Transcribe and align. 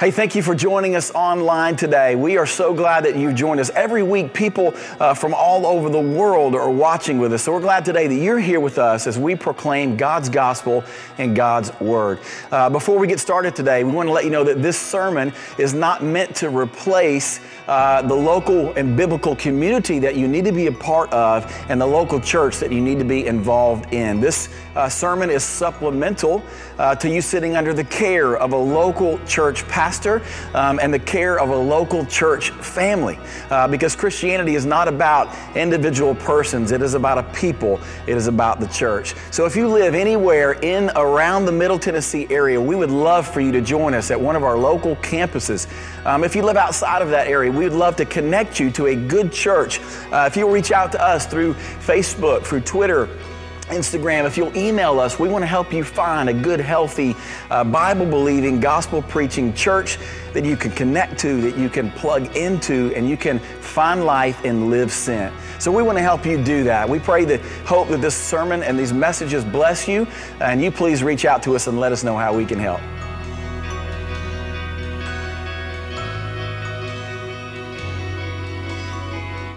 Hey, 0.00 0.10
thank 0.10 0.34
you 0.34 0.42
for 0.42 0.56
joining 0.56 0.96
us 0.96 1.12
online 1.12 1.76
today. 1.76 2.16
We 2.16 2.36
are 2.36 2.46
so 2.46 2.74
glad 2.74 3.04
that 3.04 3.14
you've 3.14 3.36
joined 3.36 3.60
us. 3.60 3.70
Every 3.70 4.02
week, 4.02 4.34
people 4.34 4.74
uh, 4.98 5.14
from 5.14 5.32
all 5.32 5.64
over 5.64 5.88
the 5.88 6.00
world 6.00 6.56
are 6.56 6.68
watching 6.68 7.20
with 7.20 7.32
us. 7.32 7.44
So 7.44 7.52
we're 7.52 7.60
glad 7.60 7.84
today 7.84 8.08
that 8.08 8.16
you're 8.16 8.40
here 8.40 8.58
with 8.58 8.76
us 8.76 9.06
as 9.06 9.20
we 9.20 9.36
proclaim 9.36 9.96
God's 9.96 10.28
gospel 10.28 10.82
and 11.18 11.36
God's 11.36 11.78
word. 11.78 12.18
Uh, 12.50 12.70
before 12.70 12.98
we 12.98 13.06
get 13.06 13.20
started 13.20 13.54
today, 13.54 13.84
we 13.84 13.92
want 13.92 14.08
to 14.08 14.12
let 14.12 14.24
you 14.24 14.30
know 14.30 14.42
that 14.42 14.60
this 14.60 14.76
sermon 14.76 15.32
is 15.58 15.74
not 15.74 16.02
meant 16.02 16.34
to 16.36 16.50
replace 16.50 17.38
uh, 17.68 18.02
the 18.02 18.16
local 18.16 18.72
and 18.72 18.96
biblical 18.96 19.36
community 19.36 20.00
that 20.00 20.16
you 20.16 20.26
need 20.26 20.44
to 20.44 20.52
be 20.52 20.66
a 20.66 20.72
part 20.72 21.08
of 21.12 21.46
and 21.68 21.80
the 21.80 21.86
local 21.86 22.18
church 22.18 22.58
that 22.58 22.72
you 22.72 22.80
need 22.80 22.98
to 22.98 23.04
be 23.04 23.26
involved 23.26 23.94
in. 23.94 24.20
This 24.20 24.48
uh, 24.76 24.88
sermon 24.88 25.30
is 25.30 25.42
supplemental 25.42 26.42
uh, 26.78 26.94
to 26.96 27.08
you 27.08 27.20
sitting 27.20 27.56
under 27.56 27.72
the 27.72 27.84
care 27.84 28.36
of 28.36 28.52
a 28.52 28.56
local 28.56 29.18
church 29.26 29.66
pastor 29.68 30.22
um, 30.54 30.78
and 30.82 30.92
the 30.92 30.98
care 30.98 31.38
of 31.38 31.50
a 31.50 31.56
local 31.56 32.04
church 32.06 32.50
family. 32.50 33.18
Uh, 33.50 33.68
because 33.68 33.94
Christianity 33.94 34.54
is 34.54 34.66
not 34.66 34.88
about 34.88 35.34
individual 35.56 36.14
persons, 36.14 36.72
it 36.72 36.82
is 36.82 36.94
about 36.94 37.18
a 37.18 37.22
people, 37.34 37.80
it 38.06 38.16
is 38.16 38.26
about 38.26 38.60
the 38.60 38.66
church. 38.68 39.14
So 39.30 39.46
if 39.46 39.56
you 39.56 39.68
live 39.68 39.94
anywhere 39.94 40.52
in 40.52 40.90
around 40.96 41.44
the 41.44 41.52
Middle 41.52 41.78
Tennessee 41.78 42.26
area, 42.30 42.60
we 42.60 42.76
would 42.76 42.90
love 42.90 43.26
for 43.26 43.40
you 43.40 43.52
to 43.52 43.60
join 43.60 43.94
us 43.94 44.10
at 44.10 44.20
one 44.20 44.36
of 44.36 44.44
our 44.44 44.56
local 44.56 44.96
campuses. 44.96 45.68
Um, 46.06 46.24
if 46.24 46.34
you 46.36 46.42
live 46.42 46.56
outside 46.56 47.02
of 47.02 47.10
that 47.10 47.26
area, 47.28 47.50
we 47.50 47.64
would 47.64 47.72
love 47.72 47.96
to 47.96 48.04
connect 48.04 48.60
you 48.60 48.70
to 48.72 48.86
a 48.86 48.96
good 48.96 49.32
church. 49.32 49.80
Uh, 50.12 50.24
if 50.26 50.36
you'll 50.36 50.50
reach 50.50 50.72
out 50.72 50.92
to 50.92 51.02
us 51.02 51.26
through 51.26 51.54
Facebook, 51.54 52.44
through 52.44 52.60
Twitter, 52.60 53.08
Instagram, 53.66 54.26
if 54.26 54.36
you'll 54.36 54.56
email 54.56 55.00
us, 55.00 55.18
we 55.18 55.28
want 55.28 55.42
to 55.42 55.46
help 55.46 55.72
you 55.72 55.84
find 55.84 56.28
a 56.28 56.32
good, 56.34 56.60
healthy, 56.60 57.16
uh, 57.50 57.64
Bible 57.64 58.06
believing, 58.06 58.60
gospel 58.60 59.00
preaching 59.02 59.54
church 59.54 59.98
that 60.32 60.44
you 60.44 60.56
can 60.56 60.70
connect 60.72 61.18
to, 61.20 61.40
that 61.40 61.56
you 61.56 61.68
can 61.68 61.90
plug 61.92 62.36
into, 62.36 62.92
and 62.94 63.08
you 63.08 63.16
can 63.16 63.38
find 63.38 64.04
life 64.04 64.44
and 64.44 64.70
live 64.70 64.92
sent. 64.92 65.34
So 65.58 65.72
we 65.72 65.82
want 65.82 65.96
to 65.96 66.02
help 66.02 66.26
you 66.26 66.42
do 66.42 66.64
that. 66.64 66.88
We 66.88 66.98
pray 66.98 67.24
that, 67.24 67.40
hope 67.66 67.88
that 67.88 68.00
this 68.00 68.14
sermon 68.14 68.62
and 68.62 68.78
these 68.78 68.92
messages 68.92 69.44
bless 69.44 69.88
you, 69.88 70.06
and 70.40 70.62
you 70.62 70.70
please 70.70 71.02
reach 71.02 71.24
out 71.24 71.42
to 71.44 71.54
us 71.54 71.66
and 71.66 71.80
let 71.80 71.92
us 71.92 72.04
know 72.04 72.16
how 72.16 72.36
we 72.36 72.44
can 72.44 72.58
help. 72.58 72.80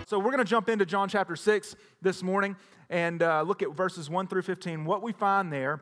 So 0.07 0.17
we're 0.17 0.31
going 0.31 0.37
to 0.37 0.45
jump 0.45 0.69
into 0.69 0.85
John 0.85 1.09
chapter 1.09 1.35
6 1.35 1.75
this 2.01 2.23
morning 2.23 2.55
and 2.89 3.21
uh, 3.21 3.41
look 3.41 3.61
at 3.61 3.75
verses 3.75 4.09
1 4.09 4.27
through 4.27 4.43
15. 4.43 4.85
What 4.85 5.03
we 5.03 5.11
find 5.11 5.51
there 5.51 5.81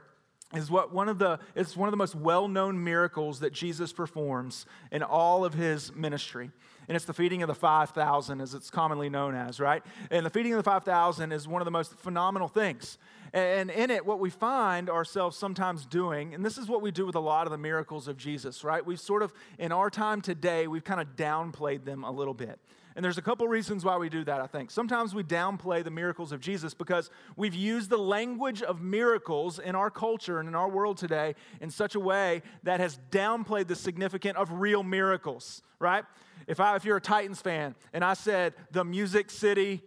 is 0.56 0.72
what 0.72 0.92
one 0.92 1.09
of 1.09 1.20
the 1.20 1.38
it's 1.54 1.78
one 1.78 1.88
of 1.88 1.92
the 1.92 1.98
most 1.98 2.16
well-known 2.16 2.84
miracles 2.84 3.42
that 3.42 3.53
Jesus 3.53 3.94
performs 3.94 4.66
in 4.92 5.03
all 5.03 5.46
of 5.46 5.53
his 5.53 5.94
ministry. 5.94 6.50
And 6.88 6.96
it's 6.96 7.06
the 7.06 7.14
feeding 7.14 7.44
of 7.44 7.48
the 7.48 7.53
5,000 7.53 8.42
as 8.42 8.56
it's 8.56 8.72
commonly 8.72 9.09
known 9.09 9.36
as, 9.36 9.59
right? 9.59 9.84
And 10.09 10.26
the 10.26 10.31
feeding 10.31 10.53
of 10.53 10.58
the 10.58 10.64
5,000 10.64 11.31
is 11.31 11.48
one 11.48 11.62
of 11.62 11.66
the 11.66 11.72
most 11.72 11.94
phenomenal 12.00 12.48
things. 12.48 12.98
And 13.31 13.70
in 13.70 13.92
it, 13.92 14.08
what 14.08 14.20
we 14.20 14.31
find 14.31 14.90
ourselves 14.90 15.38
sometimes 15.38 15.86
doing, 15.86 16.34
and 16.34 16.44
this 16.44 16.58
is 16.58 16.68
what 16.68 16.81
we 16.81 16.90
do 16.90 17.06
with 17.06 17.16
a 17.16 17.20
lot 17.20 17.46
of 17.46 17.52
the 17.52 17.59
miracles 17.59 18.08
of 18.08 18.18
Jesus, 18.18 18.64
right? 18.64 18.84
We 18.84 18.96
sort 18.96 19.22
of, 19.22 19.34
in 19.59 19.72
our 19.72 19.92
time 19.92 20.20
today, 20.22 20.66
we've 20.66 20.84
kind 20.84 21.00
of 21.00 21.16
downplayed 21.16 21.86
them 21.86 22.03
a 22.03 22.12
little 22.12 22.34
bit. 22.34 22.59
And 22.96 23.04
there's 23.04 23.18
a 23.18 23.22
couple 23.22 23.46
reasons 23.48 23.84
why 23.84 23.98
we 23.98 24.08
do 24.08 24.24
that, 24.24 24.40
I 24.40 24.48
think. 24.48 24.72
Sometimes 24.72 25.14
we 25.14 25.22
downplay 25.22 25.84
the 25.84 25.92
miracles 25.92 26.32
of 26.32 26.40
Jesus 26.40 26.74
because 26.74 27.10
we've 27.36 27.54
used 27.54 27.90
the 27.90 27.98
language 27.98 28.62
of 28.62 28.82
miracles 28.82 29.60
in 29.60 29.76
our 29.76 29.90
culture 29.90 30.40
and 30.40 30.48
in 30.48 30.56
our 30.56 30.70
world 30.70 30.98
today 30.98 31.36
in 31.60 31.70
such 31.70 31.96
a 31.96 32.00
way 32.00 32.42
that 32.64 32.80
has 32.80 32.98
downplayed 33.12 33.68
the 33.68 33.76
significance 33.76 34.38
of 34.38 34.50
real 34.54 34.82
miracles, 34.82 35.62
right? 35.80 36.06
If, 36.48 36.62
I, 36.62 36.78
if 36.78 36.86
you're 36.86 36.98
a 36.98 37.02
Titans 37.02 37.42
fan 37.42 37.76
and 37.92 38.04
I 38.04 38.14
said 38.14 38.54
the 38.72 38.86
Music 38.86 39.30
City 39.30 39.82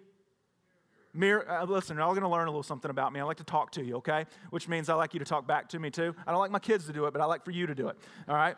Mir- 1.14 1.50
uh, 1.50 1.64
listen, 1.64 1.96
you're 1.96 2.04
all 2.04 2.12
going 2.12 2.22
to 2.22 2.28
learn 2.28 2.46
a 2.46 2.50
little 2.50 2.62
something 2.62 2.90
about 2.90 3.12
me. 3.12 3.18
I 3.18 3.24
like 3.24 3.38
to 3.38 3.44
talk 3.44 3.72
to 3.72 3.84
you, 3.84 3.96
okay? 3.96 4.26
Which 4.50 4.68
means 4.68 4.88
I 4.88 4.94
like 4.94 5.14
you 5.14 5.18
to 5.18 5.24
talk 5.24 5.46
back 5.48 5.68
to 5.70 5.78
me 5.78 5.90
too. 5.90 6.14
I 6.26 6.30
don't 6.30 6.40
like 6.40 6.50
my 6.50 6.58
kids 6.58 6.86
to 6.86 6.92
do 6.92 7.06
it, 7.06 7.12
but 7.12 7.20
I 7.20 7.24
like 7.24 7.44
for 7.44 7.50
you 7.50 7.66
to 7.66 7.74
do 7.74 7.88
it, 7.88 7.96
all 8.28 8.36
right? 8.36 8.56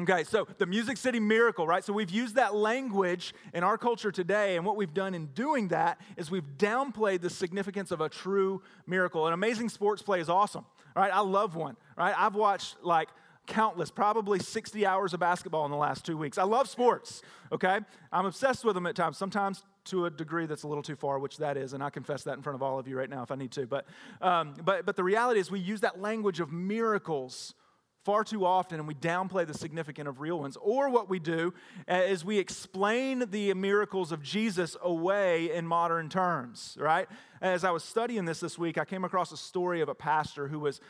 Okay, 0.00 0.22
so 0.22 0.46
the 0.58 0.66
Music 0.66 0.96
City 0.96 1.18
Miracle, 1.18 1.66
right? 1.66 1.82
So 1.82 1.92
we've 1.92 2.10
used 2.10 2.36
that 2.36 2.54
language 2.54 3.34
in 3.52 3.64
our 3.64 3.76
culture 3.76 4.12
today, 4.12 4.56
and 4.56 4.64
what 4.64 4.76
we've 4.76 4.94
done 4.94 5.12
in 5.12 5.26
doing 5.26 5.68
that 5.68 6.00
is 6.16 6.30
we've 6.30 6.56
downplayed 6.56 7.20
the 7.20 7.30
significance 7.30 7.90
of 7.90 8.00
a 8.00 8.08
true 8.08 8.62
miracle. 8.86 9.26
An 9.26 9.32
amazing 9.32 9.68
sports 9.68 10.00
play 10.00 10.20
is 10.20 10.28
awesome, 10.28 10.64
right? 10.94 11.12
I 11.12 11.18
love 11.18 11.56
one, 11.56 11.76
right? 11.96 12.14
I've 12.16 12.36
watched 12.36 12.76
like 12.84 13.08
countless, 13.48 13.90
probably 13.90 14.38
60 14.38 14.86
hours 14.86 15.14
of 15.14 15.20
basketball 15.20 15.64
in 15.64 15.72
the 15.72 15.76
last 15.76 16.06
two 16.06 16.16
weeks. 16.16 16.38
I 16.38 16.44
love 16.44 16.68
sports, 16.68 17.20
okay? 17.50 17.80
I'm 18.12 18.26
obsessed 18.26 18.64
with 18.64 18.76
them 18.76 18.86
at 18.86 18.94
times, 18.94 19.18
sometimes 19.18 19.64
to 19.86 20.06
a 20.06 20.10
degree 20.10 20.46
that's 20.46 20.62
a 20.62 20.68
little 20.68 20.82
too 20.82 20.94
far, 20.94 21.18
which 21.18 21.38
that 21.38 21.56
is, 21.56 21.72
and 21.72 21.82
I 21.82 21.90
confess 21.90 22.22
that 22.22 22.36
in 22.36 22.42
front 22.42 22.54
of 22.54 22.62
all 22.62 22.78
of 22.78 22.86
you 22.86 22.96
right 22.96 23.10
now 23.10 23.24
if 23.24 23.32
I 23.32 23.34
need 23.34 23.50
to. 23.52 23.66
But, 23.66 23.84
um, 24.20 24.54
but, 24.64 24.86
but 24.86 24.94
the 24.94 25.02
reality 25.02 25.40
is, 25.40 25.50
we 25.50 25.58
use 25.58 25.80
that 25.80 26.00
language 26.00 26.38
of 26.38 26.52
miracles 26.52 27.54
far 28.08 28.24
too 28.24 28.46
often 28.46 28.78
and 28.78 28.88
we 28.88 28.94
downplay 28.94 29.46
the 29.46 29.52
significance 29.52 30.08
of 30.08 30.18
real 30.18 30.40
ones. 30.40 30.56
Or 30.62 30.88
what 30.88 31.10
we 31.10 31.18
do 31.18 31.52
uh, 31.86 31.96
is 31.96 32.24
we 32.24 32.38
explain 32.38 33.28
the 33.30 33.52
miracles 33.52 34.12
of 34.12 34.22
Jesus 34.22 34.78
away 34.80 35.52
in 35.52 35.66
modern 35.66 36.08
terms, 36.08 36.74
right? 36.80 37.06
As 37.42 37.64
I 37.64 37.70
was 37.70 37.84
studying 37.84 38.24
this 38.24 38.40
this 38.40 38.58
week, 38.58 38.78
I 38.78 38.86
came 38.86 39.04
across 39.04 39.30
a 39.30 39.36
story 39.36 39.82
of 39.82 39.90
a 39.90 39.94
pastor 39.94 40.48
who 40.48 40.58
was 40.58 40.80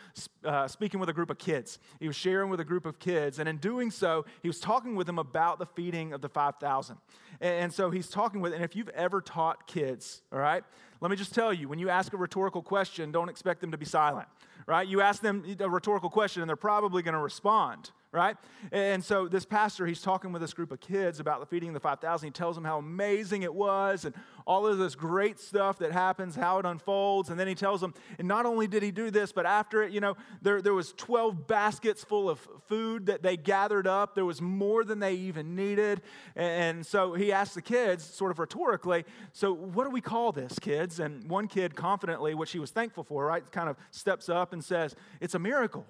uh, 0.44 0.68
speaking 0.68 1.00
with 1.00 1.08
a 1.08 1.12
group 1.12 1.28
of 1.28 1.38
kids. 1.38 1.80
He 1.98 2.06
was 2.06 2.14
sharing 2.14 2.50
with 2.50 2.60
a 2.60 2.64
group 2.64 2.86
of 2.86 3.00
kids, 3.00 3.40
and 3.40 3.48
in 3.48 3.56
doing 3.56 3.90
so, 3.90 4.24
he 4.40 4.48
was 4.48 4.60
talking 4.60 4.94
with 4.94 5.08
them 5.08 5.18
about 5.18 5.58
the 5.58 5.66
feeding 5.66 6.12
of 6.12 6.20
the 6.20 6.28
5,000. 6.28 6.98
And 7.40 7.74
so 7.74 7.90
he's 7.90 8.08
talking 8.08 8.40
with, 8.40 8.52
and 8.52 8.62
if 8.62 8.76
you've 8.76 8.90
ever 8.90 9.20
taught 9.20 9.66
kids, 9.66 10.22
all 10.32 10.38
right, 10.38 10.62
let 11.00 11.10
me 11.10 11.16
just 11.16 11.34
tell 11.34 11.52
you 11.52 11.68
when 11.68 11.80
you 11.80 11.88
ask 11.88 12.12
a 12.12 12.16
rhetorical 12.16 12.62
question, 12.62 13.10
don't 13.10 13.28
expect 13.28 13.60
them 13.60 13.72
to 13.72 13.76
be 13.76 13.86
silent 13.86 14.28
right? 14.68 14.86
You 14.86 15.00
ask 15.00 15.22
them 15.22 15.44
a 15.58 15.68
rhetorical 15.68 16.10
question 16.10 16.42
and 16.42 16.48
they're 16.48 16.54
probably 16.54 17.02
going 17.02 17.14
to 17.14 17.20
respond, 17.20 17.90
right? 18.10 18.36
And 18.72 19.04
so 19.04 19.28
this 19.28 19.44
pastor, 19.44 19.86
he's 19.86 20.00
talking 20.00 20.32
with 20.32 20.40
this 20.40 20.54
group 20.54 20.72
of 20.72 20.80
kids 20.80 21.20
about 21.20 21.40
the 21.40 21.46
feeding 21.46 21.70
of 21.70 21.74
the 21.74 21.80
5,000. 21.80 22.26
He 22.26 22.30
tells 22.30 22.54
them 22.54 22.64
how 22.64 22.78
amazing 22.78 23.42
it 23.42 23.52
was 23.52 24.04
and 24.04 24.14
all 24.46 24.66
of 24.66 24.78
this 24.78 24.94
great 24.94 25.38
stuff 25.38 25.78
that 25.78 25.92
happens, 25.92 26.34
how 26.34 26.58
it 26.58 26.64
unfolds. 26.64 27.28
And 27.28 27.38
then 27.38 27.46
he 27.46 27.54
tells 27.54 27.82
them, 27.82 27.92
and 28.18 28.26
not 28.26 28.46
only 28.46 28.66
did 28.66 28.82
he 28.82 28.90
do 28.90 29.10
this, 29.10 29.30
but 29.30 29.44
after 29.44 29.82
it, 29.82 29.92
you 29.92 30.00
know, 30.00 30.16
there, 30.40 30.62
there 30.62 30.72
was 30.72 30.94
12 30.96 31.46
baskets 31.46 32.02
full 32.02 32.30
of 32.30 32.38
food 32.66 33.06
that 33.06 33.22
they 33.22 33.36
gathered 33.36 33.86
up. 33.86 34.14
There 34.14 34.24
was 34.24 34.40
more 34.40 34.84
than 34.84 35.00
they 35.00 35.14
even 35.14 35.54
needed. 35.54 36.00
And 36.34 36.86
so 36.86 37.12
he 37.12 37.30
asked 37.30 37.54
the 37.54 37.62
kids, 37.62 38.04
sort 38.04 38.30
of 38.30 38.38
rhetorically, 38.38 39.04
so 39.32 39.52
what 39.52 39.84
do 39.84 39.90
we 39.90 40.00
call 40.00 40.32
this, 40.32 40.58
kids? 40.58 40.98
And 40.98 41.28
one 41.28 41.46
kid 41.46 41.74
confidently, 41.74 42.34
which 42.34 42.52
he 42.52 42.58
was 42.58 42.70
thankful 42.70 43.04
for, 43.04 43.26
right, 43.26 43.50
kind 43.52 43.68
of 43.68 43.76
steps 43.90 44.30
up 44.30 44.54
and 44.54 44.64
says, 44.64 44.96
it's 45.20 45.34
a 45.34 45.38
miracle. 45.38 45.84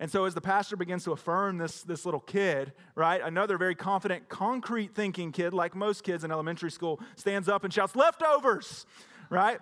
And 0.00 0.10
so, 0.10 0.24
as 0.24 0.34
the 0.34 0.40
pastor 0.40 0.76
begins 0.76 1.04
to 1.04 1.12
affirm 1.12 1.58
this, 1.58 1.82
this 1.82 2.04
little 2.04 2.20
kid, 2.20 2.72
right, 2.94 3.20
another 3.22 3.56
very 3.56 3.74
confident, 3.74 4.28
concrete 4.28 4.94
thinking 4.94 5.30
kid, 5.30 5.54
like 5.54 5.74
most 5.74 6.02
kids 6.02 6.24
in 6.24 6.32
elementary 6.32 6.70
school, 6.70 7.00
stands 7.16 7.48
up 7.48 7.64
and 7.64 7.72
shouts, 7.72 7.94
Leftovers, 7.94 8.86
right? 9.30 9.60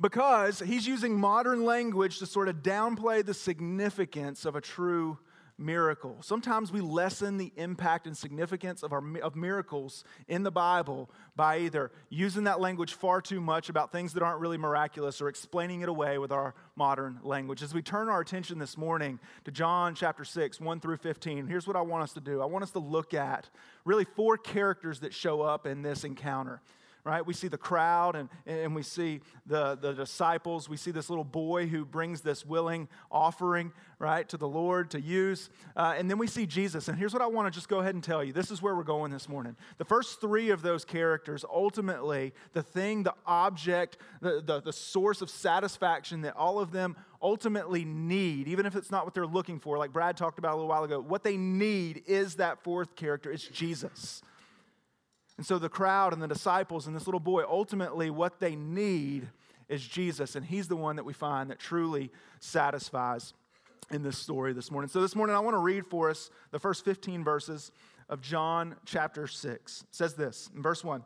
Because 0.00 0.60
he's 0.60 0.86
using 0.86 1.18
modern 1.18 1.64
language 1.64 2.18
to 2.18 2.26
sort 2.26 2.48
of 2.48 2.56
downplay 2.56 3.24
the 3.24 3.34
significance 3.34 4.44
of 4.44 4.54
a 4.54 4.60
true 4.60 5.18
miracle. 5.58 6.16
Sometimes 6.22 6.70
we 6.70 6.80
lessen 6.80 7.36
the 7.36 7.52
impact 7.56 8.06
and 8.06 8.16
significance 8.16 8.82
of, 8.82 8.92
our, 8.92 9.02
of 9.22 9.34
miracles 9.34 10.04
in 10.28 10.44
the 10.44 10.50
Bible 10.50 11.10
by 11.34 11.58
either 11.58 11.90
using 12.08 12.44
that 12.44 12.60
language 12.60 12.94
far 12.94 13.20
too 13.20 13.40
much 13.40 13.68
about 13.68 13.90
things 13.90 14.12
that 14.14 14.22
aren't 14.22 14.40
really 14.40 14.56
miraculous 14.56 15.20
or 15.20 15.28
explaining 15.28 15.80
it 15.80 15.88
away 15.88 16.18
with 16.18 16.30
our 16.30 16.54
modern 16.76 17.18
language. 17.22 17.62
As 17.62 17.74
we 17.74 17.82
turn 17.82 18.08
our 18.08 18.20
attention 18.20 18.58
this 18.58 18.78
morning 18.78 19.18
to 19.44 19.50
John 19.50 19.94
chapter 19.94 20.24
6, 20.24 20.60
1 20.60 20.80
through 20.80 20.98
15, 20.98 21.46
here's 21.48 21.66
what 21.66 21.76
I 21.76 21.80
want 21.80 22.04
us 22.04 22.12
to 22.12 22.20
do. 22.20 22.40
I 22.40 22.46
want 22.46 22.62
us 22.62 22.70
to 22.72 22.78
look 22.78 23.12
at 23.12 23.48
really 23.84 24.04
four 24.04 24.38
characters 24.38 25.00
that 25.00 25.12
show 25.12 25.42
up 25.42 25.66
in 25.66 25.82
this 25.82 26.04
encounter 26.04 26.62
right? 27.08 27.26
We 27.26 27.32
see 27.32 27.48
the 27.48 27.58
crowd 27.58 28.16
and, 28.16 28.28
and 28.46 28.74
we 28.74 28.82
see 28.82 29.20
the, 29.46 29.76
the 29.76 29.94
disciples. 29.94 30.68
We 30.68 30.76
see 30.76 30.90
this 30.90 31.08
little 31.08 31.24
boy 31.24 31.66
who 31.66 31.86
brings 31.86 32.20
this 32.20 32.44
willing 32.44 32.86
offering, 33.10 33.72
right, 33.98 34.28
to 34.28 34.36
the 34.36 34.46
Lord 34.46 34.90
to 34.90 35.00
use. 35.00 35.48
Uh, 35.74 35.94
and 35.96 36.10
then 36.10 36.18
we 36.18 36.26
see 36.26 36.44
Jesus. 36.44 36.86
And 36.86 36.98
here's 36.98 37.14
what 37.14 37.22
I 37.22 37.26
want 37.26 37.50
to 37.50 37.50
just 37.50 37.68
go 37.68 37.78
ahead 37.78 37.94
and 37.94 38.04
tell 38.04 38.22
you 38.22 38.34
this 38.34 38.50
is 38.50 38.60
where 38.60 38.76
we're 38.76 38.82
going 38.82 39.10
this 39.10 39.26
morning. 39.26 39.56
The 39.78 39.86
first 39.86 40.20
three 40.20 40.50
of 40.50 40.60
those 40.60 40.84
characters, 40.84 41.46
ultimately, 41.50 42.34
the 42.52 42.62
thing, 42.62 43.04
the 43.04 43.14
object, 43.26 43.96
the, 44.20 44.42
the, 44.44 44.60
the 44.60 44.72
source 44.72 45.22
of 45.22 45.30
satisfaction 45.30 46.20
that 46.22 46.36
all 46.36 46.58
of 46.58 46.72
them 46.72 46.94
ultimately 47.22 47.86
need, 47.86 48.48
even 48.48 48.66
if 48.66 48.76
it's 48.76 48.90
not 48.90 49.06
what 49.06 49.14
they're 49.14 49.26
looking 49.26 49.58
for, 49.58 49.78
like 49.78 49.94
Brad 49.94 50.18
talked 50.18 50.38
about 50.38 50.52
a 50.52 50.56
little 50.56 50.68
while 50.68 50.84
ago, 50.84 51.00
what 51.00 51.24
they 51.24 51.38
need 51.38 52.02
is 52.06 52.34
that 52.34 52.62
fourth 52.62 52.94
character. 52.96 53.32
It's 53.32 53.48
Jesus. 53.48 54.22
And 55.38 55.46
so 55.46 55.58
the 55.58 55.68
crowd 55.68 56.12
and 56.12 56.20
the 56.20 56.28
disciples 56.28 56.86
and 56.86 56.94
this 56.94 57.06
little 57.06 57.20
boy, 57.20 57.44
ultimately, 57.48 58.10
what 58.10 58.40
they 58.40 58.56
need 58.56 59.28
is 59.68 59.86
Jesus. 59.86 60.34
And 60.36 60.44
he's 60.44 60.68
the 60.68 60.76
one 60.76 60.96
that 60.96 61.04
we 61.04 61.12
find 61.12 61.50
that 61.50 61.58
truly 61.58 62.10
satisfies. 62.40 63.32
in 63.90 64.02
this 64.02 64.18
story 64.18 64.52
this 64.52 64.70
morning. 64.70 64.90
So, 64.90 65.00
this 65.00 65.16
morning, 65.16 65.34
I 65.34 65.38
want 65.38 65.54
to 65.54 65.60
read 65.60 65.86
for 65.86 66.10
us 66.10 66.28
the 66.50 66.58
first 66.58 66.84
15 66.84 67.24
verses 67.24 67.72
of 68.10 68.20
John 68.20 68.76
chapter 68.84 69.26
6. 69.26 69.80
It 69.80 69.94
says 69.94 70.12
this 70.12 70.50
in 70.54 70.60
verse 70.60 70.84
1 70.84 71.02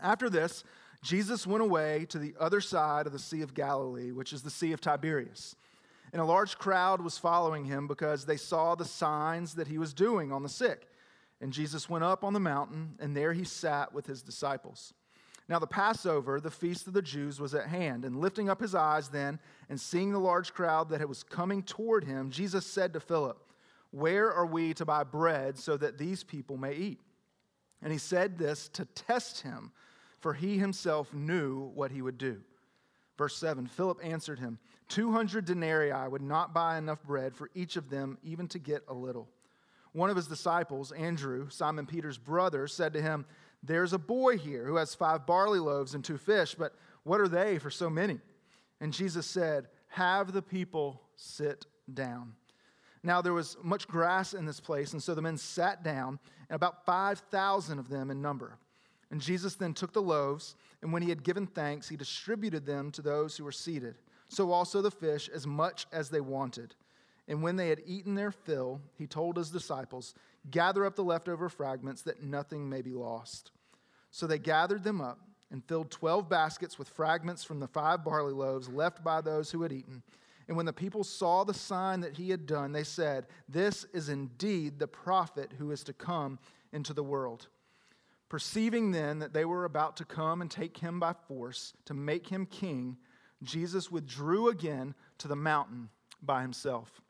After 0.00 0.30
this, 0.30 0.64
Jesus 1.02 1.46
went 1.46 1.62
away 1.62 2.06
to 2.08 2.18
the 2.18 2.34
other 2.40 2.62
side 2.62 3.06
of 3.06 3.12
the 3.12 3.18
Sea 3.18 3.42
of 3.42 3.52
Galilee, 3.52 4.12
which 4.12 4.32
is 4.32 4.40
the 4.40 4.50
Sea 4.50 4.72
of 4.72 4.80
Tiberias. 4.80 5.56
And 6.12 6.22
a 6.22 6.24
large 6.24 6.56
crowd 6.56 7.02
was 7.02 7.18
following 7.18 7.66
him 7.66 7.86
because 7.86 8.24
they 8.24 8.38
saw 8.38 8.74
the 8.74 8.84
signs 8.84 9.54
that 9.54 9.68
he 9.68 9.76
was 9.76 9.92
doing 9.92 10.32
on 10.32 10.42
the 10.42 10.48
sick. 10.48 10.88
And 11.40 11.52
Jesus 11.52 11.88
went 11.88 12.04
up 12.04 12.24
on 12.24 12.32
the 12.32 12.40
mountain, 12.40 12.94
and 12.98 13.16
there 13.16 13.32
he 13.32 13.44
sat 13.44 13.92
with 13.92 14.06
his 14.06 14.22
disciples. 14.22 14.94
Now, 15.48 15.58
the 15.58 15.66
Passover, 15.66 16.40
the 16.40 16.50
feast 16.50 16.86
of 16.88 16.92
the 16.92 17.02
Jews, 17.02 17.38
was 17.38 17.54
at 17.54 17.68
hand. 17.68 18.04
And 18.04 18.20
lifting 18.20 18.48
up 18.48 18.60
his 18.60 18.74
eyes 18.74 19.08
then, 19.08 19.38
and 19.68 19.80
seeing 19.80 20.12
the 20.12 20.18
large 20.18 20.52
crowd 20.52 20.88
that 20.90 21.08
was 21.08 21.22
coming 21.22 21.62
toward 21.62 22.04
him, 22.04 22.30
Jesus 22.30 22.66
said 22.66 22.92
to 22.94 23.00
Philip, 23.00 23.38
Where 23.90 24.32
are 24.32 24.46
we 24.46 24.74
to 24.74 24.84
buy 24.84 25.04
bread 25.04 25.58
so 25.58 25.76
that 25.76 25.98
these 25.98 26.24
people 26.24 26.56
may 26.56 26.74
eat? 26.74 27.00
And 27.82 27.92
he 27.92 27.98
said 27.98 28.38
this 28.38 28.68
to 28.70 28.86
test 28.86 29.42
him, 29.42 29.70
for 30.18 30.34
he 30.34 30.58
himself 30.58 31.12
knew 31.14 31.70
what 31.74 31.92
he 31.92 32.02
would 32.02 32.18
do. 32.18 32.40
Verse 33.16 33.36
7 33.36 33.66
Philip 33.66 34.00
answered 34.02 34.38
him, 34.38 34.58
200 34.88 35.44
denarii 35.44 36.08
would 36.08 36.22
not 36.22 36.54
buy 36.54 36.78
enough 36.78 37.02
bread 37.02 37.34
for 37.34 37.50
each 37.54 37.76
of 37.76 37.90
them, 37.90 38.18
even 38.22 38.48
to 38.48 38.58
get 38.58 38.82
a 38.88 38.94
little. 38.94 39.28
One 39.96 40.10
of 40.10 40.16
his 40.16 40.26
disciples, 40.26 40.92
Andrew, 40.92 41.48
Simon 41.48 41.86
Peter's 41.86 42.18
brother, 42.18 42.66
said 42.66 42.92
to 42.92 43.00
him, 43.00 43.24
there's 43.62 43.94
a 43.94 43.98
boy 43.98 44.36
here 44.36 44.66
who 44.66 44.76
has 44.76 44.94
five 44.94 45.24
barley 45.24 45.58
loaves 45.58 45.94
and 45.94 46.04
two 46.04 46.18
fish, 46.18 46.54
but 46.54 46.74
what 47.04 47.18
are 47.18 47.28
they 47.28 47.58
for 47.58 47.70
so 47.70 47.88
many? 47.88 48.20
And 48.78 48.92
Jesus 48.92 49.24
said, 49.24 49.68
Have 49.88 50.34
the 50.34 50.42
people 50.42 51.00
sit 51.16 51.64
down. 51.94 52.34
Now 53.02 53.22
there 53.22 53.32
was 53.32 53.56
much 53.62 53.88
grass 53.88 54.34
in 54.34 54.44
this 54.44 54.60
place, 54.60 54.92
and 54.92 55.02
so 55.02 55.14
the 55.14 55.22
men 55.22 55.38
sat 55.38 55.82
down, 55.82 56.18
and 56.50 56.56
about 56.56 56.84
5,000 56.84 57.78
of 57.78 57.88
them 57.88 58.10
in 58.10 58.20
number. 58.20 58.58
And 59.10 59.18
Jesus 59.18 59.54
then 59.54 59.72
took 59.72 59.94
the 59.94 60.02
loaves, 60.02 60.56
and 60.82 60.92
when 60.92 61.00
he 61.00 61.08
had 61.08 61.24
given 61.24 61.46
thanks, 61.46 61.88
he 61.88 61.96
distributed 61.96 62.66
them 62.66 62.90
to 62.90 63.00
those 63.00 63.34
who 63.34 63.44
were 63.44 63.50
seated. 63.50 63.96
So 64.28 64.52
also 64.52 64.82
the 64.82 64.90
fish, 64.90 65.30
as 65.30 65.46
much 65.46 65.86
as 65.90 66.10
they 66.10 66.20
wanted. 66.20 66.74
And 67.28 67.42
when 67.42 67.56
they 67.56 67.68
had 67.68 67.82
eaten 67.84 68.14
their 68.14 68.30
fill, 68.30 68.80
he 68.96 69.06
told 69.06 69.36
his 69.36 69.50
disciples, 69.50 70.14
Gather 70.50 70.84
up 70.84 70.94
the 70.94 71.04
leftover 71.04 71.48
fragments, 71.48 72.02
that 72.02 72.22
nothing 72.22 72.68
may 72.68 72.82
be 72.82 72.92
lost. 72.92 73.50
So 74.12 74.26
they 74.26 74.38
gathered 74.38 74.84
them 74.84 75.00
up 75.00 75.18
and 75.50 75.64
filled 75.64 75.90
12 75.90 76.28
baskets 76.28 76.78
with 76.78 76.88
fragments 76.88 77.44
from 77.44 77.60
the 77.60 77.66
five 77.66 78.04
barley 78.04 78.32
loaves 78.32 78.68
left 78.68 79.02
by 79.02 79.20
those 79.20 79.50
who 79.50 79.62
had 79.62 79.72
eaten. 79.72 80.02
And 80.48 80.56
when 80.56 80.66
the 80.66 80.72
people 80.72 81.02
saw 81.02 81.42
the 81.42 81.54
sign 81.54 82.00
that 82.00 82.16
he 82.16 82.30
had 82.30 82.46
done, 82.46 82.72
they 82.72 82.84
said, 82.84 83.26
This 83.48 83.84
is 83.92 84.08
indeed 84.08 84.78
the 84.78 84.86
prophet 84.86 85.52
who 85.58 85.72
is 85.72 85.82
to 85.84 85.92
come 85.92 86.38
into 86.72 86.92
the 86.92 87.02
world. 87.02 87.48
Perceiving 88.28 88.90
then 88.92 89.20
that 89.20 89.32
they 89.32 89.44
were 89.44 89.64
about 89.64 89.96
to 89.96 90.04
come 90.04 90.40
and 90.40 90.50
take 90.50 90.78
him 90.78 91.00
by 91.00 91.14
force 91.26 91.72
to 91.84 91.94
make 91.94 92.28
him 92.28 92.46
king, 92.46 92.96
Jesus 93.42 93.90
withdrew 93.90 94.48
again 94.48 94.94
to 95.18 95.28
the 95.28 95.36
mountain 95.36 95.90
by 96.22 96.42
himself. 96.42 97.00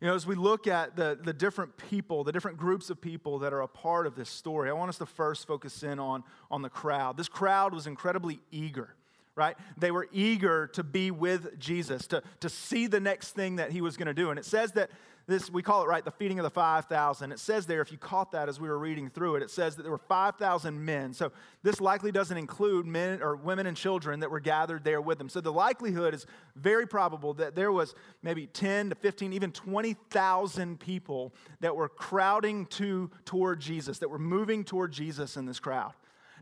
You 0.00 0.06
know, 0.06 0.14
as 0.14 0.26
we 0.26 0.36
look 0.36 0.68
at 0.68 0.94
the, 0.94 1.18
the 1.20 1.32
different 1.32 1.76
people, 1.76 2.22
the 2.22 2.30
different 2.30 2.56
groups 2.56 2.88
of 2.88 3.00
people 3.00 3.40
that 3.40 3.52
are 3.52 3.62
a 3.62 3.68
part 3.68 4.06
of 4.06 4.14
this 4.14 4.30
story, 4.30 4.70
I 4.70 4.72
want 4.72 4.90
us 4.90 4.98
to 4.98 5.06
first 5.06 5.46
focus 5.46 5.82
in 5.82 5.98
on, 5.98 6.22
on 6.52 6.62
the 6.62 6.68
crowd. 6.68 7.16
This 7.16 7.28
crowd 7.28 7.74
was 7.74 7.88
incredibly 7.88 8.38
eager, 8.52 8.94
right? 9.38 9.56
They 9.78 9.90
were 9.90 10.08
eager 10.12 10.66
to 10.68 10.82
be 10.82 11.10
with 11.10 11.58
Jesus, 11.58 12.06
to, 12.08 12.22
to 12.40 12.48
see 12.48 12.88
the 12.88 13.00
next 13.00 13.30
thing 13.30 13.56
that 13.56 13.70
he 13.70 13.80
was 13.80 13.96
going 13.96 14.08
to 14.08 14.14
do. 14.14 14.30
And 14.30 14.38
it 14.38 14.44
says 14.44 14.72
that 14.72 14.90
this, 15.28 15.50
we 15.50 15.62
call 15.62 15.82
it, 15.82 15.88
right, 15.88 16.02
the 16.02 16.10
feeding 16.10 16.38
of 16.38 16.42
the 16.42 16.50
5,000. 16.50 17.32
It 17.32 17.38
says 17.38 17.66
there, 17.66 17.82
if 17.82 17.92
you 17.92 17.98
caught 17.98 18.32
that 18.32 18.48
as 18.48 18.58
we 18.58 18.66
were 18.66 18.78
reading 18.78 19.10
through 19.10 19.36
it, 19.36 19.42
it 19.42 19.50
says 19.50 19.76
that 19.76 19.82
there 19.82 19.92
were 19.92 19.98
5,000 19.98 20.84
men. 20.84 21.12
So 21.12 21.32
this 21.62 21.82
likely 21.82 22.10
doesn't 22.10 22.36
include 22.36 22.86
men 22.86 23.22
or 23.22 23.36
women 23.36 23.66
and 23.66 23.76
children 23.76 24.20
that 24.20 24.30
were 24.30 24.40
gathered 24.40 24.84
there 24.84 25.02
with 25.02 25.18
them. 25.18 25.28
So 25.28 25.42
the 25.42 25.52
likelihood 25.52 26.14
is 26.14 26.24
very 26.56 26.86
probable 26.86 27.34
that 27.34 27.54
there 27.54 27.70
was 27.70 27.94
maybe 28.22 28.46
10 28.46 28.88
to 28.88 28.94
15, 28.94 29.34
even 29.34 29.52
20,000 29.52 30.80
people 30.80 31.34
that 31.60 31.76
were 31.76 31.90
crowding 31.90 32.64
to 32.66 33.10
toward 33.26 33.60
Jesus, 33.60 33.98
that 33.98 34.08
were 34.08 34.18
moving 34.18 34.64
toward 34.64 34.92
Jesus 34.92 35.36
in 35.36 35.44
this 35.44 35.60
crowd. 35.60 35.92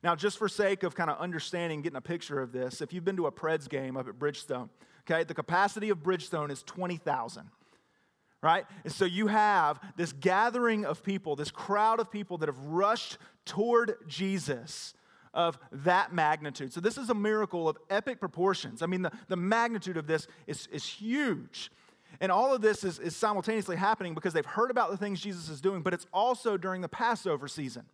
Now, 0.02 0.14
just 0.14 0.38
for 0.38 0.48
sake 0.48 0.82
of 0.82 0.94
kind 0.94 1.10
of 1.10 1.19
understanding, 1.19 1.82
getting 1.82 1.96
a 1.96 2.02
picture 2.02 2.40
of 2.40 2.52
this, 2.52 2.81
if 2.81 2.93
you've 2.93 3.04
been 3.04 3.16
to 3.16 3.26
a 3.26 3.32
Preds 3.32 3.69
game 3.69 3.96
up 3.96 4.08
at 4.08 4.19
Bridgestone, 4.19 4.69
okay, 5.08 5.25
the 5.25 5.34
capacity 5.34 5.90
of 5.90 5.98
Bridgestone 5.98 6.50
is 6.50 6.62
20,000 6.62 7.50
right? 8.43 8.66
And 8.84 8.93
so 8.93 9.04
you 9.04 9.26
have 9.26 9.81
this 9.96 10.12
gathering 10.12 10.84
of 10.84 11.02
people, 11.02 11.34
this 11.34 11.50
crowd 11.50 11.98
of 11.98 12.12
people 12.12 12.38
that 12.38 12.48
have 12.48 12.58
rushed 12.58 13.19
toward 13.44 13.94
Jesus 14.06 14.94
of 15.34 15.58
that 15.72 16.12
magnitude. 16.12 16.72
So 16.72 16.81
this 16.81 16.96
is 16.96 17.10
a 17.10 17.14
miracle 17.14 17.69
of 17.69 17.76
epic 17.90 18.20
proportions. 18.20 18.82
I 18.82 18.87
mean, 18.87 19.02
the, 19.02 19.10
the 19.28 19.37
magnitude 19.37 19.96
of 19.96 20.06
this 20.06 20.28
is, 20.46 20.69
is 20.72 20.84
huge. 20.84 21.70
And 22.20 22.32
all 22.32 22.54
of 22.54 22.62
this 22.62 22.84
is, 22.84 22.98
is 22.98 23.14
simultaneously 23.14 23.76
happening 23.76 24.14
because 24.14 24.32
they've 24.32 24.46
heard 24.46 24.70
about 24.70 24.90
the 24.90 24.96
things 24.96 25.20
Jesus 25.20 25.48
is 25.48 25.60
doing, 25.60 25.82
but 25.82 25.93
it's 25.93 26.06
also 26.12 26.56
during 26.56 26.81
the 26.81 26.88
Passover 26.88 27.48
season, 27.48 27.84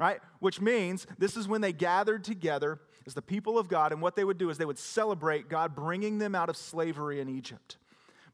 right? 0.00 0.18
Which 0.38 0.62
means 0.62 1.06
this 1.18 1.36
is 1.36 1.46
when 1.46 1.60
they 1.60 1.74
gathered 1.74 2.24
together 2.24 2.80
as 3.06 3.12
the 3.12 3.20
people 3.20 3.58
of 3.58 3.68
God, 3.68 3.92
and 3.92 4.00
what 4.00 4.16
they 4.16 4.24
would 4.24 4.38
do 4.38 4.48
is 4.48 4.56
they 4.56 4.64
would 4.64 4.78
celebrate 4.78 5.50
God 5.50 5.74
bringing 5.74 6.16
them 6.16 6.34
out 6.34 6.48
of 6.48 6.56
slavery 6.56 7.20
in 7.20 7.28
Egypt. 7.28 7.76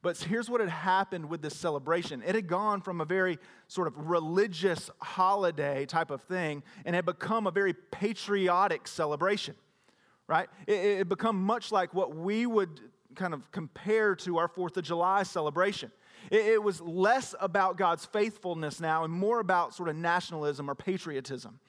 But 0.01 0.17
here's 0.19 0.49
what 0.49 0.61
had 0.61 0.71
happened 0.71 1.29
with 1.29 1.43
this 1.43 1.57
celebration 1.57 2.23
it 2.23 2.37
had 2.37 2.47
gone 2.47 2.83
from 2.83 3.01
a 3.01 3.05
very 3.05 3.39
sort 3.67 3.89
of 3.89 4.09
religious 4.09 4.91
holiday 5.01 5.87
type 5.87 6.13
of 6.13 6.23
thing 6.23 6.63
and 6.85 6.95
had 6.95 7.05
become 7.05 7.49
a 7.49 7.51
very 7.51 7.75
patriotic 7.91 8.87
celebration, 8.87 9.57
right? 10.29 10.49
It 10.69 10.99
had 10.99 11.09
become 11.09 11.43
much 11.43 11.73
like 11.73 11.93
what 11.93 12.15
we 12.15 12.47
would 12.47 12.81
kind 13.17 13.35
of 13.35 13.51
compare 13.51 14.15
to 14.15 14.39
our 14.39 14.47
Fourth 14.47 14.77
of 14.77 14.85
July 14.85 15.25
celebration. 15.25 15.91
It 16.31 16.62
was 16.62 16.81
less 16.81 17.34
about 17.40 17.76
God's 17.76 18.05
faithfulness 18.05 18.81
now 18.81 19.05
and 19.05 19.12
more 19.12 19.40
about 19.40 19.75
sort 19.75 19.88
of 19.88 19.96
nationalism 19.96 20.70
or 20.70 20.75
patriotism. 20.75 21.61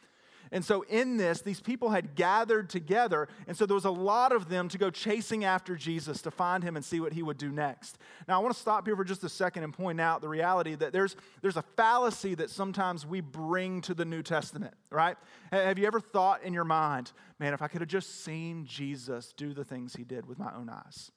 And 0.51 0.63
so, 0.63 0.83
in 0.83 1.17
this, 1.17 1.41
these 1.41 1.59
people 1.59 1.89
had 1.89 2.15
gathered 2.15 2.69
together, 2.69 3.27
and 3.47 3.57
so 3.57 3.65
there 3.65 3.75
was 3.75 3.85
a 3.85 3.91
lot 3.91 4.31
of 4.31 4.49
them 4.49 4.69
to 4.69 4.77
go 4.77 4.89
chasing 4.89 5.43
after 5.43 5.75
Jesus 5.75 6.21
to 6.21 6.31
find 6.31 6.63
him 6.63 6.75
and 6.75 6.85
see 6.85 6.99
what 6.99 7.13
he 7.13 7.21
would 7.21 7.37
do 7.37 7.51
next. 7.51 7.97
Now, 8.27 8.39
I 8.39 8.43
want 8.43 8.53
to 8.53 8.59
stop 8.59 8.85
here 8.85 8.95
for 8.95 9.03
just 9.03 9.23
a 9.23 9.29
second 9.29 9.63
and 9.63 9.73
point 9.73 9.99
out 9.99 10.21
the 10.21 10.29
reality 10.29 10.75
that 10.75 10.93
there's, 10.93 11.15
there's 11.41 11.57
a 11.57 11.63
fallacy 11.75 12.35
that 12.35 12.49
sometimes 12.49 13.05
we 13.05 13.21
bring 13.21 13.81
to 13.81 13.93
the 13.93 14.05
New 14.05 14.23
Testament, 14.23 14.73
right? 14.89 15.17
Have 15.51 15.77
you 15.77 15.85
ever 15.85 15.99
thought 15.99 16.43
in 16.43 16.53
your 16.53 16.63
mind, 16.63 17.11
man, 17.39 17.53
if 17.53 17.61
I 17.61 17.67
could 17.67 17.81
have 17.81 17.89
just 17.89 18.23
seen 18.23 18.65
Jesus 18.65 19.33
do 19.35 19.53
the 19.53 19.65
things 19.65 19.95
he 19.95 20.03
did 20.03 20.25
with 20.25 20.39
my 20.39 20.53
own 20.55 20.69
eyes? 20.69 21.11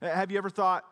Have 0.00 0.30
you 0.30 0.38
ever 0.38 0.50
thought, 0.50 0.84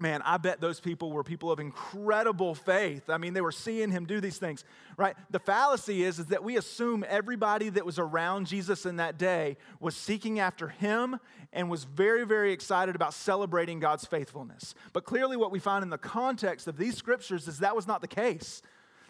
man, 0.00 0.22
I 0.24 0.36
bet 0.36 0.60
those 0.60 0.80
people 0.80 1.10
were 1.12 1.24
people 1.24 1.50
of 1.50 1.58
incredible 1.58 2.54
faith. 2.54 3.10
I 3.10 3.18
mean, 3.18 3.34
they 3.34 3.40
were 3.40 3.52
seeing 3.52 3.90
him 3.90 4.06
do 4.06 4.20
these 4.20 4.38
things, 4.38 4.64
right? 4.96 5.16
The 5.30 5.38
fallacy 5.38 6.04
is, 6.04 6.18
is 6.18 6.26
that 6.26 6.44
we 6.44 6.56
assume 6.56 7.04
everybody 7.08 7.68
that 7.70 7.84
was 7.84 7.98
around 7.98 8.46
Jesus 8.46 8.86
in 8.86 8.96
that 8.96 9.18
day 9.18 9.56
was 9.80 9.96
seeking 9.96 10.38
after 10.38 10.68
him 10.68 11.18
and 11.52 11.68
was 11.68 11.84
very, 11.84 12.24
very 12.24 12.52
excited 12.52 12.94
about 12.94 13.14
celebrating 13.14 13.80
God's 13.80 14.04
faithfulness. 14.04 14.74
But 14.92 15.04
clearly, 15.04 15.36
what 15.36 15.50
we 15.50 15.58
find 15.58 15.82
in 15.82 15.90
the 15.90 15.98
context 15.98 16.68
of 16.68 16.76
these 16.76 16.96
scriptures 16.96 17.48
is 17.48 17.58
that 17.58 17.74
was 17.74 17.86
not 17.86 18.00
the 18.00 18.08
case. 18.08 18.62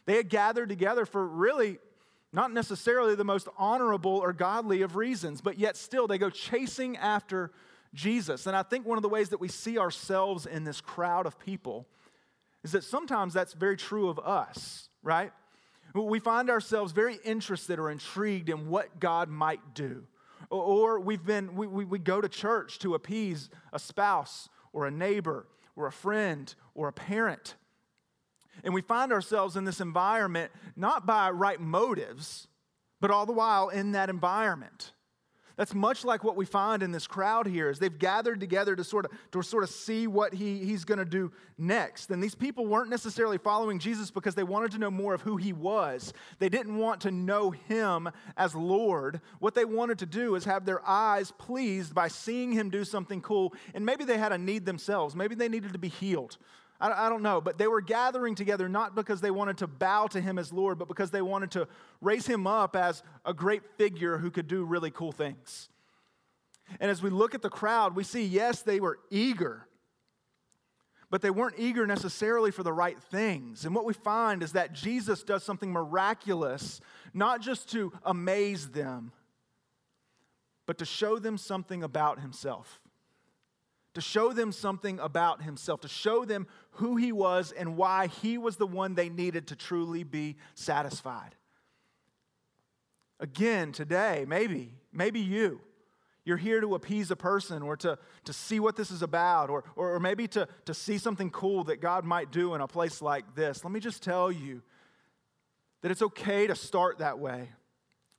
They 0.06 0.16
had 0.16 0.28
gathered 0.28 0.68
together 0.68 1.04
for 1.04 1.26
really 1.26 1.78
not 2.32 2.52
necessarily 2.52 3.14
the 3.14 3.24
most 3.24 3.48
honorable 3.56 4.18
or 4.18 4.32
godly 4.32 4.82
of 4.82 4.96
reasons, 4.96 5.40
but 5.40 5.58
yet 5.58 5.76
still 5.76 6.06
they 6.06 6.18
go 6.18 6.30
chasing 6.30 6.96
after 6.96 7.50
Jesus. 7.94 8.46
And 8.46 8.56
I 8.56 8.62
think 8.62 8.86
one 8.86 8.98
of 8.98 9.02
the 9.02 9.08
ways 9.08 9.30
that 9.30 9.40
we 9.40 9.48
see 9.48 9.78
ourselves 9.78 10.46
in 10.46 10.64
this 10.64 10.80
crowd 10.80 11.26
of 11.26 11.38
people 11.38 11.86
is 12.62 12.72
that 12.72 12.84
sometimes 12.84 13.32
that's 13.34 13.52
very 13.52 13.76
true 13.76 14.08
of 14.08 14.18
us, 14.18 14.88
right? 15.02 15.32
We 15.94 16.18
find 16.18 16.50
ourselves 16.50 16.92
very 16.92 17.18
interested 17.24 17.78
or 17.78 17.90
intrigued 17.90 18.48
in 18.48 18.68
what 18.68 19.00
God 19.00 19.28
might 19.28 19.74
do. 19.74 20.04
Or 20.50 21.00
we've 21.00 21.24
been, 21.24 21.54
we, 21.54 21.66
we, 21.66 21.84
we 21.84 21.98
go 21.98 22.20
to 22.20 22.28
church 22.28 22.78
to 22.80 22.94
appease 22.94 23.50
a 23.72 23.78
spouse 23.78 24.48
or 24.72 24.86
a 24.86 24.90
neighbor 24.90 25.46
or 25.76 25.86
a 25.86 25.92
friend 25.92 26.54
or 26.74 26.88
a 26.88 26.92
parent. 26.92 27.54
And 28.64 28.74
we 28.74 28.80
find 28.80 29.12
ourselves 29.12 29.56
in 29.56 29.64
this 29.64 29.80
environment 29.80 30.52
not 30.76 31.06
by 31.06 31.30
right 31.30 31.60
motives, 31.60 32.48
but 33.00 33.10
all 33.10 33.26
the 33.26 33.32
while 33.32 33.68
in 33.68 33.92
that 33.92 34.10
environment. 34.10 34.92
That's 35.58 35.74
much 35.74 36.04
like 36.04 36.22
what 36.22 36.36
we 36.36 36.44
find 36.44 36.84
in 36.84 36.92
this 36.92 37.08
crowd 37.08 37.48
here 37.48 37.68
is 37.68 37.80
they've 37.80 37.98
gathered 37.98 38.38
together 38.38 38.76
to 38.76 38.84
sort 38.84 39.06
of, 39.06 39.10
to 39.32 39.42
sort 39.42 39.64
of 39.64 39.70
see 39.70 40.06
what 40.06 40.32
he, 40.32 40.58
he's 40.58 40.84
going 40.84 41.00
to 41.00 41.04
do 41.04 41.32
next. 41.58 42.12
And 42.12 42.22
these 42.22 42.36
people 42.36 42.64
weren't 42.64 42.90
necessarily 42.90 43.38
following 43.38 43.80
Jesus 43.80 44.12
because 44.12 44.36
they 44.36 44.44
wanted 44.44 44.70
to 44.70 44.78
know 44.78 44.90
more 44.90 45.14
of 45.14 45.22
who 45.22 45.36
he 45.36 45.52
was. 45.52 46.12
They 46.38 46.48
didn't 46.48 46.76
want 46.76 47.00
to 47.00 47.10
know 47.10 47.50
him 47.50 48.08
as 48.36 48.54
Lord. 48.54 49.20
What 49.40 49.56
they 49.56 49.64
wanted 49.64 49.98
to 49.98 50.06
do 50.06 50.36
is 50.36 50.44
have 50.44 50.64
their 50.64 50.80
eyes 50.88 51.32
pleased 51.38 51.92
by 51.92 52.06
seeing 52.06 52.52
him 52.52 52.70
do 52.70 52.84
something 52.84 53.20
cool. 53.20 53.52
And 53.74 53.84
maybe 53.84 54.04
they 54.04 54.16
had 54.16 54.30
a 54.30 54.38
need 54.38 54.64
themselves. 54.64 55.16
Maybe 55.16 55.34
they 55.34 55.48
needed 55.48 55.72
to 55.72 55.78
be 55.80 55.88
healed. 55.88 56.38
I, 56.80 57.08
don't 57.08 57.22
know, 57.22 57.40
but 57.40 57.58
they 57.58 57.66
were 57.66 57.80
gathering 57.80 58.36
together 58.36 58.68
not 58.68 58.94
because 58.94 59.20
they 59.20 59.32
wanted 59.32 59.58
to 59.58 59.66
bow 59.66 60.06
to 60.08 60.20
him 60.20 60.38
as 60.38 60.52
Lord, 60.52 60.78
but 60.78 60.86
because 60.86 61.10
they 61.10 61.22
wanted 61.22 61.50
to 61.52 61.66
raise 62.00 62.24
him 62.24 62.46
up 62.46 62.76
as 62.76 63.02
a 63.24 63.34
great 63.34 63.62
figure 63.76 64.18
who 64.18 64.30
could 64.30 64.46
do 64.46 64.64
really 64.64 64.92
cool 64.92 65.10
things. 65.10 65.68
And 66.78 66.88
as 66.88 67.02
we 67.02 67.10
look 67.10 67.34
at 67.34 67.42
the 67.42 67.50
crowd, 67.50 67.96
we 67.96 68.04
see, 68.04 68.22
yes, 68.22 68.62
they 68.62 68.78
were 68.78 69.00
eager, 69.10 69.66
but 71.10 71.20
they 71.20 71.30
weren't 71.30 71.56
eager 71.58 71.84
necessarily 71.84 72.52
for 72.52 72.62
the 72.62 72.72
right 72.72 73.02
things. 73.10 73.64
And 73.64 73.74
what 73.74 73.84
we 73.84 73.94
find 73.94 74.42
is 74.42 74.52
that 74.52 74.72
Jesus 74.72 75.24
does 75.24 75.42
something 75.42 75.72
miraculous, 75.72 76.80
not 77.12 77.40
just 77.40 77.72
to 77.72 77.92
amaze 78.04 78.68
them, 78.68 79.10
but 80.64 80.78
to 80.78 80.84
show 80.84 81.18
them 81.18 81.38
something 81.38 81.82
about 81.82 82.20
himself 82.20 82.80
to 83.98 84.02
show 84.02 84.32
them 84.32 84.52
something 84.52 85.00
about 85.00 85.42
himself, 85.42 85.80
to 85.80 85.88
show 85.88 86.24
them 86.24 86.46
who 86.70 86.94
he 86.94 87.10
was 87.10 87.50
and 87.50 87.76
why 87.76 88.06
he 88.06 88.38
was 88.38 88.54
the 88.54 88.66
one 88.66 88.94
they 88.94 89.08
needed 89.08 89.48
to 89.48 89.56
truly 89.56 90.04
be 90.04 90.36
satisfied. 90.54 91.34
Again, 93.18 93.72
today, 93.72 94.24
maybe, 94.28 94.72
maybe 94.92 95.18
you, 95.18 95.60
you're 96.24 96.36
here 96.36 96.60
to 96.60 96.76
appease 96.76 97.10
a 97.10 97.16
person 97.16 97.60
or 97.60 97.76
to, 97.78 97.98
to 98.24 98.32
see 98.32 98.60
what 98.60 98.76
this 98.76 98.92
is 98.92 99.02
about 99.02 99.50
or, 99.50 99.64
or, 99.74 99.96
or 99.96 99.98
maybe 99.98 100.28
to, 100.28 100.46
to 100.66 100.74
see 100.74 100.96
something 100.96 101.28
cool 101.30 101.64
that 101.64 101.80
God 101.80 102.04
might 102.04 102.30
do 102.30 102.54
in 102.54 102.60
a 102.60 102.68
place 102.68 103.02
like 103.02 103.34
this. 103.34 103.64
Let 103.64 103.72
me 103.72 103.80
just 103.80 104.00
tell 104.00 104.30
you 104.30 104.62
that 105.80 105.90
it's 105.90 106.02
okay 106.02 106.46
to 106.46 106.54
start 106.54 106.98
that 106.98 107.18
way, 107.18 107.48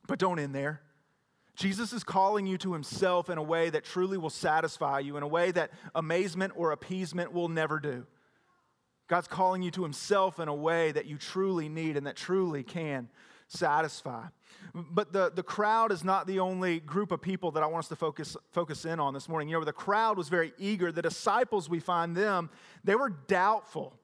but 0.07 0.19
don't 0.19 0.39
end 0.39 0.53
there. 0.53 0.81
Jesus 1.59 1.91
is 1.91 2.05
calling 2.05 2.47
you 2.47 2.57
to 2.59 2.71
himself 2.71 3.29
in 3.29 3.37
a 3.37 3.43
way 3.43 3.69
that 3.69 3.83
truly 3.83 4.17
will 4.17 4.29
satisfy 4.29 4.99
you, 4.99 5.17
in 5.17 5.23
a 5.23 5.27
way 5.27 5.51
that 5.51 5.71
amazement 5.93 6.53
or 6.55 6.71
appeasement 6.71 7.33
will 7.33 7.49
never 7.49 7.81
do. 7.81 8.07
God's 9.09 9.27
calling 9.27 9.61
you 9.61 9.69
to 9.71 9.83
himself 9.83 10.39
in 10.39 10.47
a 10.47 10.55
way 10.55 10.93
that 10.93 11.05
you 11.05 11.17
truly 11.17 11.67
need 11.67 11.97
and 11.97 12.07
that 12.07 12.15
truly 12.15 12.63
can 12.63 13.09
satisfy. 13.49 14.27
But 14.73 15.11
the, 15.11 15.33
the 15.35 15.43
crowd 15.43 15.91
is 15.91 16.01
not 16.01 16.27
the 16.27 16.39
only 16.39 16.79
group 16.79 17.11
of 17.11 17.21
people 17.21 17.51
that 17.51 17.63
I 17.63 17.65
want 17.65 17.83
us 17.83 17.89
to 17.89 17.97
focus, 17.97 18.37
focus 18.53 18.85
in 18.85 19.01
on 19.01 19.13
this 19.13 19.27
morning. 19.27 19.49
You 19.49 19.59
know, 19.59 19.65
the 19.65 19.73
crowd 19.73 20.15
was 20.15 20.29
very 20.29 20.53
eager. 20.57 20.93
The 20.93 21.01
disciples, 21.01 21.67
we 21.67 21.81
find 21.81 22.15
them, 22.15 22.49
they 22.85 22.95
were 22.95 23.09
doubtful. 23.09 23.99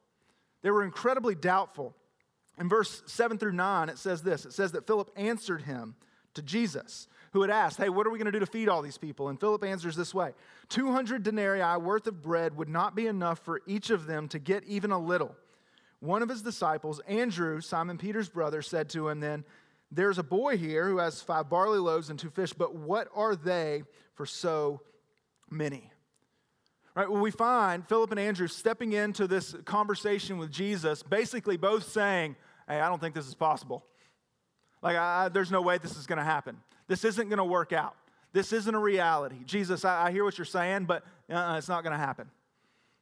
They 0.62 0.72
were 0.72 0.84
incredibly 0.84 1.36
doubtful. 1.36 1.96
In 2.60 2.68
verse 2.68 3.02
7 3.06 3.38
through 3.38 3.54
9, 3.54 3.88
it 3.88 3.98
says 3.98 4.24
this 4.24 4.44
it 4.46 4.52
says 4.52 4.74
that 4.74 4.86
Philip 4.86 5.10
answered 5.16 5.62
him 5.62 5.96
to 6.34 6.42
Jesus 6.42 7.08
who 7.36 7.42
had 7.42 7.52
asked, 7.52 7.78
Hey, 7.78 7.90
what 7.90 8.08
are 8.08 8.10
we 8.10 8.18
going 8.18 8.32
to 8.32 8.32
do 8.32 8.40
to 8.40 8.46
feed 8.46 8.70
all 8.70 8.82
these 8.82 8.98
people? 8.98 9.28
And 9.28 9.40
Philip 9.40 9.64
answers 9.64 9.96
this 9.96 10.14
way 10.14 10.32
200 10.70 11.22
denarii 11.22 11.78
worth 11.78 12.08
of 12.08 12.22
bread 12.22 12.56
would 12.56 12.70
not 12.70 12.96
be 12.96 13.08
enough 13.08 13.40
for 13.40 13.62
each 13.68 13.90
of 13.90 14.08
them 14.08 14.28
to 14.30 14.40
get 14.40 14.64
even 14.64 14.92
a 14.92 15.00
little. 15.00 15.36
One 16.00 16.22
of 16.22 16.30
his 16.30 16.42
disciples, 16.42 17.02
Andrew, 17.08 17.60
Simon 17.62 17.98
Peter's 17.98 18.30
brother, 18.30 18.62
said 18.62 18.90
to 18.92 19.10
him 19.10 19.20
then, 19.20 19.44
There's 19.92 20.18
a 20.18 20.24
boy 20.24 20.58
here 20.58 20.88
who 20.88 21.00
has 21.00 21.22
five 21.22 21.50
barley 21.50 21.80
loaves 21.80 22.10
and 22.10 22.18
two 22.18 22.30
fish, 22.30 22.54
but 22.54 22.74
what 22.74 23.10
are 23.14 23.36
they 23.36 23.84
for 24.14 24.26
so 24.26 24.82
many? 25.50 25.92
Right, 26.96 27.12
well, 27.12 27.22
we 27.22 27.32
find 27.32 27.86
Philip 27.86 28.12
and 28.12 28.20
Andrew 28.20 28.48
stepping 28.48 28.94
into 28.94 29.28
this 29.28 29.54
conversation 29.66 30.38
with 30.38 30.50
Jesus, 30.50 31.04
basically 31.04 31.58
both 31.58 31.92
saying, 31.92 32.38
Hey, 32.70 32.80
I 32.80 32.88
don't 32.88 33.02
think 33.02 33.14
this 33.14 33.28
is 33.28 33.36
possible. 33.36 33.86
Like, 34.82 34.96
I, 34.96 35.28
there's 35.30 35.52
no 35.52 35.62
way 35.62 35.78
this 35.78 35.98
is 35.98 36.08
going 36.08 36.20
to 36.20 36.24
happen. 36.24 36.58
This 36.88 37.04
isn't 37.04 37.30
going 37.30 37.38
to 37.38 37.44
work 37.44 37.74
out. 37.74 37.96
This 38.34 38.52
isn't 38.52 38.76
a 38.76 38.80
reality. 38.80 39.44
Jesus, 39.46 39.86
I, 39.86 40.08
I 40.08 40.12
hear 40.12 40.24
what 40.24 40.38
you're 40.38 40.46
saying, 40.46 40.86
but 40.86 41.04
uh, 41.30 41.56
it's 41.58 41.70
not 41.70 41.84
going 41.84 41.94
to 41.94 41.98
happen. 41.98 42.30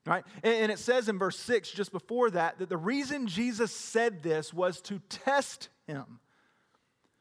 Right? 0.05 0.23
And, 0.43 0.53
and 0.53 0.71
it 0.71 0.79
says 0.79 1.09
in 1.09 1.17
verse 1.17 1.39
6, 1.39 1.71
just 1.71 1.91
before 1.91 2.29
that, 2.31 2.59
that 2.59 2.69
the 2.69 2.77
reason 2.77 3.27
Jesus 3.27 3.71
said 3.71 4.21
this 4.21 4.53
was 4.53 4.81
to 4.81 4.99
test 5.09 5.69
him. 5.87 6.19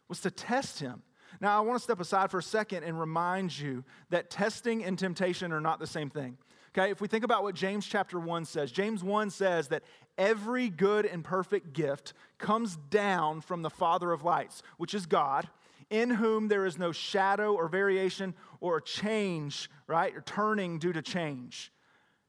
Was 0.08 0.20
to 0.20 0.30
test 0.30 0.80
him. 0.80 1.02
Now, 1.40 1.56
I 1.56 1.60
want 1.60 1.78
to 1.78 1.82
step 1.82 2.00
aside 2.00 2.30
for 2.30 2.38
a 2.38 2.42
second 2.42 2.84
and 2.84 3.00
remind 3.00 3.58
you 3.58 3.84
that 4.10 4.30
testing 4.30 4.84
and 4.84 4.98
temptation 4.98 5.52
are 5.52 5.60
not 5.60 5.80
the 5.80 5.86
same 5.86 6.10
thing. 6.10 6.36
Okay, 6.76 6.90
if 6.90 7.00
we 7.00 7.08
think 7.08 7.24
about 7.24 7.42
what 7.42 7.54
James 7.54 7.86
chapter 7.86 8.18
1 8.18 8.44
says, 8.46 8.72
James 8.72 9.04
1 9.04 9.30
says 9.30 9.68
that 9.68 9.82
every 10.16 10.68
good 10.68 11.04
and 11.04 11.22
perfect 11.22 11.72
gift 11.72 12.14
comes 12.38 12.76
down 12.90 13.40
from 13.42 13.62
the 13.62 13.70
Father 13.70 14.12
of 14.12 14.22
lights, 14.22 14.62
which 14.78 14.94
is 14.94 15.04
God, 15.04 15.48
in 15.92 16.10
whom 16.10 16.48
there 16.48 16.66
is 16.66 16.78
no 16.78 16.90
shadow 16.90 17.54
or 17.54 17.68
variation 17.68 18.34
or 18.60 18.80
change, 18.80 19.70
right? 19.86 20.16
Or 20.16 20.22
turning 20.22 20.78
due 20.78 20.92
to 20.92 21.02
change. 21.02 21.70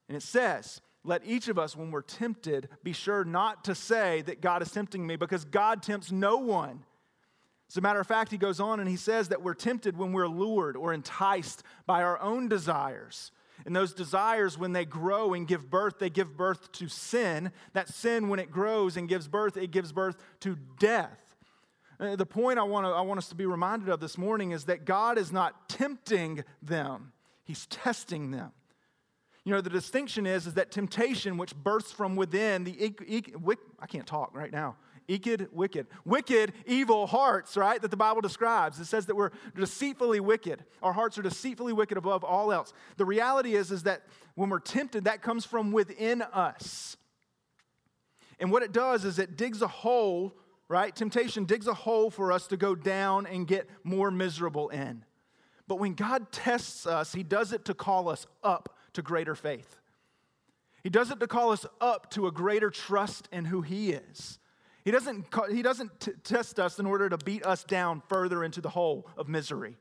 And 0.08 0.18
it 0.18 0.22
says, 0.22 0.82
let 1.04 1.26
each 1.26 1.48
of 1.48 1.58
us, 1.58 1.76
when 1.76 1.90
we're 1.90 2.02
tempted, 2.02 2.70
be 2.84 2.94
sure 2.94 3.24
not 3.26 3.64
to 3.66 3.74
say 3.74 4.22
that 4.24 4.42
God 4.42 4.62
is 4.62 4.72
tempting 4.72 5.08
me 5.08 5.16
because 5.16 5.46
God 5.46 5.82
tempts 5.82 6.12
no 6.12 6.38
one. 6.38 6.84
As 7.70 7.78
a 7.78 7.82
matter 7.82 8.00
of 8.00 8.08
fact, 8.08 8.32
he 8.32 8.38
goes 8.38 8.60
on 8.60 8.80
and 8.80 8.88
he 8.88 8.98
says 8.98 9.30
that 9.30 9.42
we're 9.42 9.54
tempted 9.54 9.98
when 9.98 10.14
we're 10.14 10.28
lured 10.28 10.78
or 10.78 10.94
enticed 10.94 11.64
by 11.88 12.04
our 12.04 12.20
own 12.22 12.48
desires. 12.48 13.32
And 13.66 13.76
those 13.76 13.94
desires, 13.94 14.58
when 14.58 14.74
they 14.74 14.86
grow 14.86 15.34
and 15.34 15.48
give 15.48 15.70
birth, 15.70 16.00
they 16.00 16.10
give 16.10 16.36
birth 16.36 16.72
to 16.74 16.88
sin. 16.90 17.52
That 17.72 17.88
sin, 17.88 18.28
when 18.28 18.40
it 18.40 18.52
grows 18.52 18.98
and 18.98 19.08
gives 19.08 19.28
birth, 19.28 19.58
it 19.58 19.72
gives 19.72 19.92
birth 19.92 20.18
to 20.42 20.58
death. 20.80 21.23
Uh, 22.00 22.16
the 22.16 22.26
point 22.26 22.60
I 22.60 22.64
want, 22.64 22.86
to, 22.86 22.92
I 22.92 23.02
want 23.02 23.18
us 23.18 23.30
to 23.30 23.36
be 23.36 23.46
reminded 23.46 23.90
of 23.90 24.00
this 24.00 24.18
morning 24.18 24.52
is 24.52 24.66
that 24.66 24.86
God 24.86 25.18
is 25.18 25.32
not 25.32 25.70
tempting 25.70 26.44
them, 26.62 27.14
He's 27.44 27.66
testing 27.68 28.32
them. 28.32 28.52
You 29.46 29.52
know, 29.52 29.60
the 29.60 29.70
distinction 29.70 30.26
is, 30.26 30.48
is 30.48 30.54
that 30.54 30.72
temptation, 30.72 31.38
which 31.38 31.54
bursts 31.54 31.92
from 31.92 32.16
within 32.16 32.64
the, 32.64 32.96
I 33.80 33.88
can't 33.88 34.08
talk 34.08 34.34
right 34.34 34.52
now, 34.52 34.78
wicked, 35.10 35.50
wicked, 35.52 35.88
wicked, 36.06 36.54
evil 36.66 37.08
hearts, 37.08 37.58
right, 37.58 37.82
that 37.82 37.92
the 37.92 37.98
Bible 37.98 38.22
describes. 38.22 38.80
It 38.80 38.86
says 38.86 39.06
that 39.08 39.16
we're 39.16 39.32
deceitfully 39.54 40.22
wicked. 40.22 40.64
Our 40.82 40.94
hearts 40.94 41.18
are 41.18 41.24
deceitfully 41.24 41.74
wicked 41.74 41.98
above 41.98 42.24
all 42.24 42.54
else. 42.54 42.72
The 42.96 43.04
reality 43.04 43.56
is, 43.56 43.70
is 43.70 43.84
that 43.84 44.04
when 44.36 44.50
we're 44.50 44.60
tempted, 44.60 45.04
that 45.04 45.22
comes 45.22 45.46
from 45.46 45.74
within 45.74 46.22
us. 46.22 46.96
And 48.40 48.50
what 48.50 48.64
it 48.64 48.72
does 48.72 49.04
is 49.04 49.20
it 49.20 49.36
digs 49.36 49.62
a 49.62 49.68
hole 49.68 50.36
right? 50.68 50.96
Temptation 50.96 51.46
digs 51.46 51.68
a 51.68 51.74
hole 51.74 52.10
for 52.10 52.32
us 52.32 52.48
to 52.48 52.58
go 52.58 52.76
down 52.76 53.26
and 53.26 53.48
get 53.48 53.70
more 53.84 54.12
miserable 54.12 54.70
in. 54.70 55.04
But 55.68 55.80
when 55.80 55.94
God 55.94 56.32
tests 56.32 56.86
us, 56.86 57.14
He 57.14 57.24
does 57.24 57.54
it 57.54 57.66
to 57.66 57.74
call 57.74 58.10
us 58.10 58.28
up 58.44 58.78
to 58.94 59.02
greater 59.02 59.36
faith. 59.36 59.80
He 60.84 60.90
does 60.90 61.12
it 61.12 61.20
to 61.20 61.28
call 61.28 61.52
us 61.52 61.66
up 61.80 62.12
to 62.12 62.28
a 62.28 62.32
greater 62.32 62.70
trust 62.70 63.30
in 63.32 63.46
who 63.46 63.62
He 63.62 63.92
is. 63.92 64.40
He 64.84 64.92
doesn't, 64.92 65.28
he 65.50 65.62
doesn't 65.62 66.00
t- 66.02 66.12
test 66.24 66.60
us 66.60 66.78
in 66.78 66.86
order 66.86 67.08
to 67.08 67.18
beat 67.18 67.46
us 67.46 67.64
down 67.64 68.02
further 68.10 68.44
into 68.44 68.60
the 68.60 68.70
hole 68.70 69.08
of 69.16 69.30
misery. 69.30 69.78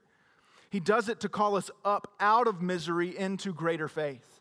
He 0.70 0.78
does 0.78 1.08
it 1.08 1.20
to 1.20 1.28
call 1.28 1.56
us 1.56 1.70
up 1.84 2.12
out 2.20 2.46
of 2.46 2.62
misery 2.62 3.16
into 3.16 3.52
greater 3.52 3.88
faith. 3.88 4.40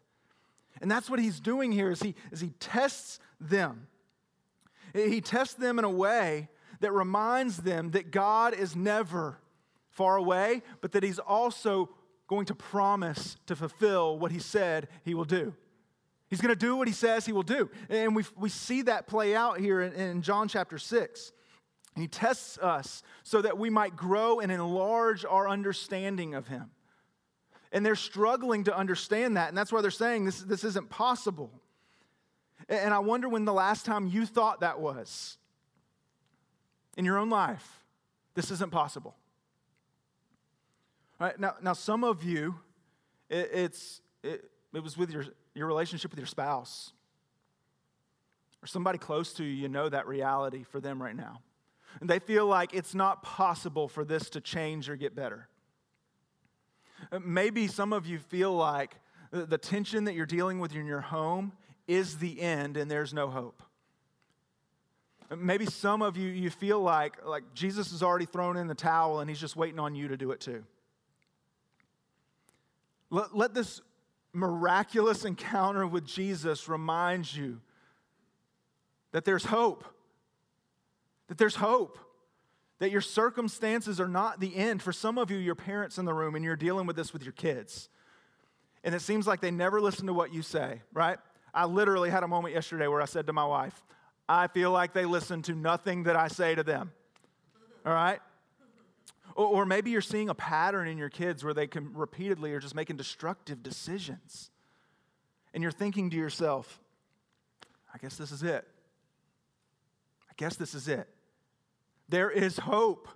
And 0.79 0.89
that's 0.89 1.09
what 1.09 1.19
he's 1.19 1.39
doing 1.39 1.71
here 1.71 1.91
is 1.91 2.01
he, 2.01 2.15
is 2.31 2.41
he 2.41 2.51
tests 2.59 3.19
them. 3.39 3.87
He 4.93 5.21
tests 5.21 5.55
them 5.55 5.79
in 5.79 5.85
a 5.85 5.89
way 5.89 6.49
that 6.81 6.91
reminds 6.91 7.57
them 7.57 7.91
that 7.91 8.11
God 8.11 8.53
is 8.53 8.75
never 8.75 9.37
far 9.89 10.17
away, 10.17 10.61
but 10.81 10.91
that 10.93 11.03
He's 11.03 11.19
also 11.19 11.89
going 12.27 12.45
to 12.45 12.55
promise 12.55 13.37
to 13.45 13.55
fulfill 13.55 14.17
what 14.17 14.31
He 14.31 14.39
said 14.39 14.87
He 15.03 15.13
will 15.13 15.25
do. 15.25 15.53
He's 16.29 16.41
going 16.41 16.53
to 16.53 16.59
do 16.59 16.75
what 16.75 16.87
He 16.87 16.93
says 16.93 17.25
He 17.25 17.33
will 17.33 17.43
do. 17.43 17.69
And 17.89 18.15
we, 18.15 18.23
we 18.37 18.49
see 18.49 18.83
that 18.83 19.07
play 19.07 19.35
out 19.35 19.59
here 19.59 19.81
in, 19.81 19.93
in 19.93 20.21
John 20.21 20.47
chapter 20.47 20.77
6. 20.77 21.31
He 21.95 22.07
tests 22.07 22.57
us 22.57 23.03
so 23.23 23.41
that 23.41 23.57
we 23.57 23.69
might 23.69 23.95
grow 23.95 24.39
and 24.39 24.51
enlarge 24.51 25.25
our 25.25 25.47
understanding 25.47 26.33
of 26.33 26.47
Him. 26.47 26.71
And 27.71 27.85
they're 27.85 27.95
struggling 27.95 28.65
to 28.65 28.75
understand 28.75 29.37
that. 29.37 29.49
And 29.49 29.57
that's 29.57 29.71
why 29.71 29.81
they're 29.81 29.91
saying 29.91 30.25
this, 30.25 30.39
this 30.41 30.63
isn't 30.63 30.89
possible. 30.89 31.60
And 32.71 32.93
I 32.93 32.99
wonder 32.99 33.27
when 33.27 33.43
the 33.43 33.53
last 33.53 33.85
time 33.85 34.07
you 34.07 34.25
thought 34.25 34.61
that 34.61 34.79
was 34.79 35.37
in 36.95 37.03
your 37.03 37.17
own 37.17 37.29
life. 37.29 37.83
This 38.33 38.49
isn't 38.49 38.71
possible. 38.71 39.13
All 41.19 41.27
right, 41.27 41.37
now, 41.37 41.55
now 41.61 41.73
some 41.73 42.05
of 42.05 42.23
you, 42.23 42.55
it, 43.29 43.49
it's, 43.53 44.01
it, 44.23 44.49
it 44.73 44.79
was 44.81 44.97
with 44.97 45.11
your, 45.11 45.25
your 45.53 45.67
relationship 45.67 46.11
with 46.11 46.19
your 46.19 46.27
spouse 46.27 46.93
or 48.63 48.67
somebody 48.67 48.97
close 48.97 49.33
to 49.33 49.43
you, 49.43 49.51
you 49.51 49.67
know 49.67 49.89
that 49.89 50.07
reality 50.07 50.63
for 50.63 50.79
them 50.79 51.03
right 51.03 51.15
now. 51.15 51.41
And 51.99 52.09
they 52.09 52.19
feel 52.19 52.45
like 52.45 52.73
it's 52.73 52.95
not 52.95 53.21
possible 53.21 53.89
for 53.89 54.05
this 54.05 54.29
to 54.29 54.39
change 54.39 54.89
or 54.89 54.95
get 54.95 55.13
better. 55.13 55.49
Uh, 57.11 57.19
maybe 57.19 57.67
some 57.67 57.91
of 57.91 58.05
you 58.05 58.17
feel 58.17 58.55
like 58.55 58.95
the 59.31 59.57
tension 59.57 60.05
that 60.05 60.13
you're 60.13 60.25
dealing 60.25 60.59
with 60.59 60.73
in 60.73 60.85
your 60.85 61.01
home 61.01 61.51
is 61.87 62.17
the 62.17 62.41
end 62.41 62.77
and 62.77 62.89
there's 62.89 63.13
no 63.13 63.29
hope. 63.29 63.61
Maybe 65.35 65.65
some 65.65 66.01
of 66.01 66.17
you, 66.17 66.29
you 66.29 66.49
feel 66.49 66.81
like, 66.81 67.25
like 67.25 67.43
Jesus 67.53 67.91
has 67.91 68.03
already 68.03 68.25
thrown 68.25 68.57
in 68.57 68.67
the 68.67 68.75
towel 68.75 69.21
and 69.21 69.29
he's 69.29 69.39
just 69.39 69.55
waiting 69.55 69.79
on 69.79 69.95
you 69.95 70.09
to 70.09 70.17
do 70.17 70.31
it 70.31 70.41
too. 70.41 70.63
Let, 73.09 73.35
let 73.35 73.53
this 73.53 73.81
miraculous 74.33 75.25
encounter 75.25 75.85
with 75.87 76.05
Jesus 76.05 76.67
remind 76.67 77.33
you 77.33 77.61
that 79.11 79.25
there's 79.25 79.45
hope. 79.45 79.85
That 81.27 81.37
there's 81.37 81.55
hope. 81.55 81.97
That 82.79 82.91
your 82.91 83.01
circumstances 83.01 83.99
are 83.99 84.07
not 84.07 84.39
the 84.39 84.55
end. 84.55 84.81
For 84.81 84.91
some 84.91 85.17
of 85.17 85.29
you, 85.29 85.37
your 85.37 85.55
parents 85.55 85.97
in 85.97 86.05
the 86.05 86.13
room, 86.13 86.35
and 86.35 86.43
you're 86.43 86.55
dealing 86.55 86.87
with 86.87 86.95
this 86.95 87.13
with 87.13 87.23
your 87.23 87.33
kids. 87.33 87.89
And 88.83 88.95
it 88.95 89.01
seems 89.01 89.27
like 89.27 89.39
they 89.39 89.51
never 89.51 89.79
listen 89.79 90.07
to 90.07 90.13
what 90.13 90.33
you 90.33 90.41
say, 90.41 90.81
right? 90.93 91.19
I 91.53 91.65
literally 91.65 92.09
had 92.09 92.23
a 92.23 92.27
moment 92.27 92.53
yesterday 92.53 92.87
where 92.87 93.01
I 93.01 93.05
said 93.05 93.27
to 93.27 93.33
my 93.33 93.45
wife, 93.45 93.83
I 94.27 94.47
feel 94.47 94.71
like 94.71 94.93
they 94.93 95.05
listen 95.05 95.41
to 95.43 95.53
nothing 95.53 96.03
that 96.03 96.15
I 96.15 96.27
say 96.27 96.55
to 96.55 96.63
them. 96.63 96.91
All 97.85 97.93
right? 97.93 98.19
Or, 99.35 99.65
maybe 99.65 99.91
you're 99.91 100.01
seeing 100.01 100.29
a 100.29 100.35
pattern 100.35 100.87
in 100.87 100.97
your 100.97 101.09
kids 101.09 101.43
where 101.43 101.53
they 101.53 101.67
can 101.67 101.93
repeatedly 101.93 102.51
are 102.53 102.59
just 102.59 102.75
making 102.75 102.97
destructive 102.97 103.63
decisions. 103.63 104.51
And 105.53 105.63
you're 105.63 105.71
thinking 105.71 106.09
to 106.09 106.17
yourself, 106.17 106.81
I 107.93 107.97
guess 107.97 108.17
this 108.17 108.31
is 108.31 108.43
it. 108.43 108.67
I 110.29 110.33
guess 110.35 110.57
this 110.57 110.73
is 110.73 110.87
it. 110.87 111.07
There 112.09 112.29
is 112.29 112.59
hope. 112.59 113.07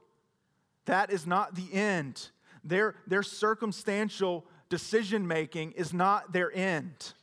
That 0.85 1.11
is 1.11 1.27
not 1.27 1.55
the 1.55 1.73
end. 1.73 2.29
Their, 2.63 2.95
their 3.07 3.23
circumstantial 3.23 4.45
decision 4.69 5.27
making 5.27 5.73
is 5.73 5.93
not 5.93 6.31
their 6.31 6.51
end. 6.55 7.13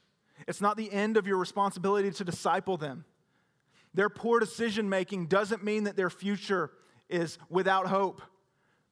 It's 0.47 0.61
not 0.61 0.77
the 0.77 0.93
end 0.93 1.17
of 1.17 1.27
your 1.27 1.37
responsibility 1.39 2.11
to 2.11 2.25
disciple 2.25 2.77
them. 2.77 3.05
Their 3.95 4.09
poor 4.09 4.41
decision 4.41 4.89
making 4.89 5.27
doesn't 5.27 5.63
mean 5.63 5.85
that 5.85 5.97
their 5.97 6.11
future 6.11 6.71
is 7.09 7.39
without 7.49 7.87
hope. 7.87 8.23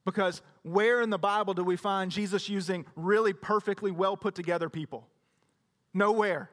Because 0.04 0.42
where 0.62 1.00
in 1.00 1.10
the 1.10 1.18
Bible 1.18 1.54
do 1.54 1.64
we 1.64 1.76
find 1.76 2.10
Jesus 2.10 2.48
using 2.48 2.84
really 2.96 3.32
perfectly 3.32 3.90
well 3.90 4.16
put 4.16 4.34
together 4.34 4.68
people? 4.68 5.06
Nowhere. 5.92 6.50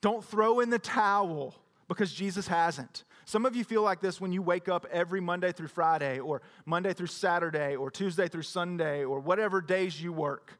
Don't 0.00 0.24
throw 0.24 0.60
in 0.60 0.70
the 0.70 0.78
towel 0.78 1.54
because 1.88 2.12
Jesus 2.12 2.46
hasn't. 2.46 3.04
Some 3.24 3.46
of 3.46 3.56
you 3.56 3.64
feel 3.64 3.82
like 3.82 4.00
this 4.00 4.20
when 4.20 4.32
you 4.32 4.42
wake 4.42 4.68
up 4.68 4.86
every 4.90 5.20
Monday 5.20 5.52
through 5.52 5.68
Friday, 5.68 6.18
or 6.18 6.42
Monday 6.66 6.92
through 6.92 7.06
Saturday, 7.06 7.74
or 7.74 7.90
Tuesday 7.90 8.28
through 8.28 8.42
Sunday, 8.42 9.02
or 9.02 9.18
whatever 9.18 9.62
days 9.62 10.00
you 10.00 10.12
work 10.12 10.58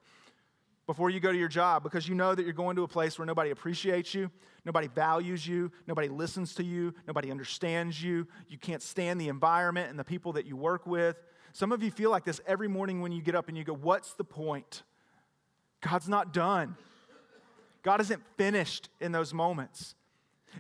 before 0.87 1.11
you 1.11 1.21
go 1.21 1.33
to 1.33 1.39
your 1.39 1.49
job 1.49 1.83
because 1.83 2.09
you 2.09 2.15
know 2.15 2.35
that 2.35 2.45
you're 2.45 2.53
going 2.53 2.77
to 2.77 2.83
a 2.83 2.89
place 2.89 3.19
where 3.19 3.27
nobody 3.27 3.51
appreciates 3.51 4.15
you, 4.15 4.31
nobody 4.65 4.89
values 4.89 5.47
you, 5.47 5.73
nobody 5.87 6.09
listens 6.09 6.55
to 6.55 6.65
you, 6.65 6.95
nobody 7.07 7.31
understands 7.31 8.03
you, 8.03 8.27
you 8.49 8.59
can't 8.59 8.83
stand 8.83 9.21
the 9.21 9.29
environment 9.29 9.91
and 9.91 9.99
the 9.99 10.05
people 10.05 10.33
that 10.33 10.47
you 10.47 10.57
work 10.57 10.87
with. 10.87 11.17
Some 11.53 11.73
of 11.73 11.83
you 11.83 11.91
feel 11.91 12.11
like 12.11 12.25
this 12.25 12.41
every 12.47 12.69
morning 12.69 13.01
when 13.01 13.13
you 13.13 13.23
get 13.23 13.35
up 13.35 13.49
and 13.49 13.57
you 13.57 13.65
go, 13.65 13.75
What's 13.75 14.15
the 14.15 14.25
point? 14.25 14.83
God's 15.81 16.09
not 16.09 16.33
done. 16.33 16.77
God 17.83 18.01
isn't 18.01 18.23
finished 18.37 18.89
in 19.01 19.13
those 19.13 19.35
moments. 19.35 19.95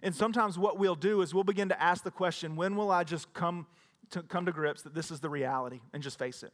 And 0.03 0.15
sometimes 0.15 0.59
what 0.59 0.79
we'll 0.79 0.95
do 0.95 1.23
is 1.23 1.33
we'll 1.33 1.45
begin 1.45 1.69
to 1.71 1.83
ask 1.83 2.05
the 2.05 2.11
question, 2.11 2.57
When 2.57 2.77
will 2.77 2.91
I 2.91 3.05
just 3.05 3.33
come 3.35 3.67
to, 4.11 4.23
come 4.23 4.47
to 4.47 4.53
grips 4.53 4.83
that 4.83 4.95
this 4.95 5.11
is 5.11 5.21
the 5.21 5.31
reality 5.31 5.81
and 5.93 6.03
just 6.03 6.19
face 6.19 6.43
it? 6.43 6.53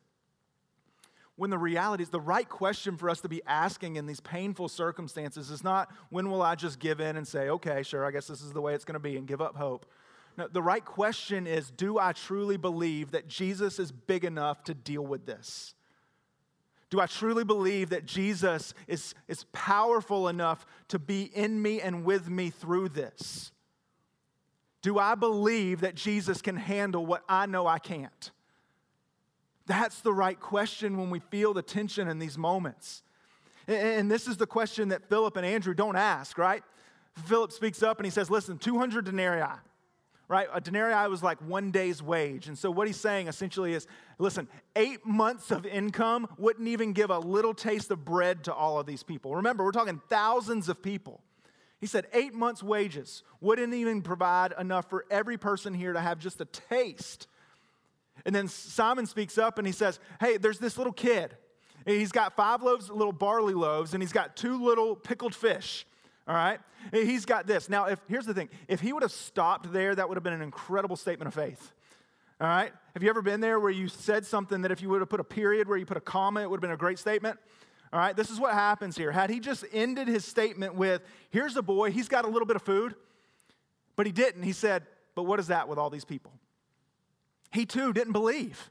When 1.41 1.49
the 1.49 1.57
reality 1.57 2.03
is 2.03 2.11
the 2.11 2.21
right 2.21 2.51
question 2.51 2.99
for 2.99 3.09
us 3.09 3.23
to 3.23 3.29
be 3.29 3.41
asking 3.47 3.97
in 3.97 4.05
these 4.05 4.21
painful 4.21 4.69
circumstances 4.69 5.49
is 5.49 5.65
not 5.65 5.91
when 6.11 6.31
will 6.31 6.43
I 6.43 6.55
just 6.55 6.79
give 6.79 7.01
in 7.01 7.17
and 7.17 7.27
say, 7.27 7.49
okay, 7.49 7.83
sure, 7.83 8.05
I 8.05 8.11
guess 8.11 8.27
this 8.27 8.43
is 8.43 8.53
the 8.53 8.61
way 8.61 8.75
it's 8.75 8.85
going 8.85 8.93
to 8.93 8.99
be 8.99 9.17
and 9.17 9.27
give 9.27 9.41
up 9.41 9.57
hope. 9.57 9.87
No, 10.37 10.49
the 10.49 10.61
right 10.61 10.85
question 10.85 11.47
is 11.47 11.71
do 11.71 11.99
I 11.99 12.13
truly 12.13 12.59
believe 12.59 13.13
that 13.13 13.27
Jesus 13.27 13.79
is 13.79 13.91
big 13.91 14.27
enough 14.27 14.63
to 14.65 14.75
deal 14.75 15.01
with 15.01 15.25
this? 15.25 15.75
Do 16.91 17.01
I 17.01 17.07
truly 17.07 17.45
believe 17.45 17.89
that 17.89 18.05
Jesus 18.05 18.75
is, 18.87 19.15
is 19.27 19.47
powerful 19.53 20.29
enough 20.29 20.67
to 20.89 20.99
be 20.99 21.23
in 21.23 21.63
me 21.63 21.81
and 21.81 22.05
with 22.05 22.29
me 22.29 22.51
through 22.51 22.91
this? 22.91 23.51
Do 24.83 24.99
I 24.99 25.15
believe 25.15 25.81
that 25.81 25.95
Jesus 25.95 26.43
can 26.43 26.57
handle 26.59 27.07
what 27.07 27.25
I 27.31 27.47
know 27.47 27.67
I 27.67 27.79
can't? 27.79 28.31
That's 29.71 30.01
the 30.01 30.13
right 30.13 30.39
question 30.41 30.99
when 30.99 31.11
we 31.11 31.21
feel 31.21 31.55
the 31.55 31.63
tension 31.63 32.09
in 32.09 32.19
these 32.19 32.37
moments. 32.37 33.05
And 33.69 34.11
this 34.11 34.27
is 34.27 34.37
the 34.37 34.47
question 34.47 34.89
that 34.89 35.09
Philip 35.09 35.37
and 35.37 35.47
Andrew 35.47 35.75
don't 35.75 35.95
ask, 35.95 36.39
right? 36.39 36.65
Philip 37.27 37.53
speaks 37.53 37.81
up 37.81 38.01
and 38.01 38.05
he 38.05 38.11
says, 38.11 38.29
Listen, 38.31 38.59
200 38.59 39.05
denarii, 39.05 39.45
right? 40.27 40.49
A 40.53 40.61
denarii 40.61 41.09
was 41.09 41.23
like 41.23 41.41
one 41.41 41.71
day's 41.71 42.03
wage. 42.03 42.49
And 42.49 42.59
so 42.59 42.69
what 42.69 42.89
he's 42.89 42.99
saying 42.99 43.29
essentially 43.29 43.73
is 43.73 43.87
listen, 44.19 44.49
eight 44.75 45.07
months 45.07 45.53
of 45.53 45.65
income 45.65 46.27
wouldn't 46.37 46.67
even 46.67 46.93
give 46.93 47.11
a 47.11 47.21
little 47.21 47.55
taste 47.55 47.93
of 47.93 48.05
bread 48.05 48.43
to 48.45 48.53
all 48.53 48.81
of 48.81 48.87
these 48.87 49.05
people. 49.05 49.37
Remember, 49.37 49.63
we're 49.63 49.71
talking 49.71 50.01
thousands 50.09 50.69
of 50.69 50.83
people. 50.83 51.21
He 51.81 51.87
said 51.87 52.09
eight 52.13 52.35
months' 52.35 52.61
wages 52.61 53.23
wouldn't 53.41 53.73
even 53.73 54.03
provide 54.03 54.53
enough 54.59 54.91
for 54.91 55.07
every 55.13 55.39
person 55.39 55.75
here 55.75 55.93
to 55.93 56.01
have 56.01 56.19
just 56.19 56.41
a 56.41 56.45
taste 56.45 57.29
and 58.25 58.35
then 58.35 58.49
Simon 58.49 59.07
speaks 59.07 59.39
up 59.39 59.59
and 59.59 59.67
he 59.67 59.73
says, 59.73 59.99
Hey, 60.21 60.37
there's 60.37 60.59
this 60.59 60.77
little 60.77 60.93
kid. 60.93 61.37
He's 61.87 62.13
got 62.13 62.37
five 62.37 62.63
loaves, 62.63 62.91
little 62.91 63.13
barley 63.13 63.55
loaves, 63.55 63.95
and 63.95 64.03
he's 64.03 64.13
got 64.13 64.37
two 64.37 64.63
little 64.63 64.95
pickled 64.95 65.35
fish. 65.35 65.87
All 66.29 66.35
right? 66.35 66.61
He's 66.93 67.25
got 67.25 67.47
this. 67.47 67.69
Now, 67.69 67.87
if, 67.87 67.99
here's 68.09 68.27
the 68.27 68.35
thing 68.35 68.49
if 68.69 68.81
he 68.81 68.93
would 68.93 69.03
have 69.03 69.13
stopped 69.13 69.73
there, 69.73 69.95
that 69.95 70.09
would 70.09 70.17
have 70.17 70.23
been 70.23 70.33
an 70.33 70.43
incredible 70.43 70.97
statement 70.97 71.29
of 71.29 71.35
faith. 71.35 71.73
All 72.41 72.47
right? 72.47 72.73
Have 72.95 73.03
you 73.03 73.11
ever 73.11 73.23
been 73.23 73.41
there 73.41 73.61
where 73.61 73.71
you 73.71 73.89
said 73.89 74.25
something 74.25 74.63
that 74.63 74.71
if 74.71 74.81
you 74.81 74.89
would 74.91 75.01
have 75.01 75.11
put 75.11 75.21
a 75.21 75.25
period 75.25 75.69
where 75.69 75.77
you 75.77 75.87
put 75.87 75.97
a 75.97 76.03
comma, 76.03 76.43
it 76.43 76.51
would 76.51 76.57
have 76.59 76.63
been 76.63 76.71
a 76.71 76.77
great 76.77 76.99
statement? 76.99 77.39
All 77.93 77.99
right? 77.99 78.17
This 78.17 78.31
is 78.31 78.39
what 78.39 78.55
happens 78.55 78.97
here. 78.97 79.11
Had 79.11 79.31
he 79.31 79.41
just 79.41 79.65
ended 79.73 80.09
his 80.09 80.25
statement 80.25 80.75
with, 80.75 81.03
Here's 81.31 81.57
a 81.57 81.63
boy, 81.63 81.91
he's 81.91 82.09
got 82.09 82.25
a 82.25 82.29
little 82.29 82.47
bit 82.47 82.57
of 82.57 82.63
food, 82.63 82.95
but 83.97 84.07
he 84.07 84.13
didn't. 84.13 84.43
He 84.43 84.53
said, 84.53 84.87
But 85.15 85.25
what 85.25 85.41
is 85.41 85.49
that 85.49 85.69
with 85.69 85.79
all 85.79 85.91
these 85.91 86.05
people? 86.05 86.33
He 87.51 87.67
too 87.67 87.93
didn't 87.93 88.13
believe. 88.13 88.71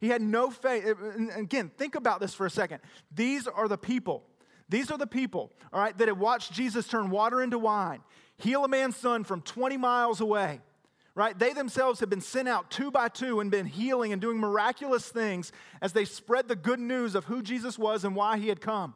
He 0.00 0.08
had 0.08 0.22
no 0.22 0.50
faith. 0.50 0.96
Again, 1.36 1.70
think 1.76 1.94
about 1.94 2.20
this 2.20 2.34
for 2.34 2.46
a 2.46 2.50
second. 2.50 2.80
These 3.14 3.46
are 3.46 3.68
the 3.68 3.78
people. 3.78 4.24
These 4.68 4.90
are 4.90 4.96
the 4.96 5.06
people, 5.06 5.52
all 5.70 5.80
right, 5.80 5.96
that 5.98 6.08
had 6.08 6.18
watched 6.18 6.50
Jesus 6.50 6.88
turn 6.88 7.10
water 7.10 7.42
into 7.42 7.58
wine, 7.58 8.00
heal 8.38 8.64
a 8.64 8.68
man's 8.68 8.96
son 8.96 9.22
from 9.22 9.42
20 9.42 9.76
miles 9.76 10.22
away, 10.22 10.60
right? 11.14 11.38
They 11.38 11.52
themselves 11.52 12.00
had 12.00 12.08
been 12.08 12.22
sent 12.22 12.48
out 12.48 12.70
two 12.70 12.90
by 12.90 13.08
two 13.08 13.40
and 13.40 13.50
been 13.50 13.66
healing 13.66 14.14
and 14.14 14.22
doing 14.22 14.38
miraculous 14.38 15.06
things 15.10 15.52
as 15.82 15.92
they 15.92 16.06
spread 16.06 16.48
the 16.48 16.56
good 16.56 16.80
news 16.80 17.14
of 17.14 17.26
who 17.26 17.42
Jesus 17.42 17.78
was 17.78 18.02
and 18.02 18.16
why 18.16 18.38
he 18.38 18.48
had 18.48 18.62
come. 18.62 18.94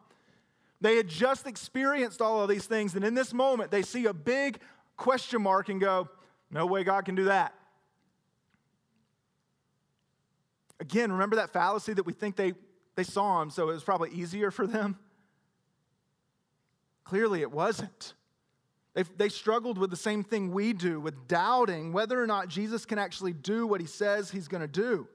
They 0.80 0.96
had 0.96 1.08
just 1.08 1.46
experienced 1.46 2.22
all 2.22 2.42
of 2.42 2.48
these 2.48 2.64
things, 2.64 2.94
and 2.94 3.04
in 3.04 3.14
this 3.14 3.34
moment, 3.34 3.70
they 3.70 3.82
see 3.82 4.06
a 4.06 4.14
big 4.14 4.60
question 4.96 5.42
mark 5.42 5.68
and 5.68 5.78
go, 5.78 6.08
No 6.50 6.64
way 6.64 6.84
God 6.84 7.04
can 7.04 7.16
do 7.16 7.24
that. 7.24 7.54
Again, 10.80 11.12
remember 11.12 11.36
that 11.36 11.52
fallacy 11.52 11.94
that 11.94 12.04
we 12.04 12.12
think 12.12 12.36
they, 12.36 12.54
they 12.96 13.04
saw 13.04 13.40
him, 13.40 13.50
so 13.50 13.70
it 13.70 13.72
was 13.72 13.82
probably 13.82 14.10
easier 14.10 14.50
for 14.50 14.66
them? 14.66 14.98
Clearly, 17.04 17.40
it 17.40 17.50
wasn't. 17.50 18.14
They, 18.94 19.04
they 19.16 19.28
struggled 19.28 19.78
with 19.78 19.90
the 19.90 19.96
same 19.96 20.24
thing 20.24 20.52
we 20.52 20.72
do, 20.72 21.00
with 21.00 21.28
doubting 21.28 21.92
whether 21.92 22.20
or 22.20 22.26
not 22.26 22.48
Jesus 22.48 22.84
can 22.84 22.98
actually 22.98 23.32
do 23.32 23.66
what 23.66 23.80
he 23.80 23.86
says 23.86 24.30
he's 24.30 24.48
going 24.48 24.62
to 24.62 24.68
do. 24.68 25.06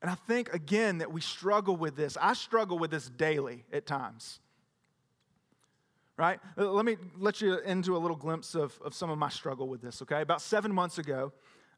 And 0.00 0.10
I 0.10 0.14
think, 0.14 0.54
again, 0.54 0.98
that 0.98 1.12
we 1.12 1.20
struggle 1.20 1.76
with 1.76 1.96
this. 1.96 2.16
I 2.20 2.34
struggle 2.34 2.78
with 2.78 2.92
this 2.92 3.08
daily 3.08 3.64
at 3.72 3.86
times. 3.86 4.38
Right? 6.16 6.38
Let 6.56 6.84
me 6.84 6.96
let 7.16 7.40
you 7.40 7.58
into 7.58 7.96
a 7.96 7.98
little 7.98 8.16
glimpse 8.16 8.54
of, 8.54 8.78
of 8.84 8.94
some 8.94 9.10
of 9.10 9.18
my 9.18 9.28
struggle 9.28 9.68
with 9.68 9.82
this, 9.82 10.02
okay? 10.02 10.20
About 10.20 10.40
seven 10.40 10.72
months 10.72 10.98
ago, 10.98 11.32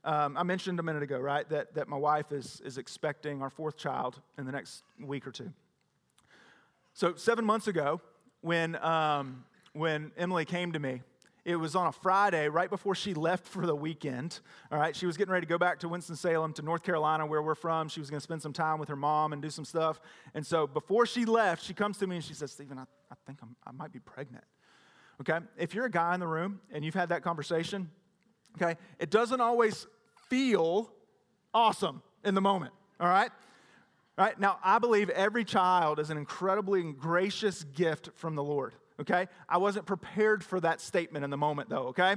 um, 0.05 0.37
I 0.37 0.43
mentioned 0.43 0.81
a 0.81 0.83
minute 0.83 1.03
ago, 1.03 1.19
right, 1.19 1.49
that, 1.51 1.75
that 1.75 1.89
my 1.89 1.97
wife 1.97 2.33
is, 2.33 2.63
is 2.65 2.79
expecting 2.79 3.43
our 3.43 3.51
fourth 3.51 3.77
child 3.77 4.21
in 4.39 4.47
the 4.47 4.53
next 4.53 4.83
week 4.99 5.27
or 5.27 5.31
two. 5.31 5.53
So, 6.95 7.15
seven 7.15 7.45
months 7.45 7.69
ago, 7.69 8.01
when, 8.41 8.77
um, 8.77 9.45
when 9.73 10.13
Emily 10.17 10.45
came 10.45 10.73
to 10.73 10.79
me, 10.79 11.03
it 11.45 11.57
was 11.57 11.75
on 11.75 11.87
a 11.87 11.93
Friday 11.93 12.49
right 12.49 12.69
before 12.69 12.95
she 12.95 13.15
left 13.15 13.47
for 13.47 13.67
the 13.67 13.75
weekend. 13.75 14.41
All 14.71 14.79
right, 14.79 14.95
she 14.95 15.07
was 15.07 15.17
getting 15.17 15.33
ready 15.33 15.47
to 15.47 15.49
go 15.49 15.59
back 15.59 15.79
to 15.81 15.89
Winston-Salem 15.89 16.53
to 16.55 16.63
North 16.63 16.83
Carolina, 16.83 17.27
where 17.27 17.43
we're 17.43 17.55
from. 17.55 17.89
She 17.89 18.01
was 18.01 18.11
going 18.11 18.19
to 18.19 18.25
spend 18.25 18.43
some 18.43 18.53
time 18.53 18.79
with 18.79 18.89
her 18.89 18.97
mom 18.97 19.33
and 19.33 19.41
do 19.41 19.51
some 19.51 19.65
stuff. 19.65 20.01
And 20.35 20.47
so 20.47 20.67
before 20.67 21.07
she 21.07 21.25
left, 21.25 21.65
she 21.65 21.75
comes 21.75 21.99
to 21.99 22.07
me 22.07 22.17
and 22.17 22.25
she 22.25 22.35
says, 22.35 22.53
Stephen, 22.53 22.79
I, 22.79 22.85
I 23.11 23.15
think 23.27 23.39
I'm, 23.43 23.57
I 23.67 23.73
might 23.73 23.93
be 23.93 24.01
pregnant. 24.01 24.45
Okay, 25.21 25.39
if 25.59 25.75
you're 25.75 25.87
a 25.87 25.91
guy 25.91 26.15
in 26.15 26.21
the 26.21 26.27
room 26.27 26.61
and 26.73 26.85
you've 26.85 26.95
had 26.95 27.11
that 27.11 27.23
conversation, 27.23 27.91
Okay? 28.57 28.79
It 28.99 29.11
doesn't 29.11 29.41
always 29.41 29.87
feel 30.29 30.93
awesome 31.53 32.03
in 32.25 32.35
the 32.35 32.41
moment, 32.41 32.73
all 32.99 33.09
right? 33.09 33.31
Right? 34.17 34.39
Now, 34.39 34.59
I 34.63 34.79
believe 34.79 35.09
every 35.11 35.45
child 35.45 35.99
is 35.99 36.11
an 36.11 36.19
incredibly 36.19 36.93
gracious 36.93 37.65
gift 37.65 38.11
from 38.17 38.35
the 38.35 38.43
Lord. 38.43 38.75
Okay? 39.01 39.29
I 39.49 39.57
wasn't 39.57 39.87
prepared 39.87 40.45
for 40.45 40.61
that 40.61 40.81
statement 40.81 41.25
in 41.25 41.31
the 41.31 41.39
moment, 41.39 41.71
though, 41.71 41.89
okay? 41.89 42.17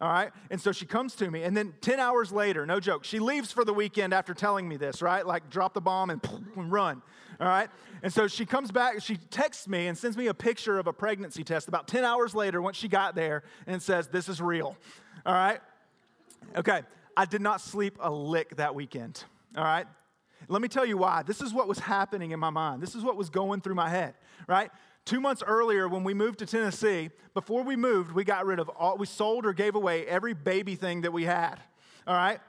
All 0.00 0.08
right? 0.08 0.30
And 0.50 0.60
so 0.60 0.72
she 0.72 0.86
comes 0.86 1.16
to 1.16 1.30
me, 1.30 1.42
and 1.42 1.56
then 1.56 1.74
10 1.80 1.98
hours 1.98 2.32
later, 2.32 2.64
no 2.64 2.80
joke, 2.80 3.04
she 3.04 3.18
leaves 3.18 3.50
for 3.50 3.64
the 3.64 3.72
weekend 3.74 4.14
after 4.14 4.34
telling 4.34 4.68
me 4.68 4.76
this, 4.76 5.02
right? 5.02 5.26
Like, 5.26 5.50
drop 5.50 5.74
the 5.74 5.80
bomb 5.80 6.10
and, 6.10 6.20
and 6.56 6.70
run. 6.70 7.02
All 7.40 7.48
right? 7.48 7.68
And 8.02 8.12
so 8.12 8.28
she 8.28 8.46
comes 8.46 8.70
back, 8.70 9.00
she 9.02 9.16
texts 9.16 9.66
me 9.66 9.88
and 9.88 9.98
sends 9.98 10.16
me 10.16 10.28
a 10.28 10.34
picture 10.34 10.78
of 10.78 10.86
a 10.86 10.92
pregnancy 10.92 11.42
test 11.42 11.66
about 11.66 11.88
10 11.88 12.04
hours 12.04 12.34
later 12.34 12.62
once 12.62 12.76
she 12.76 12.88
got 12.88 13.14
there 13.16 13.42
and 13.66 13.82
says, 13.82 14.08
This 14.08 14.28
is 14.28 14.40
real. 14.40 14.76
All 15.24 15.34
right? 15.34 15.60
Okay. 16.56 16.82
I 17.16 17.24
did 17.24 17.42
not 17.42 17.60
sleep 17.60 17.98
a 18.00 18.10
lick 18.10 18.56
that 18.56 18.74
weekend. 18.74 19.24
All 19.56 19.64
right? 19.64 19.86
Let 20.48 20.62
me 20.62 20.68
tell 20.68 20.84
you 20.84 20.96
why. 20.96 21.22
This 21.22 21.40
is 21.40 21.52
what 21.52 21.68
was 21.68 21.78
happening 21.78 22.32
in 22.32 22.40
my 22.40 22.50
mind. 22.50 22.82
This 22.82 22.94
is 22.94 23.04
what 23.04 23.16
was 23.16 23.30
going 23.30 23.60
through 23.60 23.74
my 23.74 23.88
head, 23.88 24.14
right? 24.48 24.70
Two 25.04 25.20
months 25.20 25.42
earlier, 25.46 25.88
when 25.88 26.04
we 26.04 26.14
moved 26.14 26.38
to 26.40 26.46
Tennessee, 26.46 27.10
before 27.34 27.62
we 27.62 27.76
moved, 27.76 28.12
we 28.12 28.24
got 28.24 28.46
rid 28.46 28.58
of 28.58 28.68
all, 28.70 28.96
we 28.96 29.06
sold 29.06 29.46
or 29.46 29.52
gave 29.52 29.74
away 29.74 30.06
every 30.06 30.32
baby 30.32 30.74
thing 30.74 31.02
that 31.02 31.12
we 31.12 31.24
had, 31.24 31.56
all 32.06 32.14
right? 32.14 32.40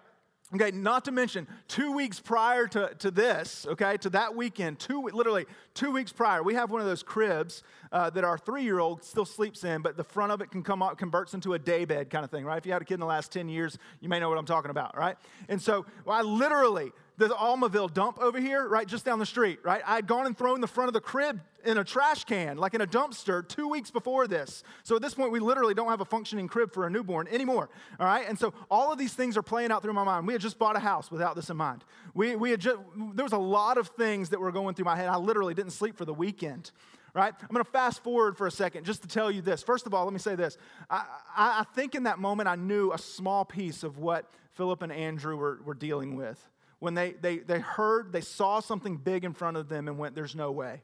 Okay, 0.54 0.70
not 0.70 1.06
to 1.06 1.12
mention, 1.12 1.48
two 1.68 1.94
weeks 1.94 2.20
prior 2.20 2.68
to, 2.68 2.94
to 3.00 3.10
this, 3.10 3.66
okay, 3.68 3.98
to 3.98 4.10
that 4.12 4.36
weekend, 4.36 4.78
two, 4.78 5.02
literally 5.12 5.48
two 5.74 5.90
weeks 5.90 6.12
prior, 6.12 6.44
we 6.44 6.54
have 6.54 6.70
one 6.70 6.80
of 6.80 6.86
those 6.86 7.02
cribs 7.02 7.64
uh, 7.92 8.12
that 8.12 8.24
our 8.24 8.38
three 8.38 8.62
year 8.62 8.78
old 8.78 9.04
still 9.04 9.26
sleeps 9.26 9.64
in, 9.64 9.82
but 9.82 9.98
the 9.98 10.04
front 10.04 10.32
of 10.32 10.42
it 10.42 10.52
can 10.52 10.62
come 10.62 10.84
out, 10.84 11.00
converts 11.00 11.34
into 11.34 11.54
a 11.56 11.60
day 11.60 11.86
bed 11.86 12.12
kind 12.12 12.24
of 12.24 12.30
thing, 12.30 12.46
right? 12.46 12.58
If 12.58 12.68
you 12.68 12.72
had 12.72 12.84
a 12.84 12.86
kid 12.86 12.96
in 12.96 13.00
the 13.00 13.06
last 13.08 13.32
10 13.32 13.50
years, 13.50 13.80
you 14.00 14.10
may 14.10 14.20
know 14.20 14.30
what 14.30 14.38
I'm 14.38 14.46
talking 14.46 14.70
about, 14.70 14.96
right? 14.96 15.18
And 15.50 15.60
so 15.60 15.88
well, 16.06 16.18
I 16.18 16.22
literally 16.22 16.92
the 17.18 17.30
Almaville 17.30 17.94
dump 17.94 18.20
over 18.20 18.40
here, 18.40 18.68
right, 18.68 18.88
just 18.88 19.06
down 19.06 19.20
the 19.20 19.26
street, 19.26 19.60
right? 19.64 19.82
I 19.86 19.96
had 19.96 20.08
gone 20.08 20.26
and 20.26 20.38
thrown 20.38 20.62
the 20.62 20.68
front 20.68 20.88
of 20.88 20.94
the 20.94 21.02
crib 21.02 21.40
in 21.64 21.78
a 21.78 21.84
trash 21.84 22.24
can, 22.24 22.58
like 22.58 22.74
in 22.74 22.82
a 22.82 22.88
dumpster, 22.88 23.48
two 23.48 23.68
weeks 23.68 23.92
before 23.92 24.28
this. 24.28 24.64
So 24.84 24.96
at 24.96 25.02
this 25.02 25.14
point, 25.14 25.32
we 25.32 25.40
literally 25.40 25.74
don't 25.74 25.90
have 25.90 26.02
a 26.02 26.06
functioning 26.06 26.48
crib 26.48 26.74
for 26.74 26.88
a 26.88 26.90
newborn 26.90 27.28
anymore, 27.28 27.70
all 28.00 28.06
right? 28.06 28.28
And 28.28 28.38
so 28.38 28.54
all 28.70 28.92
of 28.92 28.98
these 28.98 29.14
things 29.14 29.38
are 29.38 29.44
playing 29.44 29.72
out 29.72 29.84
through 29.84 29.94
my 29.94 30.04
mind. 30.04 30.28
We 30.28 30.34
had 30.34 30.42
just 30.42 30.58
bought 30.58 30.76
a 30.76 30.80
house 30.80 31.12
without 31.12 31.36
this 31.36 31.50
in 31.50 31.58
mind. 31.58 31.84
We, 32.14 32.36
we 32.36 32.52
had 32.52 32.60
just, 32.60 32.78
there 33.14 33.24
was 33.24 33.34
a 33.34 33.38
lot 33.38 33.78
of 33.78 33.90
things 33.90 34.30
that 34.30 34.40
were 34.40 34.52
going 34.52 34.76
through 34.76 34.86
my 34.86 34.96
head. 34.96 35.08
I 35.08 35.18
literally 35.18 35.54
didn't 35.54 35.72
sleep 35.72 35.98
for 35.98 36.06
the 36.06 36.14
weekend 36.14 36.72
right? 37.16 37.32
I'm 37.40 37.48
going 37.54 37.64
to 37.64 37.70
fast 37.70 38.02
forward 38.02 38.36
for 38.36 38.48
a 38.48 38.52
second 38.52 38.86
just 38.86 39.04
to 39.04 39.08
tell 39.08 39.30
you 39.30 39.44
this. 39.44 39.62
First 39.62 39.86
of 39.86 39.94
all, 39.94 40.04
let 40.04 40.14
me 40.14 40.18
say 40.18 40.34
this. 40.34 40.58
I, 40.90 41.06
I, 41.36 41.60
I, 41.60 41.64
think 41.76 41.94
in 41.94 42.06
that 42.06 42.18
moment 42.18 42.50
I 42.50 42.56
knew 42.56 42.92
a 42.92 42.98
small 42.98 43.46
piece 43.46 43.84
of 43.84 44.00
what 44.00 44.34
Philip 44.54 44.82
and 44.82 44.92
Andrew 44.92 45.38
were, 45.38 45.60
were 45.64 45.76
dealing 45.76 46.16
with 46.16 46.44
when 46.84 46.96
they, 46.96 47.12
they, 47.14 47.38
they 47.38 47.60
heard, 47.60 48.12
they 48.12 48.20
saw 48.20 48.60
something 48.60 48.98
big 48.98 49.24
in 49.24 49.32
front 49.32 49.56
of 49.56 49.70
them 49.70 49.88
and 49.88 49.98
went, 49.98 50.16
There's 50.16 50.36
no 50.36 50.52
way, 50.52 50.82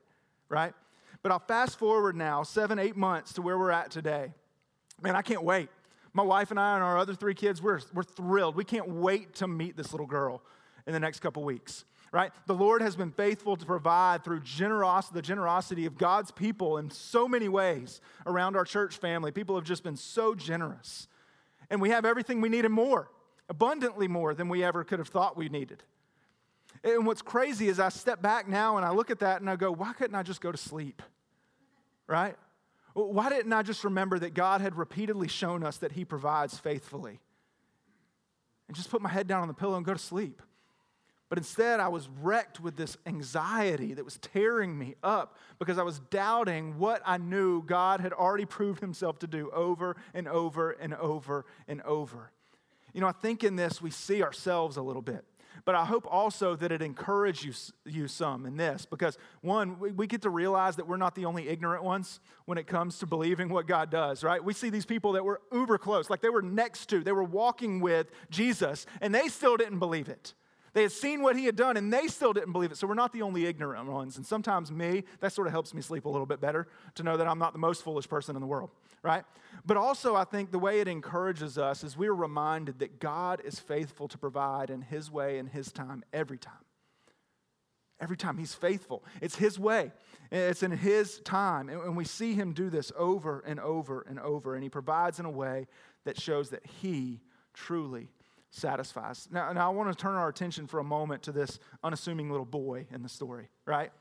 right? 0.48 0.74
But 1.22 1.34
I'll 1.34 1.40
fast 1.40 1.78
forward 1.78 2.16
now, 2.16 2.44
seven, 2.44 2.80
eight 2.80 2.96
months 2.96 3.34
to 3.34 3.42
where 3.42 3.60
we're 3.60 3.72
at 3.72 3.92
today. 3.92 4.32
Man, 5.02 5.18
I 5.18 5.22
can't 5.22 5.44
wait. 5.44 5.68
My 6.14 6.24
wife 6.24 6.52
and 6.52 6.60
I 6.60 6.76
and 6.76 6.84
our 6.86 6.98
other 6.98 7.16
three 7.16 7.34
kids, 7.34 7.62
we're, 7.62 7.82
we're 7.94 8.04
thrilled. 8.04 8.56
We 8.56 8.64
can't 8.64 8.88
wait 8.88 9.36
to 9.36 9.48
meet 9.50 9.76
this 9.76 9.92
little 9.92 10.08
girl 10.08 10.42
in 10.88 10.94
the 10.94 11.02
next 11.02 11.20
couple 11.20 11.44
weeks, 11.44 11.84
right? 12.14 12.32
The 12.48 12.56
Lord 12.56 12.82
has 12.82 12.96
been 12.96 13.12
faithful 13.12 13.58
to 13.58 13.66
provide 13.66 14.24
through 14.24 14.40
generosity, 14.40 15.16
the 15.16 15.22
generosity 15.22 15.86
of 15.86 15.98
God's 15.98 16.32
people 16.32 16.78
in 16.78 16.92
so 16.92 17.28
many 17.28 17.50
ways 17.50 18.00
around 18.26 18.56
our 18.56 18.64
church 18.64 18.96
family. 18.96 19.34
People 19.34 19.56
have 19.56 19.66
just 19.66 19.84
been 19.84 19.98
so 19.98 20.34
generous. 20.34 21.10
And 21.70 21.82
we 21.82 21.90
have 21.90 22.06
everything 22.06 22.40
we 22.40 22.48
need 22.48 22.64
and 22.64 22.74
more 22.74 23.10
abundantly 23.50 24.08
more 24.08 24.34
than 24.34 24.48
we 24.48 24.64
ever 24.64 24.84
could 24.84 25.00
have 25.00 25.10
thought 25.10 25.36
we 25.36 25.50
needed. 25.50 25.84
And 26.84 27.06
what's 27.06 27.22
crazy 27.22 27.68
is 27.68 27.80
I 27.80 27.90
step 27.90 28.22
back 28.22 28.48
now 28.48 28.78
and 28.78 28.86
I 28.86 28.92
look 28.92 29.10
at 29.10 29.20
that 29.20 29.42
and 29.42 29.50
I 29.50 29.56
go, 29.56 29.72
why 29.72 29.92
couldn't 29.94 30.16
I 30.16 30.24
just 30.24 30.40
go 30.40 30.52
to 30.52 30.58
sleep? 30.58 31.02
Right? 32.08 32.36
Why 32.94 33.30
didn't 33.30 33.54
I 33.54 33.64
just 33.64 33.84
remember 33.84 34.20
that 34.20 34.34
God 34.34 34.62
had 34.62 34.76
repeatedly 34.76 35.28
shown 35.28 35.64
us 35.64 35.78
that 35.78 35.92
He 35.92 36.06
provides 36.06 36.58
faithfully? 36.58 37.20
And 38.68 38.76
just 38.76 38.90
put 38.90 39.02
my 39.02 39.10
head 39.10 39.28
down 39.28 39.42
on 39.42 39.48
the 39.48 39.54
pillow 39.54 39.78
and 39.78 39.86
go 39.86 39.94
to 39.94 40.00
sleep. 40.00 40.42
But 41.28 41.38
instead, 41.38 41.80
I 41.80 41.90
was 41.90 42.10
wrecked 42.22 42.60
with 42.60 42.76
this 42.76 42.98
anxiety 43.06 43.94
that 43.94 44.04
was 44.04 44.18
tearing 44.18 44.78
me 44.78 44.96
up 45.04 45.38
because 45.60 45.78
I 45.78 45.84
was 45.84 46.00
doubting 46.10 46.80
what 46.80 47.04
I 47.06 47.18
knew 47.18 47.62
God 47.62 48.00
had 48.00 48.14
already 48.14 48.46
proved 48.46 48.82
Himself 48.82 49.20
to 49.20 49.28
do 49.28 49.52
over 49.52 49.96
and 50.14 50.28
over 50.28 50.72
and 50.72 50.96
over 50.96 51.46
and 51.68 51.82
over. 51.84 52.32
You 52.94 53.02
know, 53.02 53.08
I 53.08 53.12
think 53.12 53.44
in 53.44 53.56
this 53.56 53.82
we 53.82 53.92
see 53.92 54.24
ourselves 54.24 54.78
a 54.78 54.82
little 54.82 55.02
bit. 55.02 55.26
But 55.66 55.76
I 55.76 55.86
hope 55.86 56.08
also 56.10 56.56
that 56.56 56.72
it 56.72 56.82
encourages 56.82 57.74
you, 57.86 58.04
you 58.04 58.08
some 58.08 58.46
in 58.46 58.58
this 58.58 58.86
because, 58.86 59.18
one, 59.42 59.80
we, 59.80 59.92
we 59.92 60.08
get 60.08 60.22
to 60.24 60.30
realize 60.30 60.76
that 60.78 60.88
we're 60.88 60.98
not 60.98 61.16
the 61.16 61.26
only 61.26 61.48
ignorant 61.50 61.84
ones 61.84 62.20
when 62.46 62.58
it 62.58 62.66
comes 62.66 63.00
to 63.00 63.06
believing 63.06 63.50
what 63.50 63.68
God 63.68 63.90
does, 63.90 64.24
right? 64.24 64.44
We 64.44 64.54
see 64.54 64.70
these 64.70 64.86
people 64.86 65.12
that 65.14 65.26
were 65.26 65.42
uber 65.52 65.78
close, 65.78 66.10
like 66.10 66.22
they 66.22 66.30
were 66.30 66.42
next 66.42 66.88
to, 66.90 67.04
they 67.04 67.12
were 67.12 67.24
walking 67.24 67.82
with 67.82 68.10
Jesus, 68.30 68.86
and 69.02 69.14
they 69.14 69.28
still 69.28 69.58
didn't 69.58 69.80
believe 69.80 70.08
it. 70.10 70.34
They 70.74 70.84
had 70.84 70.92
seen 70.92 71.22
what 71.22 71.36
he 71.36 71.46
had 71.46 71.56
done 71.56 71.78
and 71.78 71.92
they 71.92 72.08
still 72.08 72.34
didn't 72.34 72.52
believe 72.52 72.72
it. 72.72 72.78
So 72.78 72.88
we're 72.88 72.94
not 72.94 73.14
the 73.14 73.22
only 73.22 73.46
ignorant 73.46 73.88
ones. 73.88 74.18
And 74.18 74.26
sometimes 74.26 74.72
me, 74.72 75.04
that 75.20 75.34
sort 75.34 75.48
of 75.48 75.54
helps 75.54 75.74
me 75.74 75.82
sleep 75.82 76.06
a 76.06 76.10
little 76.10 76.26
bit 76.26 76.42
better 76.42 76.68
to 76.96 77.04
know 77.04 77.18
that 77.18 77.28
I'm 77.28 77.40
not 77.40 77.54
the 77.54 77.60
most 77.60 77.84
foolish 77.84 78.08
person 78.08 78.36
in 78.36 78.42
the 78.42 78.48
world, 78.48 78.70
right? 79.04 79.24
But 79.66 79.78
also, 79.78 80.16
I 80.16 80.24
think 80.24 80.52
the 80.52 80.60
way 80.60 80.80
it 80.80 80.88
encourages 80.88 81.58
us 81.58 81.84
is 81.84 81.98
we're 81.98 82.14
reminded 82.14 82.80
that 82.80 83.00
God 83.00 83.42
is 83.44 83.60
faithful 83.60 84.08
to 84.08 84.18
provide 84.18 84.70
in 84.70 84.82
his 84.82 85.12
way 85.12 85.40
and 85.40 85.50
his 85.50 85.72
time 85.72 86.04
every 86.14 86.38
time. 86.38 86.54
Every 88.02 88.16
time 88.16 88.38
he's 88.38 88.54
faithful. 88.54 89.04
It's 89.22 89.36
his 89.36 89.60
way. 89.60 89.92
It's 90.32 90.64
in 90.64 90.72
his 90.72 91.20
time. 91.20 91.68
And 91.68 91.98
we 91.98 92.06
see 92.06 92.34
him 92.34 92.54
do 92.54 92.70
this 92.70 92.94
over 92.98 93.44
and 93.46 93.60
over 93.60 94.06
and 94.08 94.20
over. 94.20 94.56
And 94.56 94.64
he 94.64 94.70
provides 94.70 95.20
in 95.20 95.26
a 95.26 95.30
way 95.30 95.68
that 96.06 96.20
shows 96.20 96.50
that 96.52 96.66
he 96.66 97.20
truly 97.54 98.08
satisfies. 98.52 99.28
Now, 99.32 99.52
now 99.54 99.72
I 99.72 99.74
want 99.74 99.96
to 99.96 100.02
turn 100.02 100.16
our 100.16 100.28
attention 100.28 100.68
for 100.68 100.80
a 100.80 100.84
moment 100.84 101.24
to 101.24 101.32
this 101.32 101.60
unassuming 101.84 102.30
little 102.30 102.46
boy 102.46 102.88
in 102.92 103.04
the 103.04 103.10
story, 103.10 103.50
right? 103.66 103.92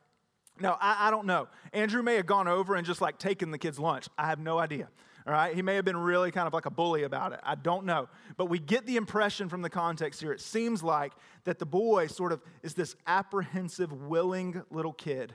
Now, 0.61 0.78
I, 0.80 1.08
I 1.08 1.11
don't 1.11 1.26
know. 1.26 1.48
Andrew 1.72 2.02
may 2.02 2.16
have 2.16 2.26
gone 2.26 2.48
over 2.48 2.74
and 2.74 2.87
just 2.87 3.00
like 3.00 3.18
taken 3.18 3.50
the 3.50 3.58
kid's 3.58 3.78
lunch. 3.78 4.08
I 4.16 4.26
have 4.26 4.38
no 4.38 4.58
idea. 4.58 4.88
All 5.26 5.34
right, 5.34 5.54
he 5.54 5.61
may 5.61 5.74
have 5.74 5.84
been 5.84 5.96
really 5.96 6.30
kind 6.30 6.46
of 6.46 6.54
like 6.54 6.64
a 6.64 6.70
bully 6.70 7.02
about 7.02 7.32
it. 7.32 7.40
I 7.42 7.54
don't 7.54 7.84
know. 7.84 8.08
But 8.38 8.46
we 8.46 8.58
get 8.58 8.87
the 8.87 8.96
impression 8.96 9.50
from 9.50 9.61
the 9.61 9.68
context 9.68 10.22
here. 10.22 10.32
It 10.32 10.40
seems 10.40 10.82
like 10.82 11.12
that 11.44 11.58
the 11.58 11.66
boy 11.66 12.06
sort 12.06 12.32
of 12.32 12.40
is 12.62 12.72
this 12.72 12.96
apprehensive, 13.06 13.92
willing 13.92 14.62
little 14.70 14.94
kid 14.94 15.34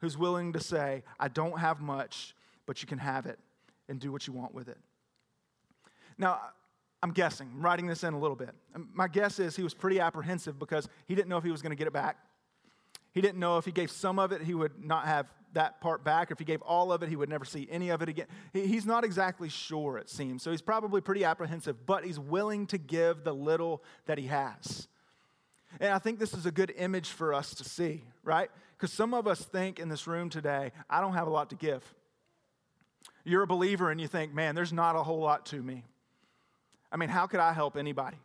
who's 0.00 0.16
willing 0.16 0.54
to 0.54 0.60
say, 0.60 1.02
I 1.20 1.28
don't 1.28 1.58
have 1.58 1.82
much, 1.82 2.34
but 2.64 2.80
you 2.80 2.88
can 2.88 2.96
have 2.96 3.26
it 3.26 3.38
and 3.86 4.00
do 4.00 4.10
what 4.10 4.26
you 4.26 4.32
want 4.32 4.54
with 4.54 4.68
it. 4.68 4.78
Now, 6.16 6.40
I'm 7.04 7.10
guessing, 7.10 7.50
I'm 7.54 7.60
writing 7.60 7.86
this 7.86 8.02
in 8.02 8.14
a 8.14 8.18
little 8.18 8.34
bit. 8.34 8.54
Um, 8.74 8.88
my 8.94 9.08
guess 9.08 9.38
is 9.38 9.54
he 9.54 9.62
was 9.62 9.74
pretty 9.74 10.00
apprehensive 10.00 10.58
because 10.58 10.88
he 11.04 11.14
didn't 11.14 11.28
know 11.28 11.36
if 11.36 11.44
he 11.44 11.50
was 11.50 11.60
going 11.60 11.68
to 11.72 11.76
get 11.76 11.86
it 11.86 11.92
back. 11.92 12.16
He 13.12 13.20
didn't 13.20 13.38
know 13.38 13.58
if 13.58 13.66
he 13.66 13.72
gave 13.72 13.90
some 13.90 14.18
of 14.18 14.32
it, 14.32 14.40
he 14.40 14.54
would 14.54 14.82
not 14.82 15.04
have 15.04 15.26
that 15.52 15.82
part 15.82 16.02
back. 16.02 16.30
Or 16.30 16.32
if 16.32 16.38
he 16.38 16.46
gave 16.46 16.62
all 16.62 16.92
of 16.92 17.02
it, 17.02 17.10
he 17.10 17.16
would 17.16 17.28
never 17.28 17.44
see 17.44 17.68
any 17.70 17.90
of 17.90 18.00
it 18.00 18.08
again. 18.08 18.24
He's 18.54 18.86
not 18.86 19.04
exactly 19.04 19.50
sure, 19.50 19.98
it 19.98 20.08
seems. 20.08 20.42
So 20.42 20.50
he's 20.50 20.62
probably 20.62 21.02
pretty 21.02 21.24
apprehensive, 21.24 21.84
but 21.84 22.06
he's 22.06 22.18
willing 22.18 22.66
to 22.68 22.78
give 22.78 23.22
the 23.22 23.34
little 23.34 23.84
that 24.06 24.16
he 24.16 24.28
has. 24.28 24.88
And 25.80 25.92
I 25.92 25.98
think 25.98 26.18
this 26.18 26.32
is 26.32 26.46
a 26.46 26.50
good 26.50 26.72
image 26.74 27.10
for 27.10 27.34
us 27.34 27.54
to 27.56 27.64
see, 27.64 28.04
right? 28.22 28.48
Because 28.78 28.94
some 28.94 29.12
of 29.12 29.26
us 29.26 29.44
think 29.44 29.78
in 29.78 29.90
this 29.90 30.06
room 30.06 30.30
today, 30.30 30.72
I 30.88 31.02
don't 31.02 31.12
have 31.12 31.26
a 31.26 31.30
lot 31.30 31.50
to 31.50 31.56
give. 31.56 31.84
You're 33.24 33.42
a 33.42 33.46
believer 33.46 33.90
and 33.90 34.00
you 34.00 34.08
think, 34.08 34.32
man, 34.32 34.54
there's 34.54 34.72
not 34.72 34.96
a 34.96 35.02
whole 35.02 35.20
lot 35.20 35.44
to 35.46 35.62
me. 35.62 35.84
I 36.94 36.96
mean, 36.96 37.08
how 37.08 37.26
could 37.26 37.40
I 37.40 37.52
help 37.52 37.76
anybody? 37.76 38.18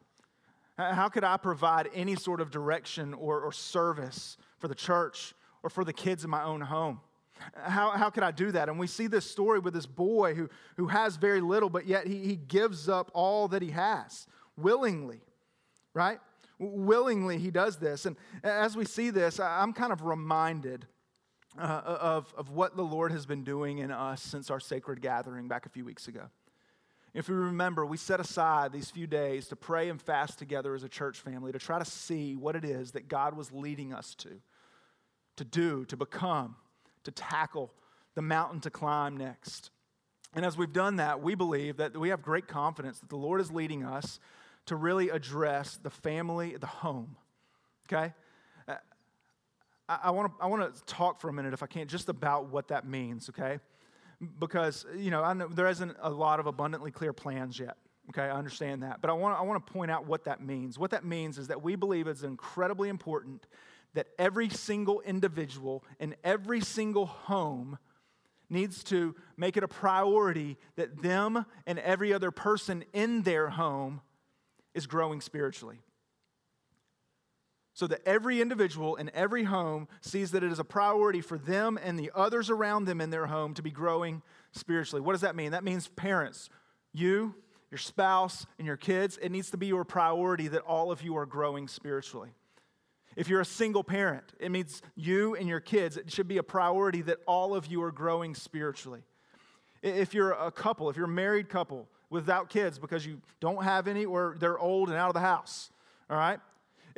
How 0.78 1.10
could 1.10 1.24
I 1.24 1.38
provide 1.38 1.90
any 1.94 2.16
sort 2.16 2.40
of 2.40 2.52
direction 2.52 3.16
or, 3.16 3.42
or 3.42 3.52
service 3.52 4.38
for 4.60 4.68
the 4.68 4.76
church 4.76 5.34
or 5.64 5.72
for 5.72 5.84
the 5.84 5.92
kids 5.92 6.24
in 6.24 6.30
my 6.30 6.44
own 6.44 6.62
home? 6.62 7.02
How, 7.64 7.90
how 7.92 8.12
could 8.12 8.22
I 8.22 8.32
do 8.32 8.52
that? 8.52 8.70
And 8.70 8.78
we 8.78 8.86
see 8.86 9.08
this 9.08 9.30
story 9.30 9.58
with 9.60 9.74
this 9.74 9.88
boy 9.88 10.36
who, 10.36 10.50
who 10.78 10.88
has 10.88 11.16
very 11.18 11.42
little, 11.42 11.70
but 11.70 11.88
yet 11.88 12.06
he, 12.06 12.20
he 12.20 12.36
gives 12.36 12.88
up 12.88 13.10
all 13.14 13.48
that 13.48 13.64
he 13.64 13.72
has 13.72 14.28
willingly, 14.56 15.22
right? 15.96 16.20
Willingly, 16.60 17.40
he 17.40 17.50
does 17.50 17.78
this. 17.78 18.06
And 18.06 18.18
as 18.44 18.78
we 18.78 18.86
see 18.86 19.10
this, 19.10 19.40
I'm 19.40 19.74
kind 19.74 19.92
of 19.92 20.04
reminded 20.04 20.86
uh, 21.58 21.82
of, 21.86 22.34
of 22.38 22.52
what 22.52 22.76
the 22.76 22.84
Lord 22.84 23.12
has 23.14 23.26
been 23.26 23.44
doing 23.44 23.80
in 23.80 23.90
us 23.90 24.22
since 24.22 24.52
our 24.52 24.60
sacred 24.60 25.02
gathering 25.02 25.48
back 25.48 25.66
a 25.66 25.70
few 25.70 25.86
weeks 25.86 26.08
ago. 26.08 26.30
If 27.14 27.28
we 27.28 27.36
remember, 27.36 27.86
we 27.86 27.98
set 27.98 28.20
aside 28.20 28.72
these 28.72 28.92
few 28.92 29.08
days 29.08 29.48
to 29.48 29.56
pray 29.56 29.90
and 29.90 30.02
fast 30.02 30.38
together 30.38 30.76
as 30.76 30.84
a 30.84 30.90
church 30.90 31.20
family 31.20 31.52
to 31.52 31.60
try 31.60 31.80
to 31.80 31.86
see 31.86 32.36
what 32.36 32.56
it 32.56 32.64
is 32.64 32.92
that 32.92 33.08
God 33.08 33.36
was 33.36 33.52
leading 33.52 33.94
us 33.94 34.14
to, 34.16 34.30
to 35.38 35.44
do, 35.44 35.86
to 35.86 35.98
become, 35.98 36.56
to 37.04 37.12
tackle 37.12 37.72
the 38.16 38.22
mountain 38.22 38.60
to 38.62 38.70
climb 38.70 39.18
next. 39.18 39.72
And 40.36 40.46
as 40.46 40.56
we've 40.56 40.72
done 40.72 40.98
that, 40.98 41.22
we 41.22 41.34
believe 41.34 41.78
that 41.78 41.98
we 41.98 42.10
have 42.10 42.22
great 42.22 42.48
confidence 42.48 43.00
that 43.00 43.10
the 43.10 43.18
Lord 43.18 43.42
is 43.42 43.52
leading 43.52 43.84
us 43.84 44.20
to 44.68 44.76
really 44.76 45.10
address 45.10 45.80
the 45.82 45.90
family, 45.90 46.56
the 46.56 46.68
home. 46.68 47.16
Okay? 47.92 48.14
Uh, 48.68 48.76
I, 49.88 50.00
I 50.04 50.12
want 50.12 50.32
to 50.32 50.44
I 50.44 50.48
want 50.48 50.76
to 50.76 50.84
talk 50.86 51.20
for 51.20 51.30
a 51.30 51.34
minute, 51.34 51.54
if 51.54 51.64
I 51.64 51.66
can, 51.66 51.88
just 51.88 52.08
about 52.08 52.50
what 52.50 52.68
that 52.68 52.88
means, 52.88 53.30
okay? 53.30 53.60
Because 54.40 54.86
you 54.98 55.12
know, 55.12 55.34
know 55.34 55.48
there 55.48 55.68
isn't 55.68 55.96
a 56.02 56.10
lot 56.10 56.40
of 56.40 56.46
abundantly 56.46 56.92
clear 56.92 57.14
plans 57.14 57.60
yet. 57.60 57.78
Okay, 58.10 58.24
I 58.24 58.32
understand 58.32 58.84
that. 58.84 59.02
But 59.02 59.12
I 59.12 59.14
want, 59.14 59.40
I 59.40 59.44
want 59.44 59.66
to 59.66 59.72
point 59.72 59.92
out 59.92 60.08
what 60.08 60.24
that 60.26 60.42
means. 60.42 60.80
What 60.80 60.92
that 60.92 61.06
means 61.06 61.38
is 61.38 61.48
that 61.48 61.62
we 61.62 61.76
believe 61.76 62.08
it's 62.08 62.24
incredibly 62.24 62.90
important 62.90 63.46
that 63.94 64.08
every 64.18 64.50
single 64.50 65.02
individual 65.02 65.84
in 66.00 66.16
every 66.24 66.62
single 66.62 67.06
home 67.06 67.78
needs 68.50 68.84
to 68.86 69.16
make 69.38 69.58
it 69.58 69.64
a 69.64 69.68
priority 69.68 70.58
that 70.76 71.02
them 71.02 71.46
and 71.68 71.78
every 71.80 72.12
other 72.12 72.32
person 72.32 72.84
in 72.94 73.22
their 73.22 73.50
home 73.50 74.02
is 74.74 74.88
growing 74.88 75.22
spiritually. 75.22 75.80
So 77.80 77.88
that 77.88 78.06
every 78.06 78.42
individual 78.42 78.98
in 78.98 79.10
every 79.14 79.46
home 79.46 79.88
sees 80.02 80.32
that 80.32 80.44
it 80.44 80.52
is 80.52 80.60
a 80.60 80.66
priority 80.66 81.22
for 81.22 81.38
them 81.38 81.80
and 81.82 81.98
the 81.98 82.12
others 82.14 82.50
around 82.50 82.84
them 82.84 83.00
in 83.00 83.10
their 83.10 83.28
home 83.28 83.54
to 83.54 83.62
be 83.62 83.72
growing 83.72 84.22
spiritually. 84.52 85.00
What 85.00 85.14
does 85.14 85.22
that 85.22 85.34
mean? 85.34 85.52
That 85.52 85.64
means 85.64 85.88
parents, 85.88 86.50
you, 86.92 87.36
your 87.72 87.78
spouse, 87.78 88.46
and 88.58 88.68
your 88.68 88.76
kids, 88.76 89.18
it 89.22 89.32
needs 89.32 89.50
to 89.52 89.58
be 89.58 89.68
your 89.68 89.86
priority 89.86 90.50
that 90.50 90.64
all 90.64 90.92
of 90.92 91.02
you 91.02 91.16
are 91.16 91.26
growing 91.26 91.70
spiritually. 91.70 92.32
If 93.16 93.30
you're 93.30 93.40
a 93.40 93.46
single 93.46 93.86
parent, 93.86 94.26
it 94.42 94.52
means 94.52 94.82
you 94.98 95.36
and 95.36 95.48
your 95.48 95.62
kids, 95.62 95.96
it 95.96 96.12
should 96.12 96.28
be 96.28 96.38
a 96.38 96.44
priority 96.44 97.02
that 97.04 97.20
all 97.26 97.56
of 97.56 97.68
you 97.68 97.82
are 97.84 97.94
growing 97.94 98.36
spiritually. 98.36 99.04
If 99.82 100.14
you're 100.14 100.34
a 100.34 100.52
couple, 100.52 100.90
if 100.90 100.98
you're 100.98 101.06
a 101.06 101.08
married 101.08 101.48
couple 101.48 101.88
without 102.10 102.50
kids 102.50 102.78
because 102.78 103.06
you 103.06 103.22
don't 103.40 103.64
have 103.64 103.88
any 103.88 104.04
or 104.04 104.36
they're 104.38 104.60
old 104.60 104.90
and 104.90 104.98
out 104.98 105.08
of 105.08 105.14
the 105.14 105.22
house, 105.22 105.72
all 106.10 106.18
right? 106.18 106.42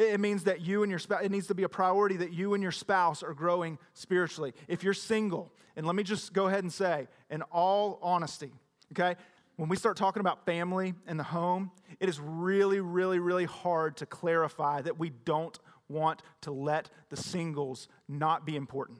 It 0.01 0.19
means 0.19 0.43
that 0.45 0.61
you 0.61 0.83
and 0.83 0.89
your 0.89 0.99
spouse, 0.99 1.21
it 1.23 1.31
needs 1.31 1.47
to 1.47 1.55
be 1.55 1.63
a 1.63 1.69
priority 1.69 2.17
that 2.17 2.33
you 2.33 2.53
and 2.53 2.63
your 2.63 2.71
spouse 2.71 3.21
are 3.23 3.33
growing 3.33 3.77
spiritually. 3.93 4.53
If 4.67 4.83
you're 4.83 4.93
single, 4.93 5.51
and 5.75 5.85
let 5.85 5.95
me 5.95 6.03
just 6.03 6.33
go 6.33 6.47
ahead 6.47 6.63
and 6.63 6.73
say, 6.73 7.07
in 7.29 7.41
all 7.43 7.99
honesty, 8.01 8.51
okay, 8.93 9.15
when 9.57 9.69
we 9.69 9.77
start 9.77 9.97
talking 9.97 10.21
about 10.21 10.45
family 10.45 10.93
and 11.05 11.19
the 11.19 11.23
home, 11.23 11.71
it 11.99 12.09
is 12.09 12.19
really, 12.19 12.79
really, 12.79 13.19
really 13.19 13.45
hard 13.45 13.97
to 13.97 14.05
clarify 14.05 14.81
that 14.81 14.97
we 14.97 15.09
don't 15.09 15.59
want 15.87 16.23
to 16.41 16.51
let 16.51 16.89
the 17.09 17.17
singles 17.17 17.87
not 18.07 18.45
be 18.45 18.55
important. 18.55 18.99